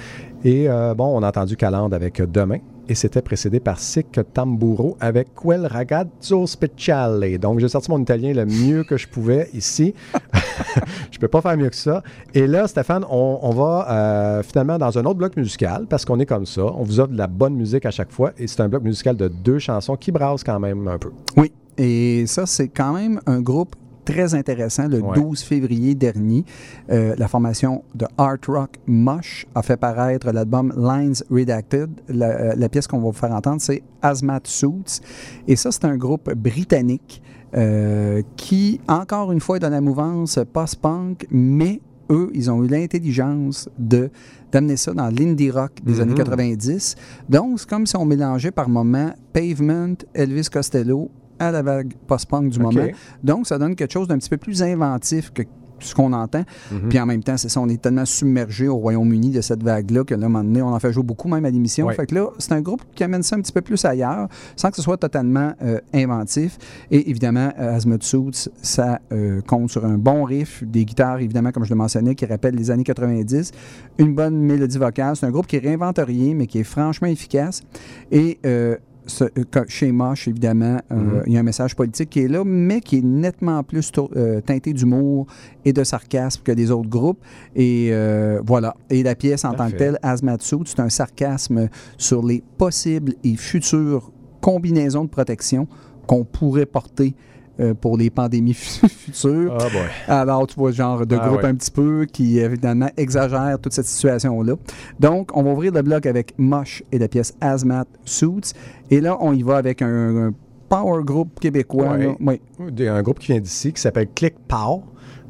Et 0.43 0.68
euh, 0.68 0.93
bon, 0.95 1.07
on 1.16 1.22
a 1.22 1.28
entendu 1.28 1.57
Calande 1.57 1.95
avec 1.95 2.20
Demain 2.20 2.59
et 2.89 2.97
c'était 2.97 3.22
précédé 3.22 3.61
par 3.61 3.78
Sic 3.78 4.18
Tamburo 4.35 4.97
avec 4.99 5.28
Quel 5.41 5.66
Ragazzo 5.66 6.49
Speciale. 6.49 7.39
Donc, 7.39 7.61
j'ai 7.61 7.68
sorti 7.68 7.93
mon 7.93 8.01
italien 8.01 8.33
le 8.33 8.45
mieux 8.45 8.83
que 8.83 8.97
je 8.97 9.07
pouvais 9.07 9.49
ici. 9.55 9.95
je 11.12 11.18
peux 11.20 11.28
pas 11.28 11.41
faire 11.41 11.57
mieux 11.57 11.70
que 11.70 11.76
ça. 11.76 12.03
Et 12.35 12.49
là, 12.49 12.66
Stéphane, 12.66 13.05
on, 13.09 13.39
on 13.41 13.51
va 13.51 13.87
euh, 13.89 14.43
finalement 14.43 14.78
dans 14.78 14.99
un 14.99 15.05
autre 15.05 15.18
bloc 15.18 15.37
musical 15.37 15.87
parce 15.89 16.05
qu'on 16.05 16.18
est 16.18 16.26
comme 16.26 16.45
ça. 16.45 16.64
On 16.64 16.83
vous 16.83 16.99
offre 16.99 17.12
de 17.12 17.18
la 17.18 17.28
bonne 17.28 17.55
musique 17.55 17.87
à 17.87 17.93
chaque 17.93 18.11
fois 18.11 18.33
et 18.37 18.49
c'est 18.49 18.61
un 18.61 18.68
bloc 18.68 18.83
musical 18.83 19.16
de 19.16 19.28
deux 19.28 19.61
chansons 19.61 19.95
qui 19.95 20.11
brassent 20.11 20.43
quand 20.43 20.59
même 20.59 20.89
un 20.89 20.99
peu. 20.99 21.12
Oui, 21.37 21.53
et 21.78 22.26
ça, 22.26 22.47
c'est 22.47 22.68
quand 22.68 22.93
même 22.95 23.20
un 23.26 23.41
groupe 23.41 23.76
très 24.05 24.35
intéressant. 24.35 24.89
Le 24.89 25.01
Ouais. 25.01 25.15
12 25.15 25.43
février 25.43 25.95
dernier, 25.95 26.45
euh, 26.91 27.15
la 27.19 27.29
formation 27.29 27.83
de 27.95 28.07
Art 28.19 28.39
Rock 28.49 28.79
Mush 28.87 29.47
a 29.55 29.63
fait 29.63 29.77
paraître 29.77 30.31
l'album 30.33 30.73
Lines 30.77 31.15
Redacted. 31.31 31.91
La, 32.09 32.27
euh, 32.29 32.55
la 32.57 32.69
pièce 32.69 32.87
qu'on 32.87 32.99
va 32.99 33.05
vous 33.07 33.13
faire 33.13 33.33
entendre, 33.33 33.61
c'est 33.61 33.83
Hazmat 34.03 34.41
Suits. 34.45 35.01
Et 35.49 35.57
ça, 35.57 35.70
c'est 35.73 35.85
un 35.85 35.97
groupe 35.97 36.33
britannique 36.35 37.23
euh, 37.55 38.23
qui, 38.37 38.81
encore 38.89 39.31
une 39.33 39.41
fois, 39.41 39.57
est 39.57 39.61
dans 39.61 39.69
la 39.69 39.81
mouvance 39.83 40.39
post-punk, 40.53 41.27
mais 41.31 41.81
eux, 42.11 42.31
ils 42.35 42.51
ont 42.51 42.62
eu 42.65 42.66
l'intelligence 42.69 43.69
de 43.79 44.11
d'amener 44.51 44.77
ça 44.77 44.93
dans 44.93 45.09
l'indie 45.09 45.51
rock 45.51 45.73
des 45.83 45.95
Mhm. 45.95 46.01
années 46.03 46.15
90. 46.15 46.95
Donc, 47.29 47.61
c'est 47.61 47.69
comme 47.69 47.87
si 47.87 47.97
on 47.97 48.05
mélangeait 48.05 48.51
par 48.51 48.69
moments 48.69 49.11
Pavement, 49.33 49.95
Elvis 50.12 50.49
Costello 50.53 51.11
à 51.48 51.52
la 51.52 51.62
vague 51.62 51.93
post-punk 52.06 52.51
du 52.51 52.59
moment. 52.59 52.86
Donc, 53.23 53.47
ça 53.47 53.59
donne 53.59 53.74
quelque 53.74 53.93
chose 53.93 54.09
d'un 54.09 54.19
petit 54.19 54.31
peu 54.31 54.36
plus 54.36 54.62
inventif 54.62 55.32
que 55.32 55.43
ce 55.86 55.94
qu'on 55.94 56.12
entend. 56.12 56.44
Mhm. 56.70 56.89
Puis 56.89 57.01
en 57.01 57.06
même 57.06 57.23
temps, 57.23 57.36
c'est 57.36 57.48
ça, 57.48 57.60
on 57.60 57.69
est 57.69 57.81
tellement 57.81 58.05
submergé 58.05 58.69
au 58.69 58.77
Royaume-Uni 58.77 59.31
de 59.31 59.40
cette 59.40 59.62
vague-là 59.62 60.05
que 60.05 60.14
là, 60.14 60.24
à 60.24 60.27
un 60.27 60.28
moment 60.28 60.44
donné, 60.44 60.62
on 60.62 60.73
en 60.73 60.78
fait 60.78 60.93
jouer 60.93 61.02
beaucoup 61.02 61.28
même 61.28 61.44
à 61.44 61.51
l'émission. 61.51 61.86
Ouais. 61.86 61.94
Fait 61.94 62.06
que 62.06 62.14
là, 62.14 62.28
c'est 62.39 62.52
un 62.52 62.60
groupe 62.60 62.82
qui 62.94 63.05
amène 63.05 63.23
ça 63.23 63.36
un 63.36 63.40
petit 63.40 63.52
peu 63.52 63.60
plus 63.60 63.85
ailleurs, 63.85 64.28
sans 64.56 64.70
que 64.70 64.77
ce 64.77 64.82
soit 64.82 64.97
totalement 64.97 65.52
euh, 65.62 65.81
inventif. 65.93 66.59
Et 66.90 67.10
évidemment, 67.10 67.51
euh, 67.59 67.77
Azimuth 67.77 68.02
Suits, 68.02 68.48
ça 68.62 69.01
euh, 69.12 69.40
compte 69.43 69.70
sur 69.70 69.85
un 69.85 69.98
bon 69.98 70.24
riff, 70.24 70.62
des 70.64 70.85
guitares, 70.85 71.19
évidemment, 71.19 71.51
comme 71.51 71.64
je 71.64 71.70
le 71.70 71.77
mentionnais, 71.77 72.14
qui 72.14 72.27
rappellent 72.27 72.56
les 72.56 72.70
années 72.70 72.85
90, 72.85 73.52
une 73.98 74.14
bonne 74.14 74.39
mélodie 74.39 74.78
vocale. 74.78 75.16
C'est 75.16 75.27
un 75.27 75.31
groupe 75.31 75.47
qui 75.47 75.59
réinvente 75.59 75.98
rien, 75.98 76.35
mais 76.35 76.47
qui 76.47 76.60
est 76.60 76.64
franchement 76.64 77.09
efficace. 77.09 77.62
Et 78.10 78.39
euh, 78.47 78.77
ce- 79.07 79.24
euh, 79.24 79.65
chez 79.69 79.91
Mosh, 79.93 80.29
évidemment, 80.29 80.79
euh, 80.91 80.95
Mhm. 80.97 81.23
il 81.27 81.33
y 81.33 81.37
a 81.37 81.41
un 81.41 81.45
message 81.45 81.74
politique 81.77 82.11
qui 82.11 82.20
est 82.20 82.29
là, 82.29 82.43
mais 82.45 82.81
qui 82.81 82.99
est 82.99 83.05
nettement 83.05 83.62
plus 83.62 83.91
euh, 84.16 84.41
teinté 84.41 84.73
d'humour 84.73 85.27
et 85.65 85.73
de 85.73 85.83
sarcasme 85.85 86.43
que 86.45 86.53
des 86.53 86.70
autres 86.70 86.89
groupes. 86.89 87.19
Et 87.57 87.89
euh, 87.93 88.41
voilà. 88.47 88.77
Et 88.91 89.03
la 89.03 89.15
pièce 89.15 89.45
en 89.45 89.55
tant 89.55 89.70
que 89.70 89.77
telle, 89.77 89.99
Hazmat-Suit, 90.03 90.62
c'est 90.66 90.81
un 90.81 90.89
sarcasme 90.89 91.69
sur 91.99 92.24
les 92.24 92.43
possibles 92.59 93.15
et 93.24 93.37
futures 93.37 94.11
combinaisons 94.41 95.05
de 95.05 95.11
protection 95.11 95.66
qu'on 96.07 96.24
pourrait 96.24 96.66
porter 96.66 97.15
euh, 97.61 97.74
pour 97.74 97.97
les 97.99 98.11
pandémies 98.11 98.55
fu- 98.55 98.89
futures. 98.89 99.57
Ah, 99.61 99.65
boy. 99.70 99.83
Alors, 100.09 100.47
tu 100.47 100.55
vois, 100.57 100.70
genre 100.73 101.07
de 101.07 101.16
Ah 101.20 101.27
groupe 101.29 101.43
ouais. 101.43 101.49
un 101.49 101.55
petit 101.55 101.70
peu 101.70 102.07
qui, 102.11 102.39
évidemment, 102.39 102.89
exagère 102.97 103.59
toute 103.61 103.73
cette 103.73 103.87
situation-là. 103.87 104.55
Donc, 105.01 105.37
on 105.37 105.43
va 105.43 105.51
ouvrir 105.53 105.73
le 105.73 105.83
bloc 105.83 106.07
avec 106.07 106.35
Mosh 106.39 106.83
et 106.93 106.99
la 106.99 107.09
pièce 107.09 107.35
Hazmat 107.41 107.85
Suits. 108.05 108.53
Et 108.91 109.01
là, 109.01 109.16
on 109.20 109.33
y 109.33 109.43
va 109.43 109.57
avec 109.59 109.83
un, 109.83 110.29
un 110.29 110.35
power 110.69 111.05
group 111.05 111.39
québécois. 111.41 111.93
Ouais. 112.20 112.41
là. 112.59 112.95
Un 112.95 113.03
groupe 113.03 113.19
qui 113.19 113.33
vient 113.33 113.41
d'ici 113.41 113.73
qui 113.73 113.81
s'appelle 113.81 114.09
Click 114.15 114.35
Pow. 114.49 114.83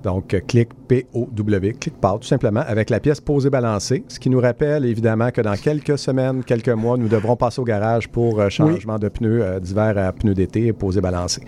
Donc, 0.03 0.37
Click 0.47 0.70
P-O-W, 0.89 1.74
Click 1.74 1.95
Pow, 2.01 2.19
tout 2.19 2.27
simplement, 2.27 2.62
avec 2.66 2.91
la 2.91 3.01
pièce 3.01 3.20
posée 3.20 3.51
balancée. 3.51 4.05
Ce 4.09 4.19
qui 4.19 4.31
nous 4.31 4.41
rappelle 4.41 4.85
évidemment 4.85 5.31
que 5.31 5.41
dans 5.41 5.57
quelques 5.57 5.99
semaines, 5.99 6.45
quelques 6.45 6.69
mois, 6.69 6.97
nous 6.97 7.09
devrons 7.09 7.37
passer 7.37 7.61
au 7.61 7.65
garage 7.65 8.09
pour 8.09 8.41
euh, 8.41 8.49
changement 8.49 8.99
de 8.99 9.09
pneus 9.09 9.43
euh, 9.43 9.61
d'hiver 9.61 9.97
à 9.99 10.12
pneus 10.12 10.35
d'été 10.35 10.66
et 10.66 10.73
posé 10.73 11.01
balancé. 11.01 11.43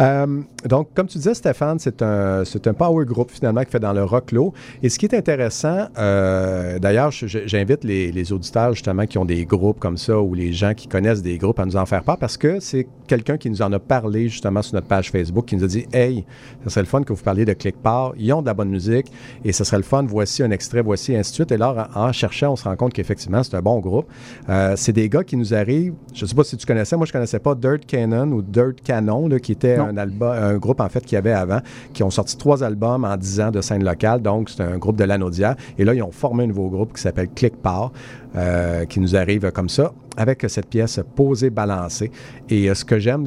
Euh, 0.00 0.42
donc, 0.66 0.88
comme 0.94 1.06
tu 1.06 1.18
disais, 1.18 1.34
Stéphane, 1.34 1.78
c'est 1.78 2.02
un, 2.02 2.42
un 2.42 2.74
power 2.74 3.04
group 3.04 3.30
finalement 3.30 3.62
qui 3.62 3.70
fait 3.70 3.80
dans 3.80 3.92
le 3.92 4.04
rock 4.04 4.32
low. 4.32 4.52
Et 4.82 4.88
ce 4.88 4.98
qui 4.98 5.06
est 5.06 5.14
intéressant, 5.14 5.88
euh, 5.98 6.78
d'ailleurs, 6.78 7.10
j'invite 7.10 7.84
les, 7.84 8.12
les 8.12 8.32
auditeurs 8.32 8.72
justement 8.72 9.06
qui 9.06 9.18
ont 9.18 9.24
des 9.24 9.44
groupes 9.44 9.78
comme 9.78 9.96
ça 9.96 10.20
ou 10.20 10.34
les 10.34 10.52
gens 10.52 10.74
qui 10.74 10.88
connaissent 10.88 11.22
des 11.22 11.38
groupes 11.38 11.58
à 11.58 11.66
nous 11.66 11.76
en 11.76 11.86
faire 11.86 12.02
part 12.02 12.18
parce 12.18 12.36
que 12.36 12.60
c'est 12.60 12.86
quelqu'un 13.06 13.36
qui 13.36 13.50
nous 13.50 13.62
en 13.62 13.72
a 13.72 13.78
parlé 13.78 14.28
justement 14.28 14.62
sur 14.62 14.74
notre 14.74 14.86
page 14.86 15.10
Facebook 15.10 15.46
qui 15.46 15.56
nous 15.56 15.64
a 15.64 15.66
dit 15.66 15.86
Hey, 15.92 16.24
ça 16.64 16.70
serait 16.70 16.82
le 16.82 16.86
fun 16.86 17.02
que 17.02 17.12
vous 17.12 17.22
parliez 17.22 17.44
de 17.44 17.52
Click 17.52 17.76
Ils 18.16 18.32
ont 18.32 18.40
de 18.42 18.46
la 18.46 18.54
bonne 18.54 18.68
musique 18.70 19.06
et 19.44 19.52
ce 19.52 19.64
serait 19.64 19.76
le 19.78 19.82
fun. 19.82 20.04
Voici 20.06 20.42
un 20.42 20.50
extrait, 20.50 20.82
voici, 20.82 21.12
et 21.12 21.18
ainsi 21.18 21.30
de 21.32 21.34
suite. 21.34 21.52
Et 21.52 21.56
là, 21.56 21.88
en, 21.94 22.00
en 22.08 22.12
cherchant, 22.12 22.52
on 22.52 22.56
se 22.56 22.64
rend 22.64 22.76
compte 22.76 22.92
qu'effectivement, 22.92 23.42
c'est 23.42 23.54
un 23.56 23.62
bon 23.62 23.78
groupe. 23.80 24.06
Euh, 24.48 24.74
c'est 24.76 24.92
des 24.92 25.08
gars 25.08 25.24
qui 25.24 25.36
nous 25.36 25.54
arrivent. 25.54 25.94
Je 26.14 26.24
ne 26.24 26.28
sais 26.28 26.34
pas 26.34 26.44
si 26.44 26.56
tu 26.56 26.66
connaissais, 26.66 26.96
moi, 26.96 27.06
je 27.06 27.10
ne 27.10 27.14
connaissais 27.14 27.38
pas 27.38 27.54
Dirt 27.54 27.86
Cannon 27.86 28.30
ou 28.32 28.42
Dirt 28.42 28.80
Canon, 28.84 29.28
là, 29.28 29.38
qui 29.38 29.52
était 29.52 29.76
Non. 29.76 29.84
un, 29.86 29.96
album, 29.96 30.32
un 30.32 30.56
groupe 30.56 30.80
en 30.80 30.88
fait 30.88 31.00
qu'il 31.04 31.14
y 31.14 31.18
avait 31.18 31.32
avant, 31.32 31.60
qui 31.92 32.02
ont 32.02 32.10
sorti 32.10 32.36
trois 32.36 32.62
albums 32.62 33.04
en 33.04 33.16
10 33.16 33.40
ans 33.40 33.50
de 33.50 33.60
scène 33.60 33.84
locale. 33.84 34.22
Donc, 34.22 34.50
c'est 34.50 34.62
un 34.62 34.78
groupe 34.78 34.96
de 34.96 35.04
l'Anaudière. 35.04 35.56
Et 35.78 35.84
là, 35.84 35.94
ils 35.94 36.02
ont 36.02 36.12
formé 36.12 36.44
un 36.44 36.48
nouveau 36.48 36.68
groupe 36.68 36.92
qui 36.94 37.02
s'appelle 37.02 37.28
Click 37.34 37.56
Power, 37.56 37.88
euh, 38.36 38.84
qui 38.86 39.00
nous 39.00 39.14
arrive 39.16 39.50
comme 39.52 39.68
ça, 39.68 39.92
avec 40.16 40.44
cette 40.48 40.66
pièce 40.66 41.00
posée, 41.14 41.50
balancée. 41.50 42.10
Et 42.48 42.68
euh, 42.70 42.74
ce 42.74 42.84
que 42.84 42.98
j'aime, 42.98 43.24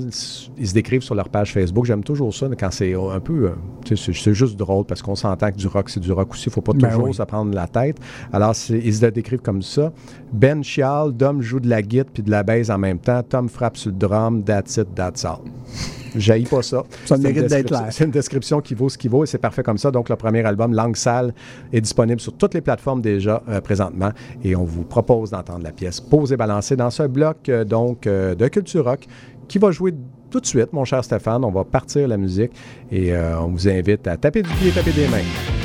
ils 0.58 0.68
se 0.68 0.74
décrivent 0.74 1.02
sur 1.02 1.16
leur 1.16 1.30
page 1.30 1.54
Facebook. 1.54 1.86
J'aime 1.86 2.04
toujours 2.04 2.34
ça 2.34 2.48
quand 2.58 2.72
c'est 2.72 2.94
un 2.94 3.20
peu. 3.20 3.52
euh, 3.92 3.96
c'est 3.96 4.34
juste 4.34 4.58
drôle 4.58 4.86
parce 4.86 5.02
qu'on 5.02 5.16
s'entend 5.16 5.52
que 5.52 5.58
du 5.58 5.68
rock, 5.68 5.90
c'est 5.90 6.00
du 6.00 6.12
rock 6.12 6.32
aussi. 6.32 6.46
Il 6.46 6.50
ne 6.50 6.54
faut 6.54 6.62
pas 6.62 6.74
Ben 6.74 6.90
toujours 6.90 7.06
oui. 7.06 7.14
se 7.14 7.24
prendre 7.24 7.54
la 7.54 7.68
tête. 7.68 7.98
Alors, 8.32 8.54
ils 8.70 8.94
se 8.96 9.06
le 9.06 9.12
décrivent 9.12 9.42
comme 9.42 9.62
ça. 9.62 9.92
Ben 10.32 10.64
chiale, 10.64 11.12
Dom 11.14 11.42
joue 11.42 11.60
de 11.60 11.70
la 11.70 11.82
guitare 11.82 12.12
puis 12.14 12.24
de 12.24 12.32
la 12.32 12.44
baisse 12.44 12.70
en 12.70 12.78
même 12.78 13.00
temps. 13.00 13.22
Tom 13.24 13.50
frappe 13.50 13.78
sur 13.78 13.92
le 13.92 13.98
drum. 13.98 14.44
That's 14.44 14.78
it, 14.78 14.94
that's 14.96 15.26
all. 15.26 15.40
J'haïs 16.16 16.46
pas 16.46 16.62
ça. 16.62 16.84
Ça 17.06 17.16
C'est 17.16 17.16
une 17.16 17.22
mérite 17.24 17.36
d'être 17.42 17.50
description- 17.50 17.78
clair. 17.80 17.94
C'est 17.94 18.04
une 18.06 18.12
description 18.12 18.62
qui 18.62 18.74
vaut 18.76 18.90
ce 18.90 18.98
qui 18.98 19.08
vaut 19.08 19.24
et 19.24 19.28
c'est 19.28 19.38
parfait 19.38 19.64
comme 19.64 19.78
ça. 19.78 19.92
Donc, 19.92 20.10
le 20.10 20.16
premier 20.16 20.44
album, 20.46 20.74
Langue 20.74 20.96
Sale, 20.96 21.34
est 21.74 21.82
disponible 21.82 22.20
sur 22.22 22.34
toutes 22.34 22.54
les 22.54 22.62
plateformes 22.62 23.02
déjà 23.02 23.42
euh, 23.50 23.62
présentement 23.62 24.12
et 24.44 24.56
on 24.56 24.64
vous 24.64 24.84
propose 24.84 25.32
d'entendre 25.32 25.64
la 25.64 25.72
pièce 25.72 26.00
Posée 26.00 26.38
balancée 26.38 26.76
dans 26.76 26.90
ce 26.90 27.04
bloc 27.04 27.50
euh, 27.50 27.64
donc 27.66 28.08
euh, 28.08 28.36
de 28.36 28.48
Culture 28.48 28.86
Rock 28.86 29.06
qui 29.48 29.58
va 29.60 29.72
jouer 29.72 29.94
tout 30.30 30.40
de 30.42 30.46
suite, 30.46 30.74
mon 30.74 30.84
cher 30.86 31.04
Stéphane. 31.04 31.44
On 31.46 31.52
va 31.52 31.64
partir 31.64 32.08
la 32.08 32.18
musique 32.18 32.52
et 32.92 33.16
on 33.18 33.48
vous 33.48 33.70
invite 33.70 34.06
à 34.08 34.18
taper 34.18 34.42
du 34.42 34.50
pied, 34.50 34.72
taper 34.72 34.92
des 34.92 35.08
mains. 35.08 35.57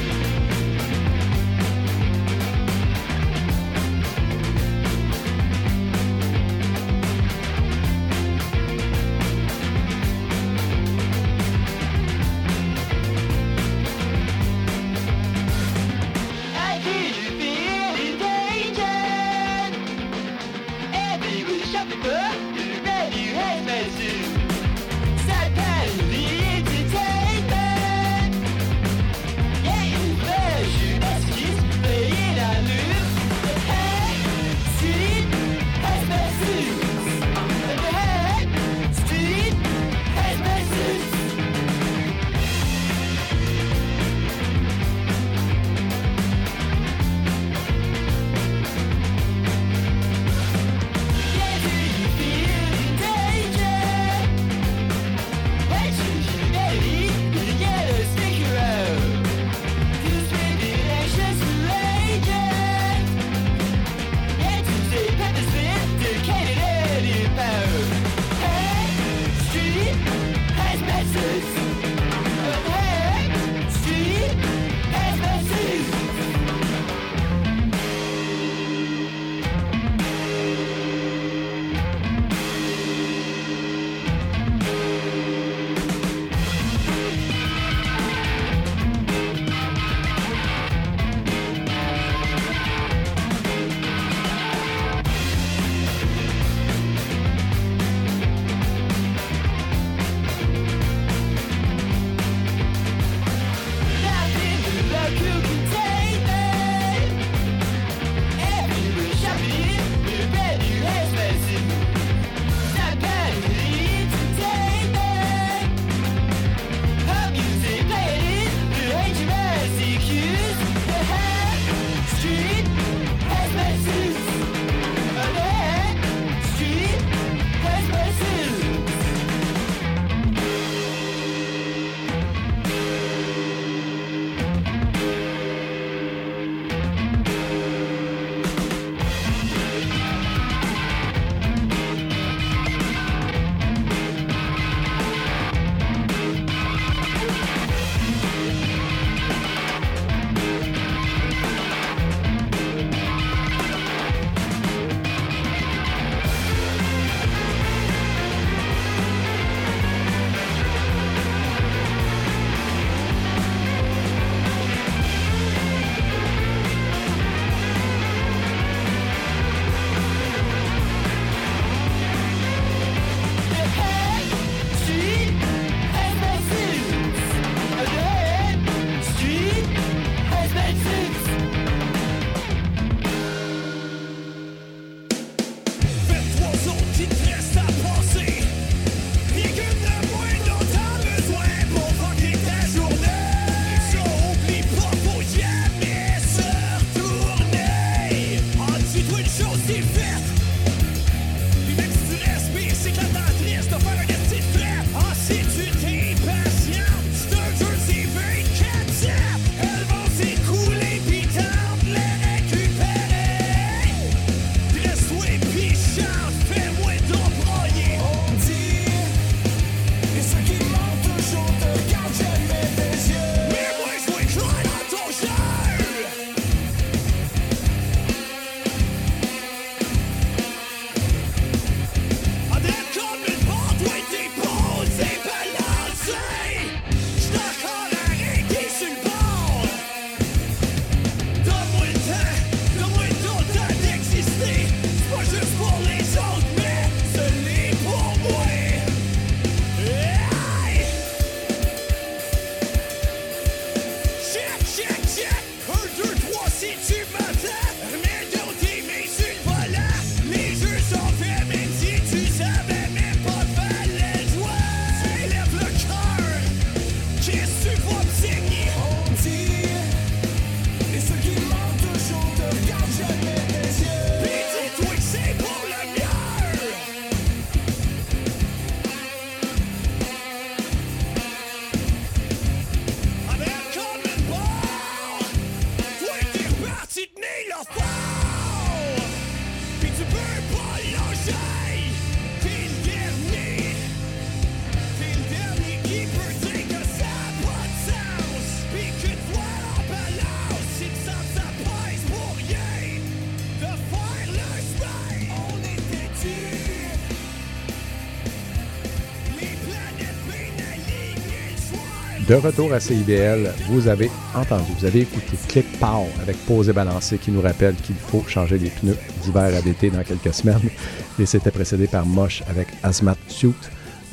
De 312.32 312.36
retour 312.38 312.72
à 312.72 312.80
CIBL, 312.80 313.52
vous 313.68 313.88
avez 313.88 314.10
entendu, 314.34 314.72
vous 314.78 314.86
avez 314.86 315.00
écouté 315.00 315.36
Click 315.48 315.66
Pow 315.78 316.06
avec 316.22 316.34
Pause 316.46 316.70
et 316.70 316.72
Balancé 316.72 317.18
qui 317.18 317.30
nous 317.30 317.42
rappelle 317.42 317.74
qu'il 317.74 317.94
faut 317.94 318.24
changer 318.26 318.56
les 318.56 318.70
pneus 318.70 318.96
d'hiver 319.22 319.54
à 319.54 319.60
d'été 319.60 319.90
dans 319.90 320.02
quelques 320.02 320.32
semaines. 320.32 320.70
Et 321.18 321.26
c'était 321.26 321.50
précédé 321.50 321.88
par 321.88 322.06
Mosh 322.06 322.42
avec 322.48 322.68
Asmat 322.82 323.18
Suit. 323.28 323.52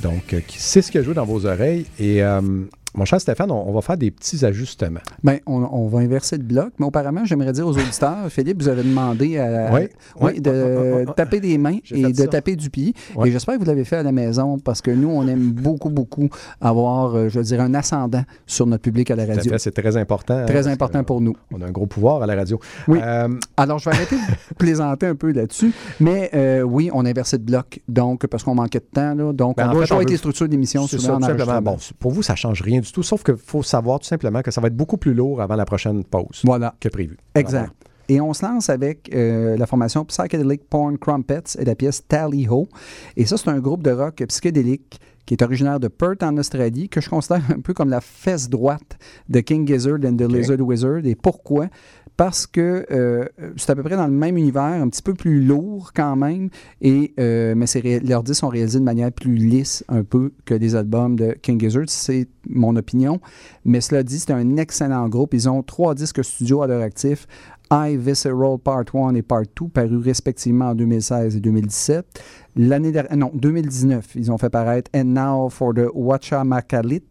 Donc, 0.02 0.34
euh, 0.34 0.42
c'est 0.50 0.82
ce 0.82 0.92
qui 0.92 0.98
a 0.98 1.02
joué 1.02 1.14
dans 1.14 1.24
vos 1.24 1.46
oreilles. 1.46 1.86
Et 1.98 2.22
euh, 2.22 2.42
mon 2.96 3.06
cher 3.06 3.22
Stéphane, 3.22 3.52
on, 3.52 3.70
on 3.70 3.72
va 3.72 3.82
faire 3.82 3.98
des 3.98 4.10
petits 4.12 4.44
ajustements. 4.46 5.00
Ben, 5.24 5.40
on, 5.46 5.64
on 5.64 5.88
va 5.88 6.00
inverser 6.00 6.38
le 6.38 6.44
bloc, 6.44 6.74
mais 6.80 6.86
auparavant, 6.86 7.24
j'aimerais 7.24 7.52
dire 7.52 7.68
aux 7.68 7.78
auditeurs, 7.78 8.18
Philippe, 8.30 8.62
vous 8.62 8.68
avez 8.68 8.84
demandé 8.84 9.38
à, 9.38 9.70
Oui, 9.74 9.82
oui, 10.20 10.32
oui, 10.34 10.42
de 10.42 11.06
taper 11.16 11.40
des 11.40 11.58
mains 11.58 11.78
et 11.92 12.04
de 12.12 12.14
ça. 12.14 12.28
taper 12.28 12.56
du 12.56 12.70
pied. 12.70 12.94
Oui. 13.16 13.30
Et 13.30 13.32
j'espère 13.32 13.56
que 13.56 13.60
vous 13.60 13.66
l'avez 13.66 13.84
fait 13.86 13.98
à 13.98 14.04
la 14.04 14.12
maison 14.12 14.58
parce 14.58 14.82
que 14.82 14.92
nous, 14.92 15.10
on 15.10 15.28
aime 15.28 15.52
beaucoup, 15.52 15.90
beaucoup 15.90 16.30
avoir, 16.62 17.16
euh, 17.16 17.30
je 17.30 17.38
veux 17.40 17.46
dire, 17.46 17.62
un 17.62 17.74
ascendant 17.74 18.24
sur 18.48 18.66
notre 18.66 18.82
public 18.84 19.12
à 19.12 19.16
la 19.16 19.26
radio. 19.26 19.54
c'est 19.58 19.72
très 19.72 19.96
important. 19.98 20.46
Très 20.46 20.68
important 20.68 21.04
pour 21.04 21.22
nous. 21.22 21.36
On 21.54 21.62
a 21.62 21.66
un 21.68 21.72
gros 21.72 21.86
pouvoir 21.88 22.24
à 22.24 22.28
la 22.28 22.36
radio. 22.36 22.60
Oui. 22.88 23.00
Euh, 23.02 23.30
Alors, 23.58 23.80
je 23.80 23.90
vais 23.90 23.96
arrêter 23.96 24.16
de 24.16 24.56
plaisanter 24.58 25.06
un 25.06 25.16
peu 25.16 25.32
là-dessus, 25.32 25.74
mais 26.00 26.32
euh, 26.34 26.62
oui, 26.62 26.90
on 26.94 27.06
a 27.06 27.10
inversé 27.10 27.38
de 27.38 27.44
bloc, 27.44 27.80
donc, 27.88 28.26
parce 28.28 28.44
qu'on 28.44 28.56
manquait 28.56 28.80
de 28.80 28.86
temps, 28.92 29.14
là, 29.14 29.32
donc 29.32 29.58
Ben, 29.58 29.68
on 29.68 29.70
en 29.70 29.74
doit 29.74 29.86
jouer 29.86 29.98
avec 29.98 30.10
les 30.10 30.18
structures 30.18 30.50
d'émission. 30.50 30.86
Bon, 31.62 31.78
pour 32.00 32.12
vous, 32.12 32.24
ça 32.24 32.36
change 32.36 32.62
rien 32.62 32.79
du 32.82 32.92
tout, 32.92 33.04
sauf 33.04 33.24
qu'il 33.24 33.38
faut 33.38 33.64
savoir 33.64 34.00
tout 34.00 34.08
simplement 34.08 34.42
que 34.42 34.52
ça 34.52 34.62
va 34.62 34.68
être 34.68 34.76
beaucoup 34.78 34.98
plus 34.98 35.14
lourd 35.14 35.42
avant 35.42 35.56
la 35.56 35.66
prochaine 35.66 36.04
pause 36.04 36.42
Voilà. 36.44 36.76
que 36.80 36.90
prévu. 36.90 37.18
Exact. 37.36 37.72
Et 38.08 38.20
on 38.20 38.34
se 38.34 38.44
lance 38.44 38.70
avec 38.70 39.10
euh, 39.14 39.56
la 39.56 39.68
formation 39.68 40.04
Psychedelic 40.06 40.68
Porn 40.68 40.98
Crumpets 40.98 41.56
et 41.60 41.66
la 41.66 41.76
pièce 41.76 42.02
Tally 42.08 42.48
Ho. 42.50 42.68
Et 43.16 43.26
ça, 43.26 43.38
c'est 43.38 43.50
un 43.50 43.60
groupe 43.60 43.84
de 43.84 43.92
rock 43.92 44.24
psychédélique 44.28 45.00
qui 45.28 45.36
est 45.36 45.44
originaire 45.44 45.80
de 45.80 45.90
Perth 45.90 46.24
en 46.24 46.36
Australie, 46.38 46.90
que 46.90 47.02
je 47.02 47.08
considère 47.10 47.44
un 47.56 47.60
peu 47.62 47.76
comme 47.76 47.90
la 47.92 48.02
fesse 48.02 48.50
droite 48.50 48.98
de 49.30 49.42
King 49.42 49.68
Gizzard 49.68 50.00
and 50.04 50.16
the 50.18 50.22
Lizard 50.24 50.60
Wizard. 50.60 51.06
Et 51.06 51.14
pourquoi? 51.14 51.68
Parce 52.20 52.48
que 52.48 52.86
euh, 52.92 53.24
c'est 53.56 53.70
à 53.70 53.76
peu 53.78 53.84
près 53.84 53.96
dans 53.96 54.06
le 54.06 54.12
même 54.12 54.36
univers, 54.36 54.62
un 54.62 54.90
petit 54.90 55.02
peu 55.02 55.14
plus 55.14 55.42
lourd 55.42 55.92
quand 55.96 56.18
même, 56.18 56.50
et, 56.82 57.14
euh, 57.18 57.56
mais 57.56 57.66
leurs 58.04 58.24
disques 58.24 58.42
sont 58.42 58.50
réalisés 58.50 58.80
de 58.80 58.84
manière 58.84 59.10
plus 59.10 59.36
lisse 59.36 59.86
un 59.88 60.04
peu 60.04 60.34
que 60.44 60.54
les 60.54 60.76
albums 60.76 61.16
de 61.16 61.32
King 61.42 61.58
Gizzard. 61.58 61.86
C'est 61.88 62.28
mon 62.46 62.76
opinion. 62.76 63.22
Mais 63.64 63.80
cela 63.80 64.04
dit, 64.04 64.20
c'est 64.20 64.34
un 64.34 64.58
excellent 64.58 65.08
groupe. 65.08 65.34
Ils 65.34 65.48
ont 65.48 65.64
trois 65.64 65.96
disques 65.96 66.22
studio 66.22 66.62
à 66.62 66.68
leur 66.68 66.82
actif. 66.82 67.26
I 67.72 67.96
Visceral 67.98 68.58
Part 68.58 68.94
1 68.94 69.16
et 69.16 69.22
Part 69.22 69.44
2, 69.56 69.70
parus 69.70 70.04
respectivement 70.04 70.70
en 70.70 70.76
2016 70.76 71.38
et 71.38 71.40
2017. 71.40 72.06
L'année 72.58 72.92
dernière, 72.92 73.16
non, 73.16 73.32
2019, 73.34 74.16
ils 74.16 74.32
ont 74.32 74.38
fait 74.38 74.50
paraître 74.50 74.90
And 74.94 75.06
Now 75.06 75.50
for 75.50 75.74
the 75.74 75.88
Wachamacalit, 75.94 77.04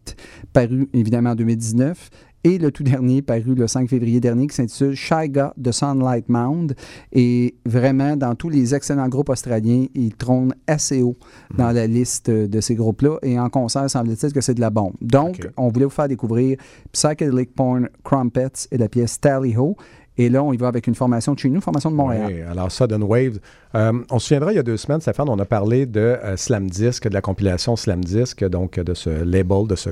paru 0.51 0.87
évidemment 0.93 1.31
en 1.31 1.35
2019. 1.35 2.09
Et 2.43 2.57
le 2.57 2.71
tout 2.71 2.83
dernier, 2.83 3.21
paru 3.21 3.53
le 3.55 3.67
5 3.67 3.89
février 3.89 4.19
dernier, 4.19 4.47
qui 4.47 4.55
s'intitule 4.55 4.95
Shy 4.95 5.29
Got 5.29 5.51
the 5.61 5.71
Sunlight 5.71 6.29
Mound. 6.29 6.73
Et 7.11 7.55
vraiment, 7.65 8.15
dans 8.15 8.35
tous 8.35 8.49
les 8.49 8.73
excellents 8.73 9.09
groupes 9.09 9.29
australiens, 9.29 9.87
il 9.93 10.15
trône 10.15 10.53
assez 10.67 11.01
haut 11.01 11.17
dans 11.57 11.71
la 11.71 11.85
liste 11.85 12.29
de 12.29 12.61
ces 12.61 12.75
groupes-là. 12.75 13.17
Et 13.23 13.39
en 13.39 13.49
concert, 13.49 13.89
semble-t-il 13.89 14.31
que 14.31 14.41
c'est 14.41 14.53
de 14.53 14.61
la 14.61 14.69
bombe. 14.69 14.93
Donc, 15.01 15.47
on 15.57 15.67
voulait 15.67 15.85
vous 15.85 15.91
faire 15.91 16.07
découvrir 16.07 16.57
Psychedelic 16.93 17.53
Porn 17.53 17.89
Crumpets 18.03 18.67
et 18.71 18.77
la 18.77 18.87
pièce 18.87 19.19
Tally 19.19 19.57
Ho. 19.57 19.75
Et 20.19 20.27
là, 20.27 20.43
on 20.43 20.51
y 20.51 20.57
va 20.57 20.67
avec 20.67 20.85
une 20.85 20.95
formation 20.95 21.33
de 21.33 21.39
chez 21.39 21.49
nous, 21.49 21.61
formation 21.61 21.89
de 21.89 21.95
Montréal. 21.95 22.25
Oui, 22.27 22.41
alors 22.41 22.69
Sudden 22.69 23.03
Wave. 23.03 23.39
Euh, 23.73 23.93
on 24.11 24.19
se 24.19 24.27
souviendra, 24.27 24.51
il 24.51 24.57
y 24.57 24.59
a 24.59 24.63
deux 24.63 24.75
semaines, 24.75 24.99
Stéphane, 24.99 25.29
on 25.29 25.39
a 25.39 25.45
parlé 25.45 25.85
de 25.85 26.01
euh, 26.01 26.35
Slam 26.35 26.69
Disc, 26.69 27.07
de 27.07 27.13
la 27.13 27.21
compilation 27.21 27.77
Slam 27.77 28.03
Disc, 28.03 28.43
donc 28.43 28.77
de 28.77 28.93
ce 28.93 29.09
label, 29.09 29.65
de 29.67 29.75
ce... 29.75 29.91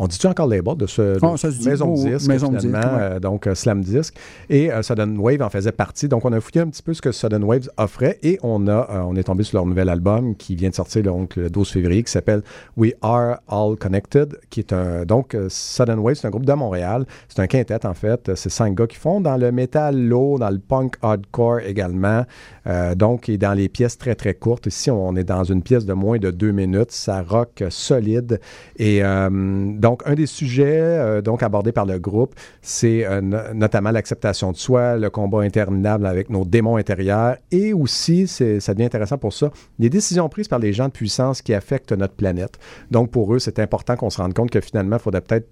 On 0.00 0.06
dit-tu 0.06 0.28
encore 0.28 0.46
label 0.46 0.76
de 0.76 0.86
ce 0.86 1.18
Oh, 1.20 1.34
de 1.34 1.50
dit, 1.50 1.68
maison 1.68 1.92
oh, 1.92 2.04
de 2.04 2.10
disque, 2.10 2.28
maison 2.28 2.52
de 2.52 2.60
finalement, 2.60 2.98
disque, 2.98 3.12
ouais. 3.14 3.20
donc 3.20 3.48
Slam 3.52 3.82
Disc. 3.82 4.14
Et 4.48 4.70
euh, 4.70 4.80
Sudden 4.82 5.18
Wave 5.18 5.42
en 5.42 5.50
faisait 5.50 5.72
partie. 5.72 6.06
Donc, 6.06 6.24
on 6.24 6.32
a 6.32 6.40
fouillé 6.40 6.60
un 6.60 6.68
petit 6.68 6.84
peu 6.84 6.94
ce 6.94 7.02
que 7.02 7.10
Sudden 7.10 7.42
Waves 7.42 7.68
offrait 7.76 8.20
et 8.22 8.38
on, 8.44 8.68
a, 8.68 8.88
euh, 8.90 9.00
on 9.00 9.16
est 9.16 9.24
tombé 9.24 9.42
sur 9.42 9.58
leur 9.58 9.66
nouvel 9.66 9.88
album 9.88 10.36
qui 10.36 10.54
vient 10.54 10.70
de 10.70 10.74
sortir 10.76 11.02
donc, 11.02 11.34
le 11.34 11.50
12 11.50 11.68
février 11.68 12.04
qui 12.04 12.12
s'appelle 12.12 12.42
We 12.76 12.92
Are 13.02 13.38
All 13.48 13.76
Connected, 13.76 14.38
qui 14.50 14.60
est 14.60 14.72
un. 14.72 15.04
Donc, 15.04 15.34
euh, 15.34 15.48
Sudden 15.50 15.98
Wave, 15.98 16.14
c'est 16.14 16.28
un 16.28 16.30
groupe 16.30 16.46
de 16.46 16.52
Montréal. 16.52 17.04
C'est 17.28 17.40
un 17.40 17.48
quintet, 17.48 17.84
en 17.84 17.94
fait. 17.94 18.36
C'est 18.36 18.50
cinq 18.50 18.76
gars 18.76 18.86
qui 18.86 18.96
font 18.96 19.20
dans 19.20 19.36
le 19.36 19.50
metal 19.50 20.00
low, 20.00 20.38
dans 20.38 20.50
le 20.50 20.60
punk 20.60 20.94
hardcore 21.02 21.58
également. 21.66 22.24
Euh, 22.68 22.94
donc, 22.94 23.28
et 23.28 23.38
dans 23.38 23.54
les 23.54 23.68
pièces 23.68 23.96
très, 23.96 24.14
très 24.14 24.34
courtes. 24.34 24.66
Ici, 24.66 24.90
on 24.90 25.16
est 25.16 25.24
dans 25.24 25.44
une 25.44 25.62
pièce 25.62 25.84
de 25.86 25.92
moins 25.94 26.18
de 26.18 26.30
deux 26.30 26.52
minutes. 26.52 26.90
Ça 26.90 27.22
rock 27.22 27.64
solide. 27.70 28.40
Et 28.76 29.02
euh, 29.02 29.28
donc, 29.78 30.02
un 30.06 30.14
des 30.14 30.26
sujets 30.26 30.80
euh, 30.80 31.22
donc 31.22 31.42
abordés 31.42 31.72
par 31.72 31.86
le 31.86 31.98
groupe, 31.98 32.34
c'est 32.62 33.06
no- 33.22 33.54
notamment 33.54 33.90
l'acceptation 33.90 34.52
de 34.52 34.56
soi, 34.56 34.96
le 34.96 35.10
combat 35.10 35.40
interminable 35.40 36.06
avec 36.06 36.30
nos 36.30 36.44
démons 36.44 36.76
intérieurs. 36.76 37.36
Et 37.50 37.72
aussi, 37.72 38.26
ça 38.26 38.74
devient 38.74 38.86
intéressant 38.86 39.18
pour 39.18 39.32
ça, 39.32 39.50
les 39.78 39.88
décisions 39.88 40.28
prises 40.28 40.48
par 40.48 40.58
les 40.58 40.72
gens 40.72 40.86
de 40.86 40.92
puissance 40.92 41.42
qui 41.42 41.54
affectent 41.54 41.92
notre 41.92 42.14
planète. 42.14 42.58
Donc, 42.90 43.10
pour 43.10 43.34
eux, 43.34 43.38
c'est 43.38 43.58
important 43.58 43.96
qu'on 43.96 44.10
se 44.10 44.20
rende 44.20 44.34
compte 44.34 44.50
que 44.50 44.60
finalement, 44.60 44.96
il 44.96 45.02
faudrait 45.02 45.22
peut-être 45.22 45.48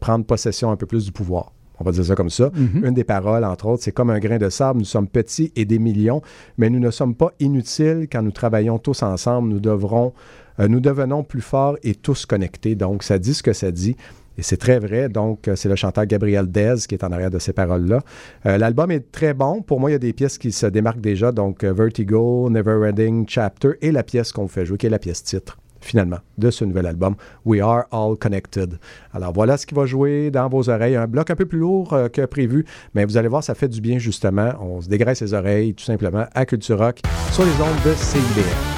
prendre 0.00 0.24
possession 0.24 0.70
un 0.70 0.76
peu 0.76 0.86
plus 0.86 1.04
du 1.04 1.12
pouvoir. 1.12 1.52
On 1.78 1.84
va 1.84 1.92
dire 1.92 2.04
ça 2.04 2.14
comme 2.14 2.30
ça. 2.30 2.50
Une 2.56 2.94
des 2.94 3.04
paroles, 3.04 3.44
entre 3.44 3.66
autres, 3.66 3.82
c'est 3.82 3.92
comme 3.92 4.10
un 4.10 4.18
grain 4.18 4.38
de 4.38 4.48
sable. 4.48 4.78
Nous 4.78 4.84
sommes 4.84 5.08
petits 5.08 5.52
et 5.56 5.64
des 5.64 5.78
millions, 5.78 6.22
mais 6.58 6.70
nous 6.70 6.78
ne 6.78 6.90
sommes 6.90 7.14
pas 7.14 7.32
inutiles 7.40 8.06
quand 8.10 8.22
nous 8.22 8.30
travaillons 8.30 8.78
tous 8.78 9.02
ensemble. 9.02 9.48
Nous 9.48 9.60
devrons, 9.60 10.12
euh, 10.60 10.68
nous 10.68 10.80
devenons 10.80 11.22
plus 11.22 11.40
forts 11.40 11.76
et 11.82 11.94
tous 11.94 12.26
connectés. 12.26 12.74
Donc, 12.74 13.02
ça 13.02 13.18
dit 13.18 13.34
ce 13.34 13.42
que 13.42 13.52
ça 13.52 13.70
dit. 13.70 13.96
Et 14.38 14.42
c'est 14.42 14.56
très 14.56 14.78
vrai. 14.78 15.08
Donc, 15.08 15.48
euh, 15.48 15.56
c'est 15.56 15.68
le 15.68 15.76
chanteur 15.76 16.06
Gabriel 16.06 16.50
Dez 16.50 16.74
qui 16.88 16.94
est 16.94 17.04
en 17.04 17.12
arrière 17.12 17.30
de 17.30 17.38
ces 17.38 17.52
paroles-là. 17.52 18.00
Euh, 18.46 18.58
L'album 18.58 18.90
est 18.90 19.10
très 19.12 19.34
bon. 19.34 19.62
Pour 19.62 19.80
moi, 19.80 19.90
il 19.90 19.94
y 19.94 19.96
a 19.96 19.98
des 19.98 20.12
pièces 20.12 20.38
qui 20.38 20.52
se 20.52 20.66
démarquent 20.66 21.00
déjà. 21.00 21.32
Donc, 21.32 21.64
Vertigo, 21.64 22.48
Never 22.50 22.88
Ending 22.88 23.26
Chapter 23.28 23.72
et 23.82 23.92
la 23.92 24.02
pièce 24.02 24.32
qu'on 24.32 24.48
fait 24.48 24.64
jouer, 24.66 24.78
qui 24.78 24.86
est 24.86 24.90
la 24.90 24.98
pièce 24.98 25.22
titre, 25.22 25.58
finalement, 25.86 26.18
de 26.38 26.50
ce 26.50 26.64
nouvel 26.64 26.86
album, 26.86 27.14
We 27.44 27.60
Are 27.60 27.84
All 27.90 28.16
Connected. 28.16 28.78
Alors, 29.12 29.32
voilà 29.32 29.56
ce 29.56 29.66
qui 29.66 29.74
va 29.74 29.86
jouer 29.86 30.30
dans 30.30 30.48
vos 30.48 30.68
oreilles. 30.68 30.96
Un 30.96 31.06
bloc 31.06 31.30
un 31.30 31.36
peu 31.36 31.46
plus 31.46 31.58
lourd 31.58 31.92
euh, 31.92 32.08
que 32.08 32.24
prévu, 32.26 32.64
mais 32.94 33.04
vous 33.04 33.16
allez 33.16 33.28
voir, 33.28 33.42
ça 33.42 33.54
fait 33.54 33.68
du 33.68 33.80
bien, 33.80 33.98
justement. 33.98 34.52
On 34.60 34.80
se 34.80 34.88
dégraisse 34.88 35.20
les 35.22 35.34
oreilles, 35.34 35.74
tout 35.74 35.84
simplement, 35.84 36.26
à 36.34 36.44
Culture 36.44 36.78
Rock, 36.78 37.00
sur 37.32 37.44
les 37.44 37.52
ondes 37.52 37.82
de 37.84 37.94
CIBL. 37.94 38.75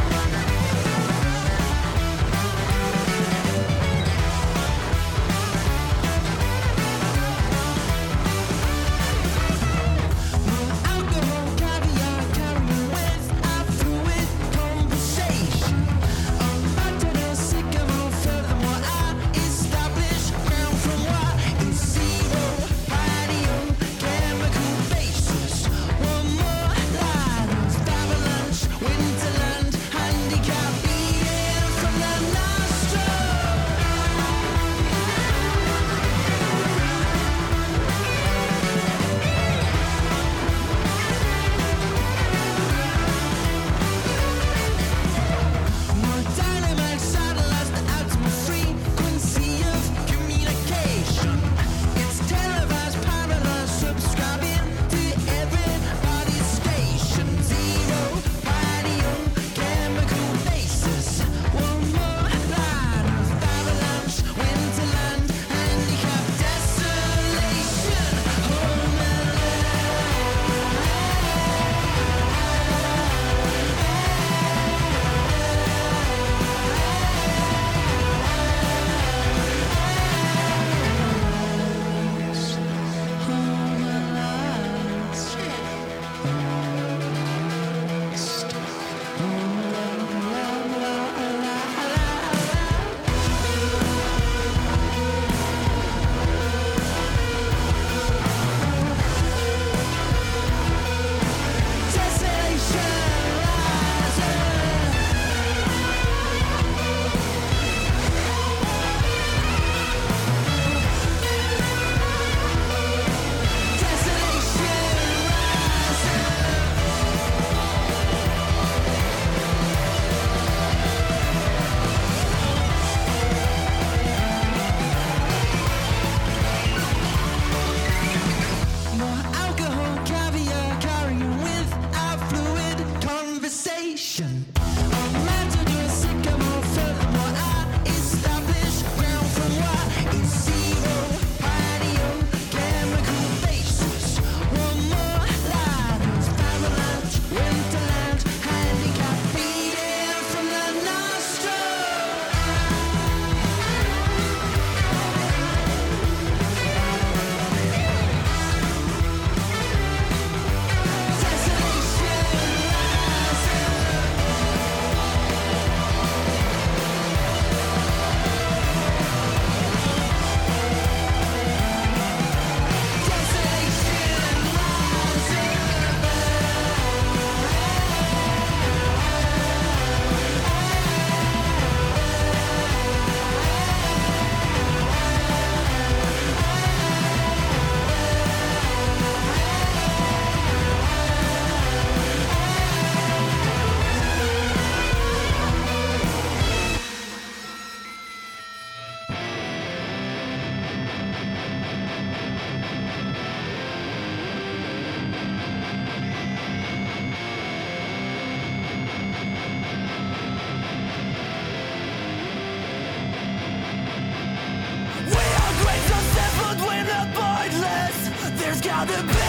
got 218.60 218.89
the 218.89 219.02
best. 219.05 219.27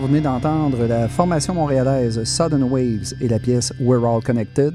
Vous 0.00 0.06
venez 0.06 0.20
d'entendre 0.20 0.86
la 0.86 1.08
formation 1.08 1.54
montréalaise 1.54 2.22
Sudden 2.24 2.62
Waves 2.64 3.14
et 3.20 3.28
la 3.28 3.38
pièce 3.38 3.72
We're 3.80 4.04
All 4.04 4.22
Connected. 4.22 4.72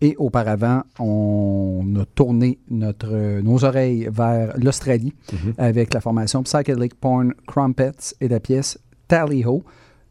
Et 0.00 0.16
auparavant, 0.18 0.82
on 0.98 1.84
a 2.00 2.04
tourné 2.14 2.58
notre, 2.70 3.40
nos 3.40 3.64
oreilles 3.64 4.08
vers 4.12 4.52
l'Australie 4.58 5.14
Mhm. 5.32 5.54
avec 5.58 5.94
la 5.94 6.00
formation 6.00 6.42
Psychedelic 6.42 6.94
Porn 7.00 7.32
Crumpets 7.46 8.14
et 8.20 8.28
la 8.28 8.40
pièce 8.40 8.78
Tally 9.08 9.44
Ho. 9.46 9.62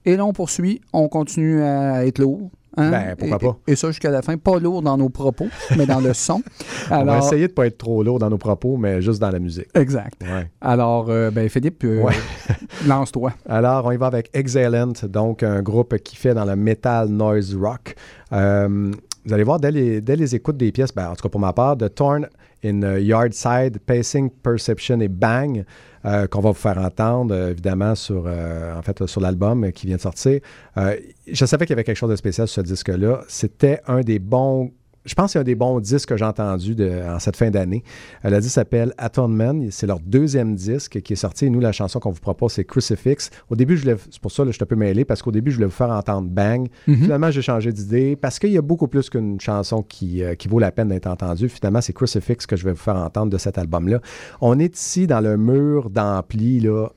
Et 0.05 0.15
là, 0.15 0.25
on 0.25 0.33
poursuit, 0.33 0.81
on 0.93 1.07
continue 1.09 1.61
à 1.61 2.05
être 2.05 2.19
lourd. 2.19 2.49
Hein? 2.77 2.91
Ben, 2.91 3.15
pourquoi 3.17 3.37
Et- 3.37 3.45
pas? 3.45 3.57
Et, 3.67 3.75
ça 3.75 3.87
jusqu'à 3.87 4.09
la 4.11 4.21
fin. 4.21 4.37
Pas 4.37 4.59
lourd 4.59 4.81
dans 4.81 4.97
nos 4.97 5.09
propos, 5.09 5.47
mais 5.77 5.85
dans 5.85 5.99
le 5.99 6.13
son. 6.13 6.41
On 6.89 6.89
va 6.89 7.13
Alors, 7.13 7.17
essayer 7.17 7.47
de 7.47 7.51
ne 7.51 7.55
pas 7.55 7.67
être 7.67 7.77
trop 7.77 8.03
lourd 8.03 8.19
dans 8.19 8.29
nos 8.29 8.37
propos, 8.37 8.77
mais 8.77 9.01
juste 9.01 9.19
dans 9.21 9.29
la 9.31 9.39
musique. 9.39 9.67
exact. 9.75 10.21
Ouais. 10.23 10.49
Alors, 10.61 11.07
euh, 11.09 11.31
ben, 11.31 11.47
Philippe, 11.49 11.83
euh, 11.83 12.01
Ouais. 12.03 12.13
lance-toi. 12.87 13.31
Alors, 13.47 13.85
on 13.85 13.91
y 13.91 13.97
va 13.97 14.07
avec 14.07 14.29
Exhalent, 14.33 14.93
donc 15.07 15.43
un 15.43 15.61
groupe 15.61 15.97
qui 15.99 16.15
fait 16.15 16.33
dans 16.33 16.45
le 16.45 16.55
metal 16.55 17.07
noise 17.09 17.55
rock. 17.55 17.95
Euh, 18.31 18.91
vous 19.25 19.33
allez 19.33 19.43
voir, 19.43 19.59
dès 19.59 19.71
les, 19.71 20.01
dès 20.01 20.15
les 20.15 20.35
écoutes 20.35 20.57
des 20.57 20.71
pièces, 20.71 20.93
ben, 20.93 21.09
en 21.09 21.15
tout 21.15 21.23
cas 21.23 21.29
pour 21.29 21.39
ma 21.39 21.53
part, 21.53 21.77
de 21.77 21.87
Torn 21.87 22.27
in 22.63 22.81
uh, 22.83 22.99
Yardside, 22.99 23.79
Pacing, 23.79 24.29
Perception 24.29 24.99
et 24.99 25.07
Bang, 25.07 25.65
euh, 26.05 26.27
qu'on 26.27 26.41
va 26.41 26.49
vous 26.49 26.55
faire 26.55 26.77
entendre, 26.77 27.33
euh, 27.33 27.51
évidemment, 27.51 27.95
sur, 27.95 28.23
euh, 28.25 28.77
en 28.77 28.81
fait, 28.81 29.05
sur 29.05 29.21
l'album 29.21 29.71
qui 29.71 29.87
vient 29.87 29.95
de 29.95 30.01
sortir. 30.01 30.41
Euh, 30.77 30.97
je 31.27 31.45
savais 31.45 31.65
qu'il 31.65 31.71
y 31.71 31.77
avait 31.77 31.83
quelque 31.83 31.97
chose 31.97 32.09
de 32.09 32.15
spécial 32.15 32.47
sur 32.47 32.61
ce 32.61 32.67
disque-là. 32.67 33.21
C'était 33.27 33.79
un 33.87 34.01
des 34.01 34.19
bons 34.19 34.71
je 35.05 35.13
pense 35.15 35.25
que 35.27 35.31
c'est 35.33 35.39
un 35.39 35.43
des 35.43 35.55
bons 35.55 35.79
disques 35.79 36.09
que 36.09 36.17
j'ai 36.17 36.25
entendu 36.25 36.75
de- 36.75 37.01
en 37.09 37.19
cette 37.19 37.35
fin 37.35 37.49
d'année. 37.49 37.83
Euh, 38.25 38.29
le 38.29 38.39
disque 38.39 38.53
s'appelle 38.53 38.93
Atonement. 38.97 39.67
C'est 39.69 39.87
leur 39.87 39.99
deuxième 39.99 40.55
disque 40.55 41.01
qui 41.01 41.13
est 41.13 41.17
sorti. 41.17 41.45
Et 41.45 41.49
nous, 41.49 41.59
la 41.59 41.71
chanson 41.71 41.99
qu'on 41.99 42.11
vous 42.11 42.21
propose, 42.21 42.53
c'est 42.53 42.63
Crucifix. 42.63 43.29
Au 43.49 43.55
début, 43.55 43.75
je 43.77 43.83
c'est 44.09 44.19
pour 44.21 44.31
ça 44.31 44.43
que 44.43 44.49
je 44.49 44.53
suis 44.55 44.63
un 44.63 44.65
peu 44.65 44.75
mêlé, 44.75 45.03
parce 45.05 45.21
qu'au 45.21 45.31
début, 45.31 45.51
je 45.51 45.57
voulais 45.57 45.67
vous 45.67 45.71
faire 45.73 45.89
entendre 45.91 46.29
Bang. 46.29 46.67
Finalement, 46.85 47.31
j'ai 47.31 47.41
changé 47.41 47.71
d'idée 47.71 48.15
parce 48.15 48.39
qu'il 48.39 48.51
y 48.51 48.57
a 48.57 48.61
beaucoup 48.61 48.87
plus 48.87 49.09
qu'une 49.09 49.39
chanson 49.41 49.81
qui, 49.83 50.23
euh, 50.23 50.35
qui 50.35 50.47
vaut 50.47 50.59
la 50.59 50.71
peine 50.71 50.87
d'être 50.89 51.07
entendue. 51.07 51.49
Finalement, 51.49 51.81
c'est 51.81 51.93
Crucifix 51.93 52.45
que 52.47 52.55
je 52.55 52.63
vais 52.63 52.71
vous 52.71 52.77
faire 52.77 52.95
entendre 52.95 53.31
de 53.31 53.37
cet 53.37 53.57
album-là. 53.57 53.99
On 54.41 54.57
est 54.59 54.75
ici 54.77 55.05
dans 55.07 55.19
le 55.19 55.37
mur 55.37 55.89
d'ampli, 55.89 56.59
là, 56.61 56.87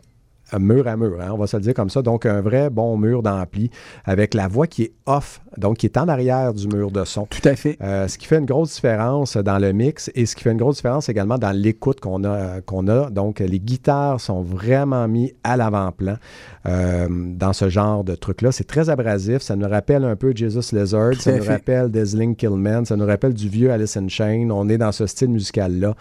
mur 0.58 0.86
à 0.86 0.96
mur, 0.96 1.18
hein, 1.20 1.30
on 1.32 1.36
va 1.38 1.46
se 1.46 1.56
le 1.56 1.62
dire 1.62 1.74
comme 1.74 1.90
ça. 1.90 2.02
Donc, 2.02 2.26
un 2.26 2.40
vrai 2.40 2.70
bon 2.70 2.96
mur 2.96 3.22
d'ampli 3.22 3.70
avec 4.04 4.34
la 4.34 4.48
voix 4.48 4.66
qui 4.66 4.82
est 4.84 4.92
off, 5.06 5.40
donc 5.56 5.78
qui 5.78 5.86
est 5.86 5.96
en 5.96 6.08
arrière 6.08 6.54
du 6.54 6.68
mur 6.68 6.90
de 6.90 7.04
son. 7.04 7.26
Tout 7.26 7.46
à 7.48 7.56
fait. 7.56 7.76
Euh, 7.82 8.08
ce 8.08 8.18
qui 8.18 8.26
fait 8.26 8.38
une 8.38 8.46
grosse 8.46 8.74
différence 8.74 9.36
dans 9.36 9.58
le 9.58 9.72
mix 9.72 10.10
et 10.14 10.26
ce 10.26 10.36
qui 10.36 10.42
fait 10.44 10.52
une 10.52 10.58
grosse 10.58 10.76
différence 10.76 11.08
également 11.08 11.38
dans 11.38 11.50
l'écoute 11.50 12.00
qu'on 12.00 12.24
a, 12.24 12.60
qu'on 12.60 12.88
a. 12.88 13.10
Donc, 13.10 13.40
les 13.40 13.60
guitares 13.60 14.20
sont 14.20 14.42
vraiment 14.42 15.08
mis 15.08 15.32
à 15.44 15.56
l'avant-plan 15.56 16.16
euh, 16.66 17.06
dans 17.10 17.52
ce 17.52 17.68
genre 17.68 18.04
de 18.04 18.14
truc-là. 18.14 18.52
C'est 18.52 18.66
très 18.66 18.90
abrasif. 18.90 19.42
Ça 19.42 19.56
nous 19.56 19.68
rappelle 19.68 20.04
un 20.04 20.16
peu 20.16 20.32
Jesus 20.34 20.74
Lizard. 20.74 21.12
Tout 21.12 21.20
Ça 21.20 21.36
nous 21.36 21.42
fait. 21.42 21.52
rappelle 21.54 21.90
Dazzling 21.90 22.36
Killman. 22.36 22.84
Ça 22.84 22.96
nous 22.96 23.06
rappelle 23.06 23.34
du 23.34 23.48
vieux 23.48 23.70
Alice 23.70 23.96
in 23.96 24.08
Chains. 24.08 24.48
On 24.50 24.68
est 24.68 24.78
dans 24.78 24.92
ce 24.92 25.06
style 25.06 25.28
musical-là. 25.30 25.94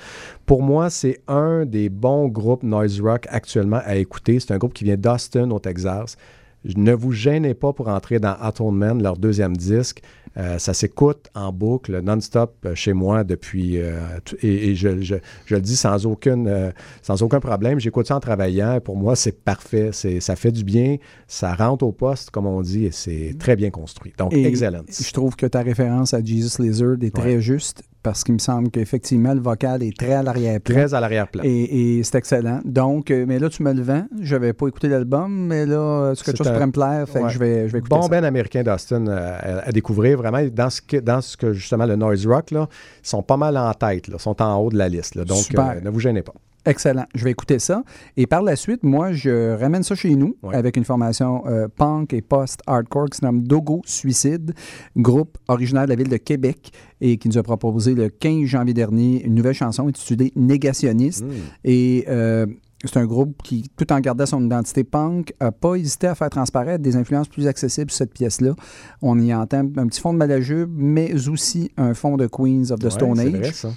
Pour 0.46 0.62
moi, 0.62 0.90
c'est 0.90 1.20
un 1.28 1.66
des 1.66 1.90
bons 1.90 2.28
groupes 2.28 2.64
noise 2.64 3.02
rock 3.02 3.26
actuellement 3.30 3.82
à 3.84 3.96
écouter. 3.96 4.35
C'est 4.40 4.54
un 4.54 4.58
groupe 4.58 4.74
qui 4.74 4.84
vient 4.84 4.98
d'Austin, 4.98 5.50
au 5.52 5.60
Texas. 5.60 6.18
Ne 6.64 6.94
vous 6.94 7.12
gênez 7.12 7.54
pas 7.54 7.74
pour 7.74 7.88
entrer 7.90 8.20
dans 8.20 8.36
Atonement, 8.40 8.96
leur 8.96 9.18
deuxième 9.18 9.56
disque. 9.56 10.02
Euh, 10.38 10.58
ça 10.60 10.74
s'écoute 10.74 11.28
en 11.34 11.52
boucle, 11.54 12.02
non-stop 12.02 12.56
euh, 12.66 12.76
chez 12.76 12.94
moi 12.94 13.24
depuis. 13.24 13.80
euh, 13.80 14.00
et 14.42 14.72
et 14.72 14.76
je, 14.76 15.02
je- 15.02 15.16
je 15.46 15.56
le 15.56 15.62
dis 15.62 15.76
sans, 15.78 16.06
aucune, 16.06 16.48
euh, 16.48 16.72
sans 17.02 17.22
aucun 17.24 17.40
problème. 17.40 17.80
J'écoute 17.80 18.08
ça 18.08 18.18
en 18.18 18.20
travaillant. 18.20 18.80
Pour 18.82 18.98
moi, 18.98 19.16
c'est 19.16 19.42
parfait. 19.44 19.90
C'est, 19.94 20.20
ça 20.20 20.36
fait 20.36 20.52
du 20.52 20.64
bien. 20.64 20.98
Ça 21.28 21.54
rentre 21.56 21.86
au 21.86 21.92
poste, 21.92 22.32
comme 22.32 22.48
on 22.48 22.62
dit, 22.62 22.86
et 22.86 22.92
c'est 22.92 23.36
très 23.40 23.56
bien 23.56 23.70
construit. 23.70 24.14
Donc, 24.18 24.34
Et 24.34 24.46
excellent. 24.46 24.82
Je 24.90 25.12
trouve 25.14 25.36
que 25.36 25.46
ta 25.46 25.62
référence 25.62 26.14
à 26.14 26.24
Jesus 26.24 26.62
Lizard 26.62 26.98
est 27.02 27.16
très 27.16 27.36
Ouais. 27.36 27.42
juste 27.42 27.84
parce 28.04 28.24
qu'il 28.24 28.36
me 28.36 28.40
semble 28.40 28.70
qu'effectivement, 28.70 29.34
le 29.34 29.40
vocal 29.42 29.82
est 29.82 29.98
très 29.98 30.14
à 30.14 30.22
l'arrière-plan. 30.22 30.76
Très 30.76 30.94
à 30.94 31.00
l'arrière-plan. 31.00 31.42
Et, 31.44 31.98
et 31.98 32.04
c'est 32.04 32.20
excellent. 32.20 32.60
Donc, 32.64 33.10
mais 33.10 33.40
là, 33.40 33.50
tu 33.50 33.64
me 33.64 33.74
le 33.74 33.82
vends. 33.82 34.06
Je 34.22 34.36
n'avais 34.36 34.54
pas 34.54 34.68
écouté 34.68 34.90
l'album, 34.90 35.48
mais 35.48 35.66
là, 35.66 36.14
c'est 36.16 36.24
quelque 36.24 36.38
chose 36.38 36.46
qui 36.48 36.54
pourrait 36.54 36.68
me 36.68 36.72
plaire? 36.72 37.10
Fait 37.10 37.20
Ouais. 37.20 37.26
que 37.26 37.34
je 37.34 37.40
vais, 37.40 37.68
je 37.68 37.74
vais 37.74 37.80
écouter 37.80 37.96
Bon 37.96 38.04
ça. 38.04 38.10
ben 38.10 38.24
américain 38.24 38.62
d'Austin 38.62 39.08
à, 39.08 39.60
à 39.68 39.72
découvrir 39.72 40.22
vraiment 40.30 40.48
dans 40.52 40.70
ce 40.70 40.82
que 40.82 40.98
dans 40.98 41.22
ce 41.22 41.38
que 41.38 41.54
justement 41.54 41.86
le 41.86 41.96
noise 41.96 42.26
rock 42.28 42.52
là, 42.52 42.68
sont 43.04 43.24
pas 43.24 43.38
mal 43.38 43.58
en 43.58 43.74
tête 43.74 44.08
là, 44.08 44.18
sont 44.18 44.42
en 44.42 44.58
haut 44.58 44.70
de 44.70 44.78
la 44.78 44.90
liste 44.90 45.16
là. 45.16 45.26
donc 45.26 45.46
euh, 45.58 45.82
ne 45.82 45.90
vous 45.90 46.00
gênez 46.00 46.22
pas. 46.22 46.34
Excellent. 46.68 47.06
Je 47.14 47.24
vais 47.24 47.30
écouter 47.30 47.60
ça. 47.60 47.84
Et 48.18 48.26
par 48.26 48.42
la 48.42 48.56
suite, 48.56 48.82
moi, 48.82 49.12
je 49.12 49.54
ramène 49.56 49.84
ça 49.84 49.94
chez 49.94 50.16
nous 50.16 50.36
Ouais. 50.42 50.56
avec 50.56 50.78
une 50.78 50.84
formation 50.84 51.44
euh, 51.46 51.68
punk 51.68 52.12
et 52.12 52.24
post-hardcore 52.24 53.12
qui 53.12 53.20
se 53.20 53.24
nomme 53.26 53.44
Dogo 53.44 53.82
Suicide, 53.86 54.52
groupe 54.98 55.38
originaire 55.48 55.84
de 55.84 55.90
la 55.90 55.96
ville 55.96 56.10
de 56.10 56.18
Québec 56.18 56.72
et 57.02 57.18
qui 57.18 57.30
nous 57.30 57.38
a 57.38 57.44
proposé 57.44 57.94
le 57.94 58.10
15 58.10 58.46
janvier 58.46 58.74
dernier 58.74 59.24
une 59.24 59.36
nouvelle 59.36 59.54
chanson 59.54 59.88
intitulée 59.88 60.32
Négationniste. 60.36 61.24
Mm. 61.24 61.32
Et 61.66 62.06
euh, 62.10 62.48
c'est 62.84 62.98
un 62.98 63.06
groupe 63.06 63.42
qui, 63.44 63.70
tout 63.78 63.92
en 63.92 64.00
gardant 64.00 64.26
son 64.26 64.44
identité 64.46 64.84
punk, 64.84 65.34
n'a 65.42 65.52
pas 65.52 65.76
hésité 65.76 66.08
à 66.08 66.16
faire 66.16 66.30
transparaître 66.30 66.84
des 66.84 66.96
influences 66.96 67.28
plus 67.28 67.48
accessibles 67.48 67.90
sur 67.90 67.98
cette 67.98 68.14
pièce-là. 68.14 68.54
On 69.02 69.20
y 69.20 69.34
entend 69.34 69.60
un 69.78 69.88
petit 69.88 70.02
fond 70.02 70.14
de 70.14 70.18
Malajube, 70.18 70.70
mais 70.76 71.28
aussi 71.28 71.72
un 71.78 71.94
fond 71.94 72.18
de 72.18 72.28
Queens 72.28 72.72
of 72.72 72.80
the 72.80 72.86
Ouais, 72.86 72.90
Stone 72.92 73.20
Age. 73.20 73.32
vrai, 73.32 73.52
ça. 73.52 73.70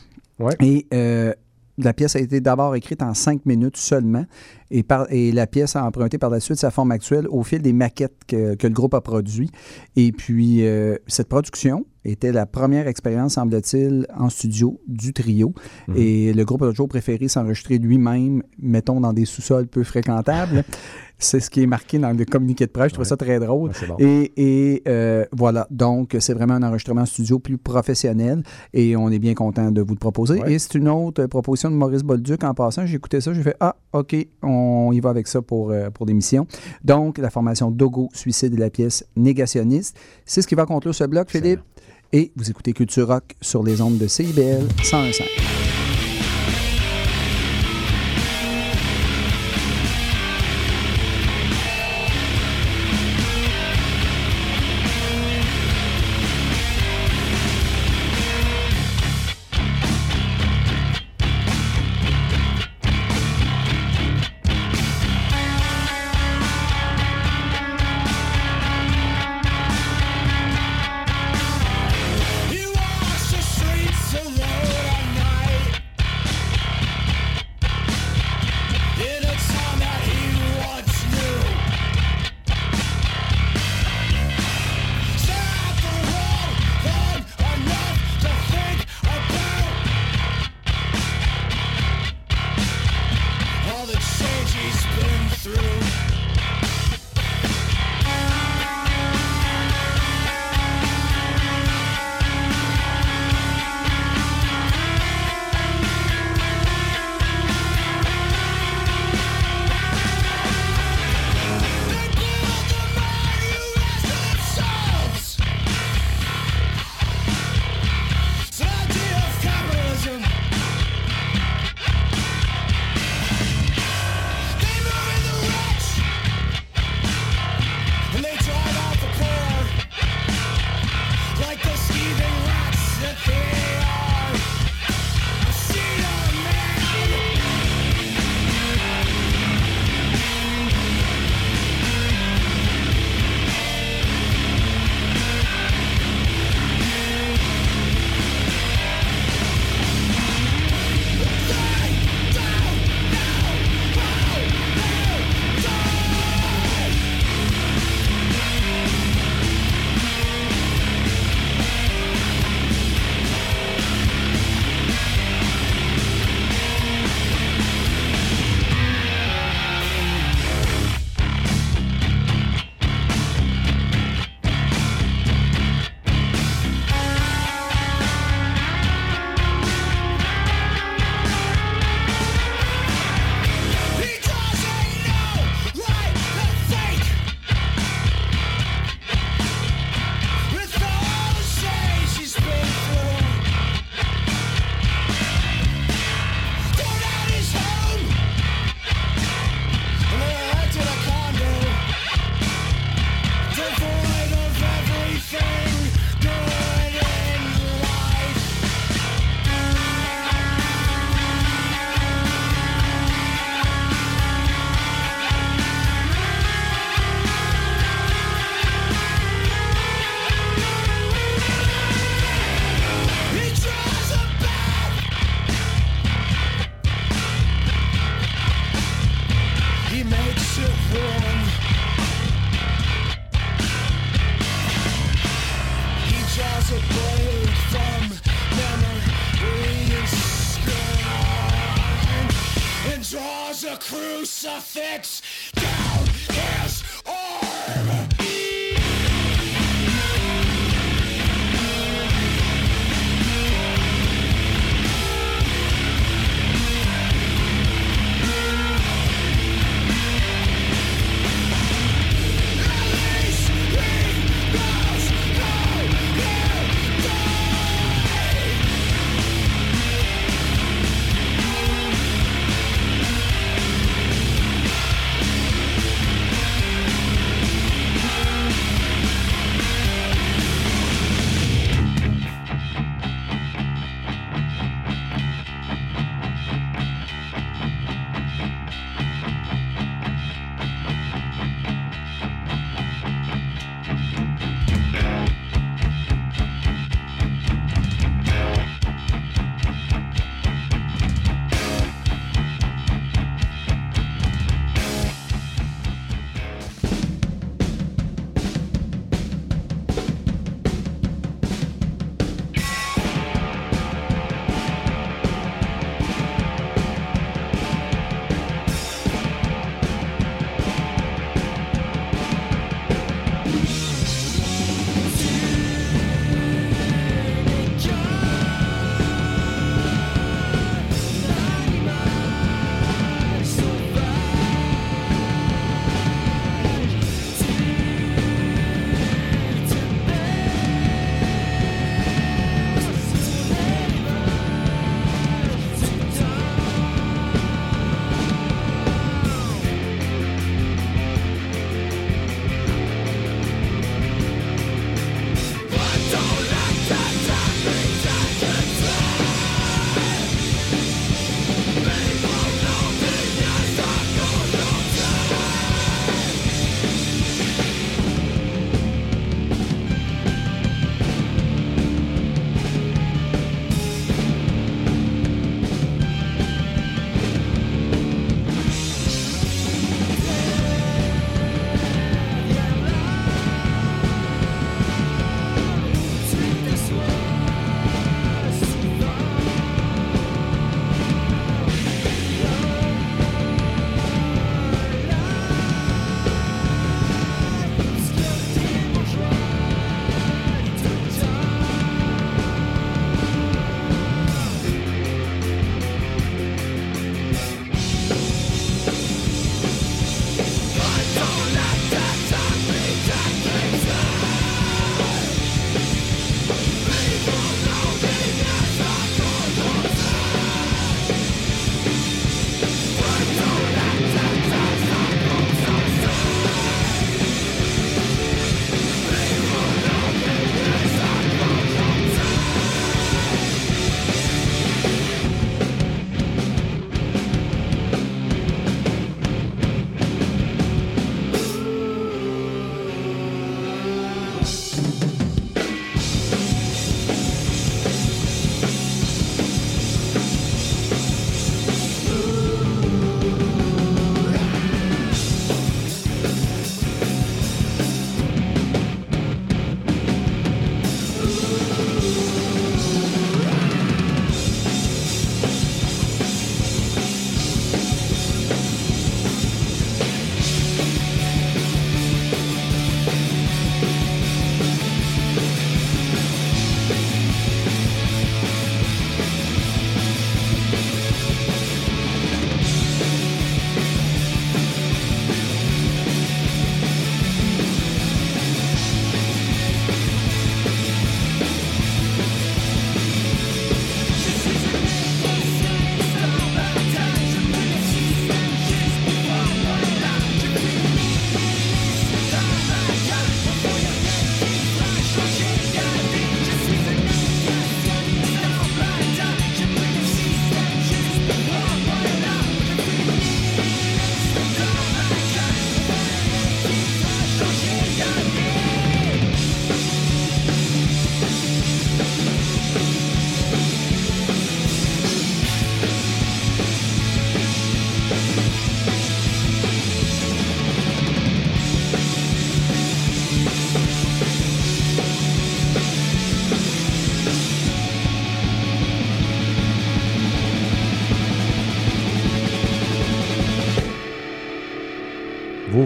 Et 0.61 0.87
euh, 0.93 1.33
la 1.79 1.93
pièce 1.93 2.17
a 2.17 2.21
été 2.21 2.41
d'abord 2.41 2.75
écrite 2.75 3.03
en 3.03 3.15
cinq 3.15 3.47
minutes 3.47 3.77
seulement. 3.77 4.25
Et, 4.71 4.83
par, 4.83 5.07
et 5.11 5.33
la 5.33 5.47
pièce 5.47 5.77
a 5.77 5.85
emprunté 5.85 6.19
par 6.19 6.29
la 6.31 6.41
suite 6.41 6.59
sa 6.59 6.71
forme 6.71 6.91
actuelle 6.91 7.27
au 7.31 7.43
fil 7.43 7.63
des 7.63 7.73
maquettes 7.73 8.25
que, 8.27 8.55
que 8.57 8.67
le 8.67 8.73
groupe 8.75 8.95
a 8.95 9.01
produit. 9.01 9.51
Et 9.97 10.13
puis, 10.13 10.67
euh, 10.67 10.97
cette 11.07 11.29
production 11.29 11.87
était 12.11 12.33
la 12.33 12.47
première 12.47 12.87
expérience, 12.89 13.35
semble-t-il, 13.35 14.07
en 14.17 14.29
studio 14.29 14.81
du 14.87 15.13
trio. 15.13 15.53
Mhm. 15.89 15.95
Et 15.97 16.33
le 16.33 16.45
groupe 16.45 16.63
a 16.63 16.69
toujours 16.69 16.89
préféré 16.89 17.29
s'enregistrer 17.29 17.79
lui-même, 17.79 18.43
mettons, 18.59 19.01
dans 19.01 19.13
des 19.13 19.25
sous-sols 19.25 19.67
peu 19.67 19.85
fréquentables. 19.85 20.65
C'est 21.21 21.41
ce 21.41 21.51
qui 21.51 21.63
est 21.63 21.67
marqué 21.67 21.99
dans 21.99 22.17
le 22.17 22.25
communiqué 22.25 22.65
de 22.67 22.71
presse. 22.71 22.91
Je 22.91 22.95
trouve 22.95 23.03
Ouais. 23.05 23.09
ça 23.09 23.17
très 23.17 23.41
drôle. 23.41 23.71
Ouais, 23.71 23.75
c'est 23.77 23.89
bon. 23.89 23.97
Et, 23.99 24.31
et, 24.37 24.83
euh, 24.87 25.25
voilà, 25.33 25.67
donc 25.69 26.15
c'est 26.21 26.33
vraiment 26.33 26.55
un 26.55 26.63
enregistrement 26.63 27.05
studio 27.07 27.41
plus 27.41 27.59
professionnel 27.59 28.45
et 28.73 28.95
on 28.95 29.09
est 29.11 29.19
bien 29.19 29.35
content 29.35 29.73
de 29.73 29.81
vous 29.83 29.95
le 29.95 29.99
proposer. 29.99 30.41
Ouais. 30.41 30.53
Et 30.53 30.59
c'est 30.61 30.77
une 30.77 30.89
autre 30.89 31.27
proposition 31.27 31.73
de 31.73 31.75
Maurice 31.75 32.05
Bolduc 32.05 32.45
en 32.45 32.55
passant. 32.55 32.87
J'ai 32.87 32.95
écouté 32.95 33.21
ça, 33.21 33.33
j'ai 33.33 33.43
fait 33.43 33.57
Ah, 33.59 33.75
OK, 33.95 34.15
on 34.45 34.93
y 34.93 35.01
va 35.01 35.11
avec 35.11 35.27
ça 35.27 35.43
pour, 35.43 35.73
euh, 35.73 35.91
pour 35.91 36.07
l'émission. 36.07 36.47
Donc, 36.85 37.19
la 37.19 37.31
formation 37.31 37.73
Dogo, 37.73 38.09
Suicide 38.13 38.55
et 38.55 38.57
la 38.59 38.71
pièce 38.71 39.05
Négationniste. 39.17 39.97
C'est 40.25 40.41
ce 40.41 40.47
qui 40.47 40.55
va 40.55 40.67
conclure 40.67 40.95
ce 40.95 41.03
bloc, 41.03 41.31
Philippe? 41.33 41.59
Et 42.13 42.33
vous 42.37 42.51
écoutez 42.51 42.73
Culture 42.73 43.09
Rock 43.09 43.37
sur 43.43 43.63
les 43.63 43.83
ondes 43.83 43.99
de 43.99 44.07
CIBL 44.07 44.67
101.5. 44.83 45.68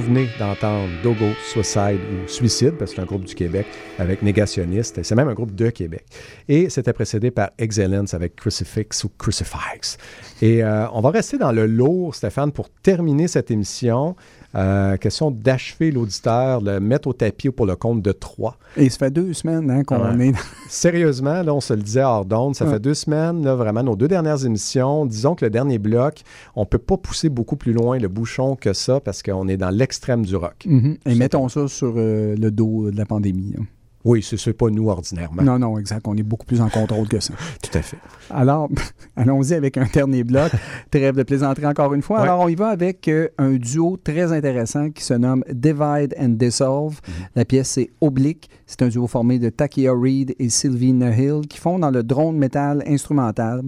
venez 0.03 0.29
d'entendre 0.39 0.89
Dogo, 1.03 1.31
Suicide 1.51 1.99
ou 1.99 2.29
Suicide, 2.29 2.73
parce 2.79 2.91
que 2.91 2.97
c'est 2.97 3.03
un 3.03 3.07
groupe 3.07 3.24
du 3.24 3.35
Québec 3.35 3.66
avec 3.99 4.23
Négationniste. 4.23 5.03
C'est 5.03 5.15
même 5.15 5.29
un 5.29 5.35
groupe 5.35 5.55
de 5.55 5.70
Québec. 5.70 6.05
Et 6.49 6.69
c'était 6.69 6.93
précédé 6.93 7.31
par 7.31 7.51
Excellence 7.59 8.12
avec 8.15 8.37
Crucifix 8.37 9.05
ou 9.05 9.11
Crucifix. 9.16 9.97
Et 10.43 10.62
euh, 10.64 10.86
on 10.93 11.01
va 11.01 11.10
rester 11.10 11.39
dans 11.39 11.52
le 11.52 11.66
lourd, 11.66 12.14
Stéphane, 12.16 12.51
pour 12.52 12.69
terminer 12.82 13.28
cette 13.28 13.51
émission. 13.52 14.16
Euh, 14.55 14.97
question 14.98 15.31
d'achever 15.31 15.90
l'auditeur, 15.93 16.60
le 16.60 16.78
mettre 16.78 17.09
au 17.09 17.12
tapis 17.14 17.48
pour 17.51 17.64
le 17.64 17.74
compte 17.77 18.02
de 18.02 18.12
trois. 18.12 18.59
Et 18.77 18.90
ça 18.90 18.98
fait 18.98 19.10
deux 19.10 19.32
semaines 19.32 19.70
hein, 19.70 19.82
qu'on 19.85 19.97
Ouais. 20.19 20.27
est 20.28 20.32
dans... 20.32 20.39
Sérieusement, 20.69 21.43
là, 21.43 21.55
on 21.55 21.60
se 21.60 21.73
le 21.73 21.81
disait 21.82 22.02
hors 22.02 22.24
d'onde, 22.27 22.55
ça 22.56 22.66
Ouais. 22.66 22.73
fait 22.73 22.81
deux 22.81 22.93
semaines, 22.93 23.43
là, 23.44 23.55
vraiment, 23.55 23.82
nos 23.82 23.97
deux 23.97 24.09
dernières 24.09 24.44
émissions. 24.44 25.06
Disons 25.06 25.35
que 25.36 25.44
le 25.44 25.51
dernier 25.51 25.78
bloc, 25.78 26.23
on 26.56 26.66
peut 26.66 26.77
pas 26.78 26.97
pousser 26.98 27.28
beaucoup 27.31 27.56
plus 27.56 27.73
loin 27.73 27.98
le 27.98 28.09
bouchon 28.09 28.56
que 28.56 28.73
ça 28.74 29.01
parce 29.01 29.23
qu'on 29.23 29.47
est 29.48 29.56
dans 29.56 29.70
l'extrême 29.70 30.27
du 30.27 30.36
rock. 30.36 30.64
Mhm. 30.66 30.98
Et 31.06 31.14
mettons 31.14 31.48
ça 31.48 31.66
sur 31.69 31.94
euh, 31.97 32.35
le 32.36 32.51
dos 32.51 32.90
de 32.90 32.97
la 32.97 33.06
pandémie. 33.06 33.55
hein. 33.59 33.64
Oui, 34.05 34.23
c'est 34.23 34.37
c'est 34.37 34.53
pas 34.53 34.69
nous 34.69 34.89
ordinairement. 34.89 35.43
Non, 35.43 35.59
non, 35.59 35.79
exact. 35.79 36.07
On 36.09 36.16
est 36.16 36.23
beaucoup 36.23 36.47
plus 36.47 36.61
en 36.61 36.69
contrôle 36.69 37.09
que 37.09 37.20
ça. 37.20 37.35
Tout 37.62 37.79
à 37.79 37.83
fait. 37.83 37.99
Alors, 38.31 38.69
allons-y 39.16 39.55
avec 39.55 39.77
un 39.77 39.87
dernier 39.93 40.24
bloc. 40.24 40.51
Trêve 40.91 41.15
de 41.16 41.23
plaisanterie 41.23 41.66
encore 41.66 41.95
une 41.95 42.03
fois. 42.03 42.19
Ouais. 42.19 42.23
Alors, 42.24 42.41
on 42.41 42.49
y 42.49 42.55
va 42.55 42.69
avec 42.69 43.07
euh, 43.09 43.29
un 43.39 43.53
duo 43.53 43.97
très 44.03 44.33
intéressant 44.33 44.91
qui 44.91 45.05
se 45.05 45.15
nomme 45.15 45.45
Divide 45.53 46.15
and 46.19 46.31
Dissolve. 46.31 46.95
Mm-hmm. 47.01 47.27
La 47.37 47.45
pièce, 47.45 47.69
c'est 47.69 47.91
Oblique. 48.01 48.51
C'est 48.66 48.83
un 48.83 48.89
duo 48.89 49.07
formé 49.07 49.39
de 49.39 49.49
Takia 49.51 49.93
Reid 49.93 50.35
et 50.39 50.49
Sylvie 50.49 50.93
Nahill 50.93 51.43
qui 51.49 51.59
font 51.59 51.79
dans 51.79 51.91
le 51.91 52.03
drone 52.03 52.37
metal 52.39 52.83
instrumental. 52.87 53.62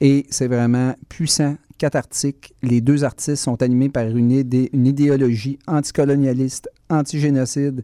Et 0.00 0.26
c'est 0.30 0.48
vraiment 0.48 0.94
puissant, 1.10 1.56
cathartique. 1.76 2.54
Les 2.62 2.80
deux 2.80 3.04
artistes 3.04 3.42
sont 3.44 3.62
animés 3.62 3.90
par 3.90 4.06
une, 4.06 4.30
idée- 4.32 4.70
une 4.72 4.86
idéologie 4.86 5.58
anticolonialiste, 5.66 6.70
anti-génocide, 6.88 7.82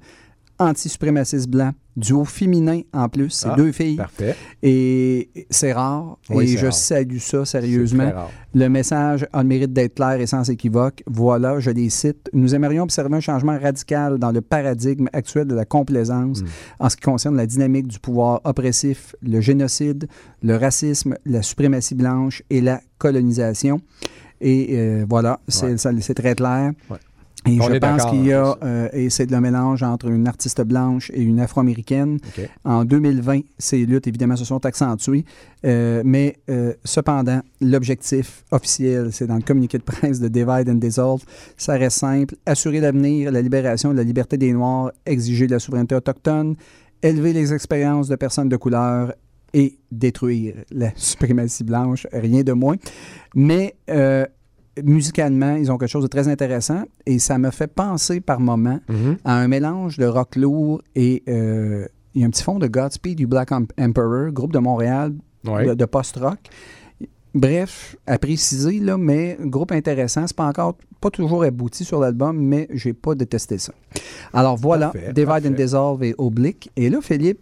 anti-suprémaciste 0.59 1.49
blanc, 1.49 1.73
duo 1.97 2.25
féminin 2.25 2.81
en 2.93 3.09
plus. 3.09 3.31
C'est 3.31 3.49
Ah, 3.49 3.55
deux 3.57 3.73
filles. 3.73 3.97
Parfait. 3.97 4.35
Et 4.63 5.31
c'est 5.51 5.73
rare. 5.73 6.19
Oui, 6.31 6.45
et 6.53 6.57
je 6.57 6.67
rare. 6.67 6.75
salue 6.75 7.19
ça 7.19 7.45
sérieusement. 7.45 8.13
Le 8.55 8.69
message 8.69 9.27
a 9.33 9.43
le 9.43 9.49
mérite 9.49 9.73
d'être 9.73 9.95
clair 9.95 10.21
et 10.21 10.27
sans 10.27 10.49
équivoque. 10.51 11.03
Voilà, 11.07 11.59
je 11.61 11.71
les 11.71 11.91
cite. 11.91 12.29
Nous 12.33 12.55
aimerions 12.55 12.83
observer 12.85 13.17
un 13.17 13.21
changement 13.21 13.59
radical 13.59 14.19
dans 14.19 14.33
le 14.33 14.41
paradigme 14.41 15.09
actuel 15.13 15.47
de 15.47 15.55
la 15.55 15.65
complaisance 15.65 16.43
Mm. 16.43 16.47
en 16.81 16.89
ce 16.89 16.97
qui 16.97 17.03
concerne 17.03 17.37
la 17.37 17.47
dynamique 17.47 17.87
du 17.89 17.99
pouvoir 17.99 18.41
oppressif, 18.45 19.15
le 19.23 19.41
génocide, 19.41 20.09
le 20.43 20.57
racisme, 20.57 21.17
la 21.25 21.43
suprématie 21.43 21.95
blanche 21.95 22.43
et 22.51 22.61
la 22.61 22.81
colonisation. 22.99 23.81
Et 24.41 24.69
euh, 24.73 25.07
voilà, 25.09 25.41
Ouais. 25.63 25.77
c'est 25.79 26.15
très 26.15 26.35
clair. 26.35 26.73
Ouais. 26.91 26.99
Et 27.47 27.61
On 27.61 27.69
je 27.69 27.79
pense 27.79 28.05
qu'il 28.07 28.27
y 28.27 28.33
a, 28.33 28.57
euh, 28.63 28.89
et 28.93 29.11
c'est 29.11 29.31
le 29.31 29.41
mélange 29.41 29.83
entre 29.83 30.09
une 30.09 30.27
artiste 30.27 30.61
blanche 30.63 31.11
et 31.15 31.23
une 31.23 31.41
afro-américaine. 31.41 32.19
En 32.65 32.85
2020, 32.85 33.41
ces 33.59 33.87
luttes, 33.87 34.07
évidemment, 34.07 34.37
se 34.37 34.45
sont 34.45 34.65
accentuées. 34.67 35.25
Euh, 35.65 36.03
mais 36.05 36.37
euh, 36.51 36.75
cependant, 36.85 37.41
l'objectif 37.61 38.45
officiel, 38.51 39.13
c'est 39.13 39.27
dans 39.27 39.37
le 39.37 39.43
communiqué 39.43 39.79
de 39.79 39.83
presse 39.83 40.21
de 40.21 40.29
Divide 40.29 40.69
and 40.69 40.75
Dissolve, 40.75 41.23
ça 41.57 41.75
reste 41.75 41.99
simple. 41.99 42.35
Assurer 42.47 42.81
l'avenir, 42.81 43.31
la 43.33 43.43
libération 43.43 43.93
la 43.93 44.03
liberté 44.03 44.37
des 44.37 44.53
Noirs, 44.53 44.93
exiger 45.05 45.47
la 45.47 45.59
souveraineté 45.59 45.95
autochtone, 45.95 46.57
élever 47.03 47.33
les 47.33 47.53
expériences 47.53 48.09
de 48.09 48.17
personnes 48.17 48.49
de 48.49 48.57
couleur 48.57 49.13
et 49.55 49.79
détruire 49.91 50.55
la 50.71 50.91
suprématie 50.97 51.65
blanche, 51.65 52.07
rien 52.13 52.43
de 52.43 52.53
moins. 52.53 52.77
Mais 53.35 53.75
euh, 53.91 54.27
musicalement, 54.85 55.57
ils 55.57 55.71
ont 55.73 55.79
quelque 55.79 55.89
chose 55.91 56.03
de 56.03 56.09
très 56.09 56.29
intéressant 56.29 56.83
et 57.07 57.19
ça 57.19 57.39
me 57.39 57.51
fait 57.51 57.67
penser 57.67 58.21
par 58.21 58.41
moments 58.41 58.81
Mhm. 58.89 59.17
à 59.25 59.35
un 59.37 59.49
mélange 59.49 59.97
de 59.99 60.07
rock 60.07 60.37
lourd 60.37 60.83
et 60.95 61.23
euh, 61.29 61.87
il 62.15 62.21
y 62.21 62.25
a 62.25 62.27
un 62.27 62.31
petit 62.31 62.43
fond 62.43 62.59
de 62.59 62.67
Godspeed 62.67 63.17
du 63.17 63.27
Black 63.27 63.53
Em- 63.53 63.67
Emperor, 63.81 64.31
groupe 64.33 64.53
de 64.53 64.59
Montréal 64.59 65.13
Ouais. 65.47 65.67
de, 65.67 65.75
de 65.75 65.85
post-rock. 65.85 66.39
Bref, 67.35 67.97
à 68.07 68.19
préciser, 68.19 68.81
là, 68.81 68.97
mais 68.97 69.37
groupe 69.41 69.71
intéressant. 69.73 70.27
C'est 70.27 70.35
pas 70.37 70.47
encore, 70.47 70.77
pas 71.01 71.11
toujours 71.11 71.45
abouti 71.45 71.85
sur 71.85 72.01
l'album, 72.01 72.39
mais 72.39 72.67
j'ai 72.73 72.95
pas 72.95 73.15
détesté 73.15 73.59
ça. 73.59 73.75
Alors 74.33 74.57
voilà, 74.57 74.87
Parfait, 74.89 75.13
Divide 75.13 75.27
parfait. 75.29 75.49
and 75.49 75.53
Dissolve 75.53 76.03
et 76.03 76.15
Oblique. 76.17 76.71
Et 76.77 76.89
là, 76.89 76.99
Philippe, 77.03 77.41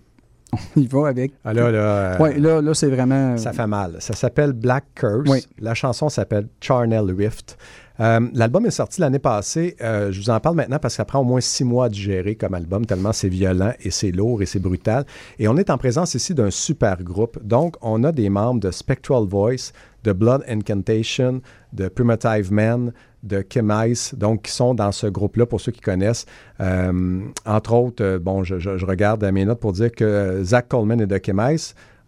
on 0.76 0.80
y 0.80 0.86
va 0.86 1.08
avec. 1.08 1.32
Ah, 1.44 1.52
là, 1.52 1.70
là, 1.70 1.78
euh, 1.78 2.18
Ouais, 2.18 2.38
là, 2.38 2.60
là 2.60 2.74
c'est 2.74 2.88
vraiment. 2.88 3.36
Ça 3.36 3.52
fait 3.52 3.66
mal. 3.66 3.96
Ça 4.00 4.14
s'appelle 4.14 4.52
Black 4.52 4.84
Curse. 4.94 5.28
Oui. 5.28 5.44
La 5.58 5.74
chanson 5.74 6.08
s'appelle 6.08 6.48
Charnel 6.60 7.12
Rift. 7.16 7.56
Euh, 8.00 8.20
L'album 8.32 8.66
est 8.66 8.70
sorti 8.70 9.00
l'année 9.00 9.18
passée. 9.18 9.76
Euh, 9.80 10.10
je 10.10 10.20
vous 10.20 10.30
en 10.30 10.40
parle 10.40 10.56
maintenant 10.56 10.78
parce 10.80 10.94
que 10.94 10.96
ça 10.96 11.04
prend 11.04 11.20
au 11.20 11.24
moins 11.24 11.40
six 11.40 11.64
mois 11.64 11.86
à 11.86 11.88
digérer 11.88 12.34
comme 12.34 12.54
album, 12.54 12.84
tellement 12.86 13.12
c'est 13.12 13.28
violent 13.28 13.72
et 13.80 13.90
c'est 13.90 14.10
lourd 14.10 14.42
et 14.42 14.46
c'est 14.46 14.58
brutal. 14.58 15.04
Et 15.38 15.46
on 15.46 15.56
est 15.56 15.70
en 15.70 15.78
présence 15.78 16.14
ici 16.14 16.34
d'un 16.34 16.50
super 16.50 17.02
groupe. 17.02 17.38
Donc, 17.42 17.76
on 17.82 18.02
a 18.02 18.10
des 18.10 18.30
membres 18.30 18.60
de 18.60 18.70
Spectral 18.72 19.24
Voice, 19.24 19.72
de 20.04 20.12
Blood 20.12 20.42
Incantation, 20.48 21.40
de 21.72 21.88
Primitive 21.88 22.52
Man, 22.52 22.92
de 23.22 23.42
Ice, 23.88 24.14
donc 24.14 24.42
qui 24.42 24.52
sont 24.52 24.74
dans 24.74 24.92
ce 24.92 25.06
groupe-là, 25.08 25.46
pour 25.46 25.60
ceux 25.60 25.72
qui 25.72 25.80
connaissent. 25.80 26.26
Euh, 26.60 27.20
entre 27.46 27.72
autres, 27.72 28.04
euh, 28.04 28.18
bon, 28.18 28.44
je, 28.44 28.58
je- 28.58 28.76
je 28.76 28.86
regarde 28.86 29.24
mes 29.24 29.44
notes 29.44 29.60
pour 29.60 29.72
dire 29.72 29.90
que 29.90 30.42
Zach 30.44 30.68
Coleman 30.68 31.00
est 31.00 31.06
de 31.06 31.18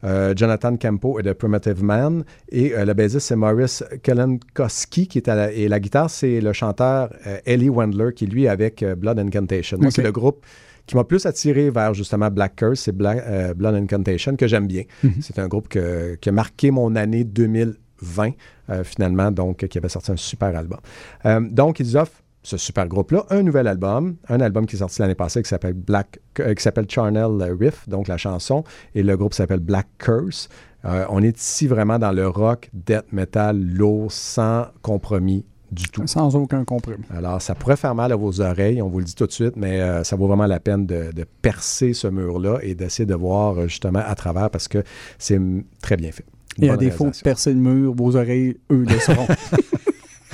euh, 0.05 0.35
Jonathan 0.36 0.77
Campo 0.77 1.18
est 1.18 1.23
de 1.23 1.32
Primitive 1.32 1.82
Man 1.82 2.23
et 2.51 2.74
euh, 2.74 2.85
le 2.85 2.93
bassiste 2.93 3.20
c'est 3.28 3.35
Maurice 3.35 3.82
Kelenkowski 4.02 5.09
qui 5.09 5.18
est 5.18 5.28
à 5.28 5.35
la, 5.35 5.52
et 5.52 5.68
la 5.68 5.81
guitare 5.81 6.10
c'est 6.10 6.40
le 6.40 6.52
chanteur 6.52 7.10
euh, 7.27 7.39
Ellie 7.47 7.70
Wendler 7.70 8.10
qui 8.14 8.27
lui 8.27 8.44
est 8.44 8.48
avec 8.48 8.82
euh, 8.82 8.94
Blood 8.94 9.18
Incantation. 9.18 9.78
Moi 9.78 9.86
Ok. 9.89 9.93
c'est 9.94 10.02
le 10.02 10.12
groupe 10.12 10.44
qui 10.86 10.97
m'a 10.97 11.05
plus 11.05 11.24
attiré 11.27 11.70
vers 11.70 11.94
justement 11.94 12.31
Black 12.31 12.56
Curse, 12.56 12.89
euh, 13.27 13.55
Blood 13.55 13.74
Incantation 13.74 14.36
que 14.36 14.47
j'aime 14.47 14.66
bien. 14.68 14.82
C'est 15.20 15.39
un 15.39 15.48
groupe 15.48 15.68
que- 15.68 16.14
qui 16.16 16.28
a 16.28 16.32
marqué 16.32 16.70
mon 16.70 16.94
année 16.94 17.24
2020 18.01 18.31
euh, 18.70 18.85
finalement, 18.85 19.31
donc 19.31 19.66
qui 19.66 19.78
avait 19.78 19.89
sorti 19.89 20.12
un 20.12 20.16
super 20.16 20.56
album. 20.56 20.81
Euh, 21.24 21.40
donc 21.40 21.81
ils 21.81 21.97
offrent 21.97 22.23
ce 22.47 22.56
super 22.56 22.86
groupe-là, 22.86 23.27
un 23.31 23.43
nouvel 23.43 23.66
album, 23.66 24.16
un 24.28 24.40
album 24.40 24.66
qui 24.66 24.77
est 24.77 24.78
sorti 24.78 25.01
l'année 25.01 25.16
passée 25.16 25.43
qui 25.43 25.48
s'appelle 25.48 25.73
Black, 25.73 26.20
euh, 26.39 26.55
qui 26.55 26.62
s'appelle 26.62 26.86
Charnel 26.89 27.43
Riff, 27.59 27.89
donc 27.89 28.06
la 28.06 28.16
chanson, 28.16 28.62
et 28.94 29.02
le 29.02 29.16
groupe 29.16 29.35
s'appelle 29.35 29.59
Black 29.59 29.89
Curse. 29.98 30.48
Euh, 30.85 31.05
on 31.09 31.24
est 31.24 31.36
ici 31.36 31.66
vraiment 31.66 31.98
dans 31.98 32.12
le 32.12 32.28
rock, 32.28 32.70
death 32.73 33.12
metal, 33.12 33.60
lourd, 33.60 34.12
sans 34.12 34.66
compromis 34.82 35.44
du 35.73 35.89
tout. 35.89 36.06
Sans 36.06 36.36
aucun 36.36 36.64
compromis. 36.64 37.02
Alors, 37.10 37.43
ça 37.43 37.56
pourrait 37.56 37.77
faire 37.77 37.97
mal 37.97 38.12
à 38.12 38.16
vos 38.16 38.40
oreilles, 38.40 38.81
on 38.81 38.89
vous 38.89 39.01
le 39.01 39.05
dit 39.05 39.16
tout 39.16 39.27
de 39.27 39.32
suite, 39.32 39.56
mais 39.56 39.81
euh, 39.81 40.05
ça 40.05 40.14
vaut 40.14 40.28
vraiment 40.28 40.47
la 40.47 40.60
peine 40.60 40.86
de, 40.86 41.10
de 41.10 41.24
percer 41.43 41.94
ce 41.94 42.06
mur-là 42.06 42.59
et 42.62 42.77
d'essayer 42.77 43.06
de 43.06 43.14
voir 43.16 43.66
justement 43.66 44.02
à 44.06 44.14
travers 44.14 44.51
parce 44.51 44.68
que 44.68 44.85
c'est 45.18 45.40
très 45.82 45.97
bien 45.97 46.12
fait. 46.12 46.24
Et 46.60 46.68
à 46.68 46.72
Bonne 46.72 46.80
défaut 46.80 47.04
de 47.04 47.10
réalisation. 47.10 47.24
percer 47.24 47.50
le 47.52 47.60
mur, 47.60 47.94
vos 47.94 48.16
oreilles, 48.16 48.56
eux, 48.70 48.84
le 48.88 48.98
seront. 48.98 49.26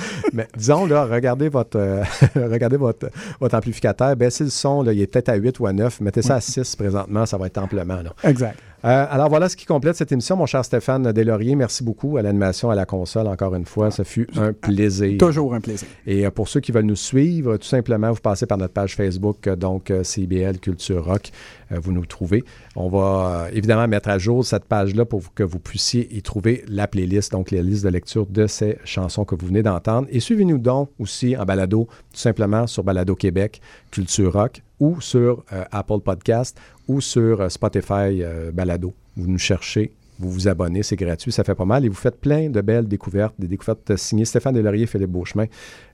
Mais 0.33 0.47
disons, 0.57 0.85
là, 0.85 1.05
regardez 1.05 1.49
votre, 1.49 1.77
euh, 1.77 2.03
regardez 2.35 2.77
votre, 2.77 3.09
votre 3.39 3.55
amplificateur, 3.55 4.15
baissez 4.15 4.45
le 4.45 4.49
son, 4.49 4.81
là, 4.81 4.93
il 4.93 5.01
est 5.01 5.07
peut-être 5.07 5.29
à 5.29 5.35
8 5.35 5.59
ou 5.59 5.67
à 5.67 5.73
9, 5.73 6.01
mettez 6.01 6.21
ça 6.21 6.35
à 6.35 6.41
6 6.41 6.75
présentement, 6.75 7.25
ça 7.25 7.37
va 7.37 7.47
être 7.47 7.57
amplement. 7.57 8.01
là. 8.01 8.13
exact. 8.23 8.59
Euh, 8.85 9.05
alors 9.09 9.29
voilà 9.29 9.47
ce 9.47 9.55
qui 9.55 9.65
complète 9.65 9.95
cette 9.95 10.11
émission, 10.11 10.35
mon 10.35 10.45
cher 10.45 10.65
Stéphane 10.65 11.13
Deslauriers. 11.13 11.55
Merci 11.55 11.85
beaucoup 11.85 12.17
à 12.17 12.21
l'animation, 12.21 12.69
à 12.69 12.75
la 12.75 12.85
console, 12.85 13.27
encore 13.27 13.55
une 13.55 13.63
fois. 13.63 13.91
Ce 13.91 14.03
fut 14.03 14.27
un 14.35 14.51
plaisir. 14.51 15.17
Toujours 15.19 15.53
un 15.53 15.61
plaisir. 15.61 15.87
Et 16.05 16.25
euh, 16.25 16.31
pour 16.31 16.49
ceux 16.49 16.59
qui 16.59 16.73
veulent 16.73 16.83
nous 16.83 16.97
suivre, 16.97 17.55
tout 17.55 17.65
simplement, 17.65 18.11
vous 18.11 18.19
passez 18.19 18.45
par 18.45 18.57
notre 18.57 18.73
page 18.73 18.97
Facebook, 18.97 19.47
donc 19.47 19.93
CBL 20.03 20.59
Culture 20.59 21.05
Rock. 21.05 21.31
Euh, 21.73 21.79
vous 21.79 21.91
nous 21.91 22.05
trouvez. 22.05 22.43
On 22.75 22.89
va 22.89 23.47
euh, 23.47 23.49
évidemment 23.53 23.87
mettre 23.87 24.09
à 24.09 24.17
jour 24.17 24.45
cette 24.45 24.65
page-là 24.65 25.05
pour 25.05 25.33
que 25.33 25.43
vous 25.43 25.59
puissiez 25.59 26.15
y 26.15 26.21
trouver 26.21 26.63
la 26.67 26.87
playlist, 26.87 27.31
donc 27.31 27.51
les 27.51 27.63
listes 27.63 27.83
de 27.83 27.89
lecture 27.89 28.25
de 28.25 28.47
ces 28.47 28.77
chansons 28.85 29.25
que 29.25 29.35
vous 29.35 29.47
venez 29.47 29.63
d'entendre. 29.63 30.07
Et 30.11 30.19
suivez-nous 30.19 30.57
donc 30.57 30.89
aussi 30.99 31.35
en 31.35 31.45
balado, 31.45 31.87
tout 32.11 32.19
simplement 32.19 32.67
sur 32.67 32.83
Balado 32.83 33.15
Québec, 33.15 33.61
Culture 33.91 34.33
Rock, 34.33 34.61
ou 34.79 34.99
sur 35.01 35.43
euh, 35.53 35.63
Apple 35.71 35.99
Podcast, 35.99 36.59
ou 36.87 36.99
sur 37.01 37.49
Spotify 37.49 38.21
Balado. 38.53 38.93
Vous 39.15 39.27
nous 39.27 39.37
cherchez, 39.37 39.93
vous 40.19 40.29
vous 40.29 40.47
abonnez, 40.49 40.83
c'est 40.83 40.97
gratuit, 40.97 41.31
ça 41.31 41.45
fait 41.45 41.55
pas 41.55 41.63
mal. 41.63 41.85
Et 41.85 41.87
vous 41.89 41.95
faites 41.95 42.19
plein 42.19 42.49
de 42.49 42.59
belles 42.59 42.87
découvertes, 42.87 43.35
des 43.39 43.47
découvertes 43.47 43.95
signées 43.95 44.25
Stéphane 44.25 44.53
Delaurier 44.53 44.83
et 44.83 44.87
Philippe 44.87 45.11
Beauchemin, 45.11 45.45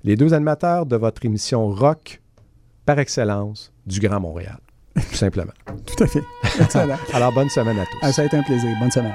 les 0.03 0.15
deux 0.15 0.33
animateurs 0.33 0.87
de 0.87 0.95
votre 0.95 1.23
émission 1.25 1.69
rock 1.69 2.19
par 2.85 2.97
excellence 2.97 3.71
du 3.85 3.99
Grand 3.99 4.19
Montréal. 4.19 4.57
Tout 4.95 5.15
simplement. 5.15 5.51
Tout 5.85 6.03
à 6.03 6.07
fait. 6.07 6.23
Excellent. 6.59 6.97
Alors, 7.13 7.31
bonne 7.31 7.49
semaine 7.49 7.79
à 7.79 7.85
tous. 7.85 7.97
Ah, 8.01 8.11
ça 8.11 8.23
a 8.23 8.25
été 8.25 8.37
un 8.37 8.43
plaisir. 8.43 8.69
Bonne 8.79 8.91
semaine. 8.91 9.13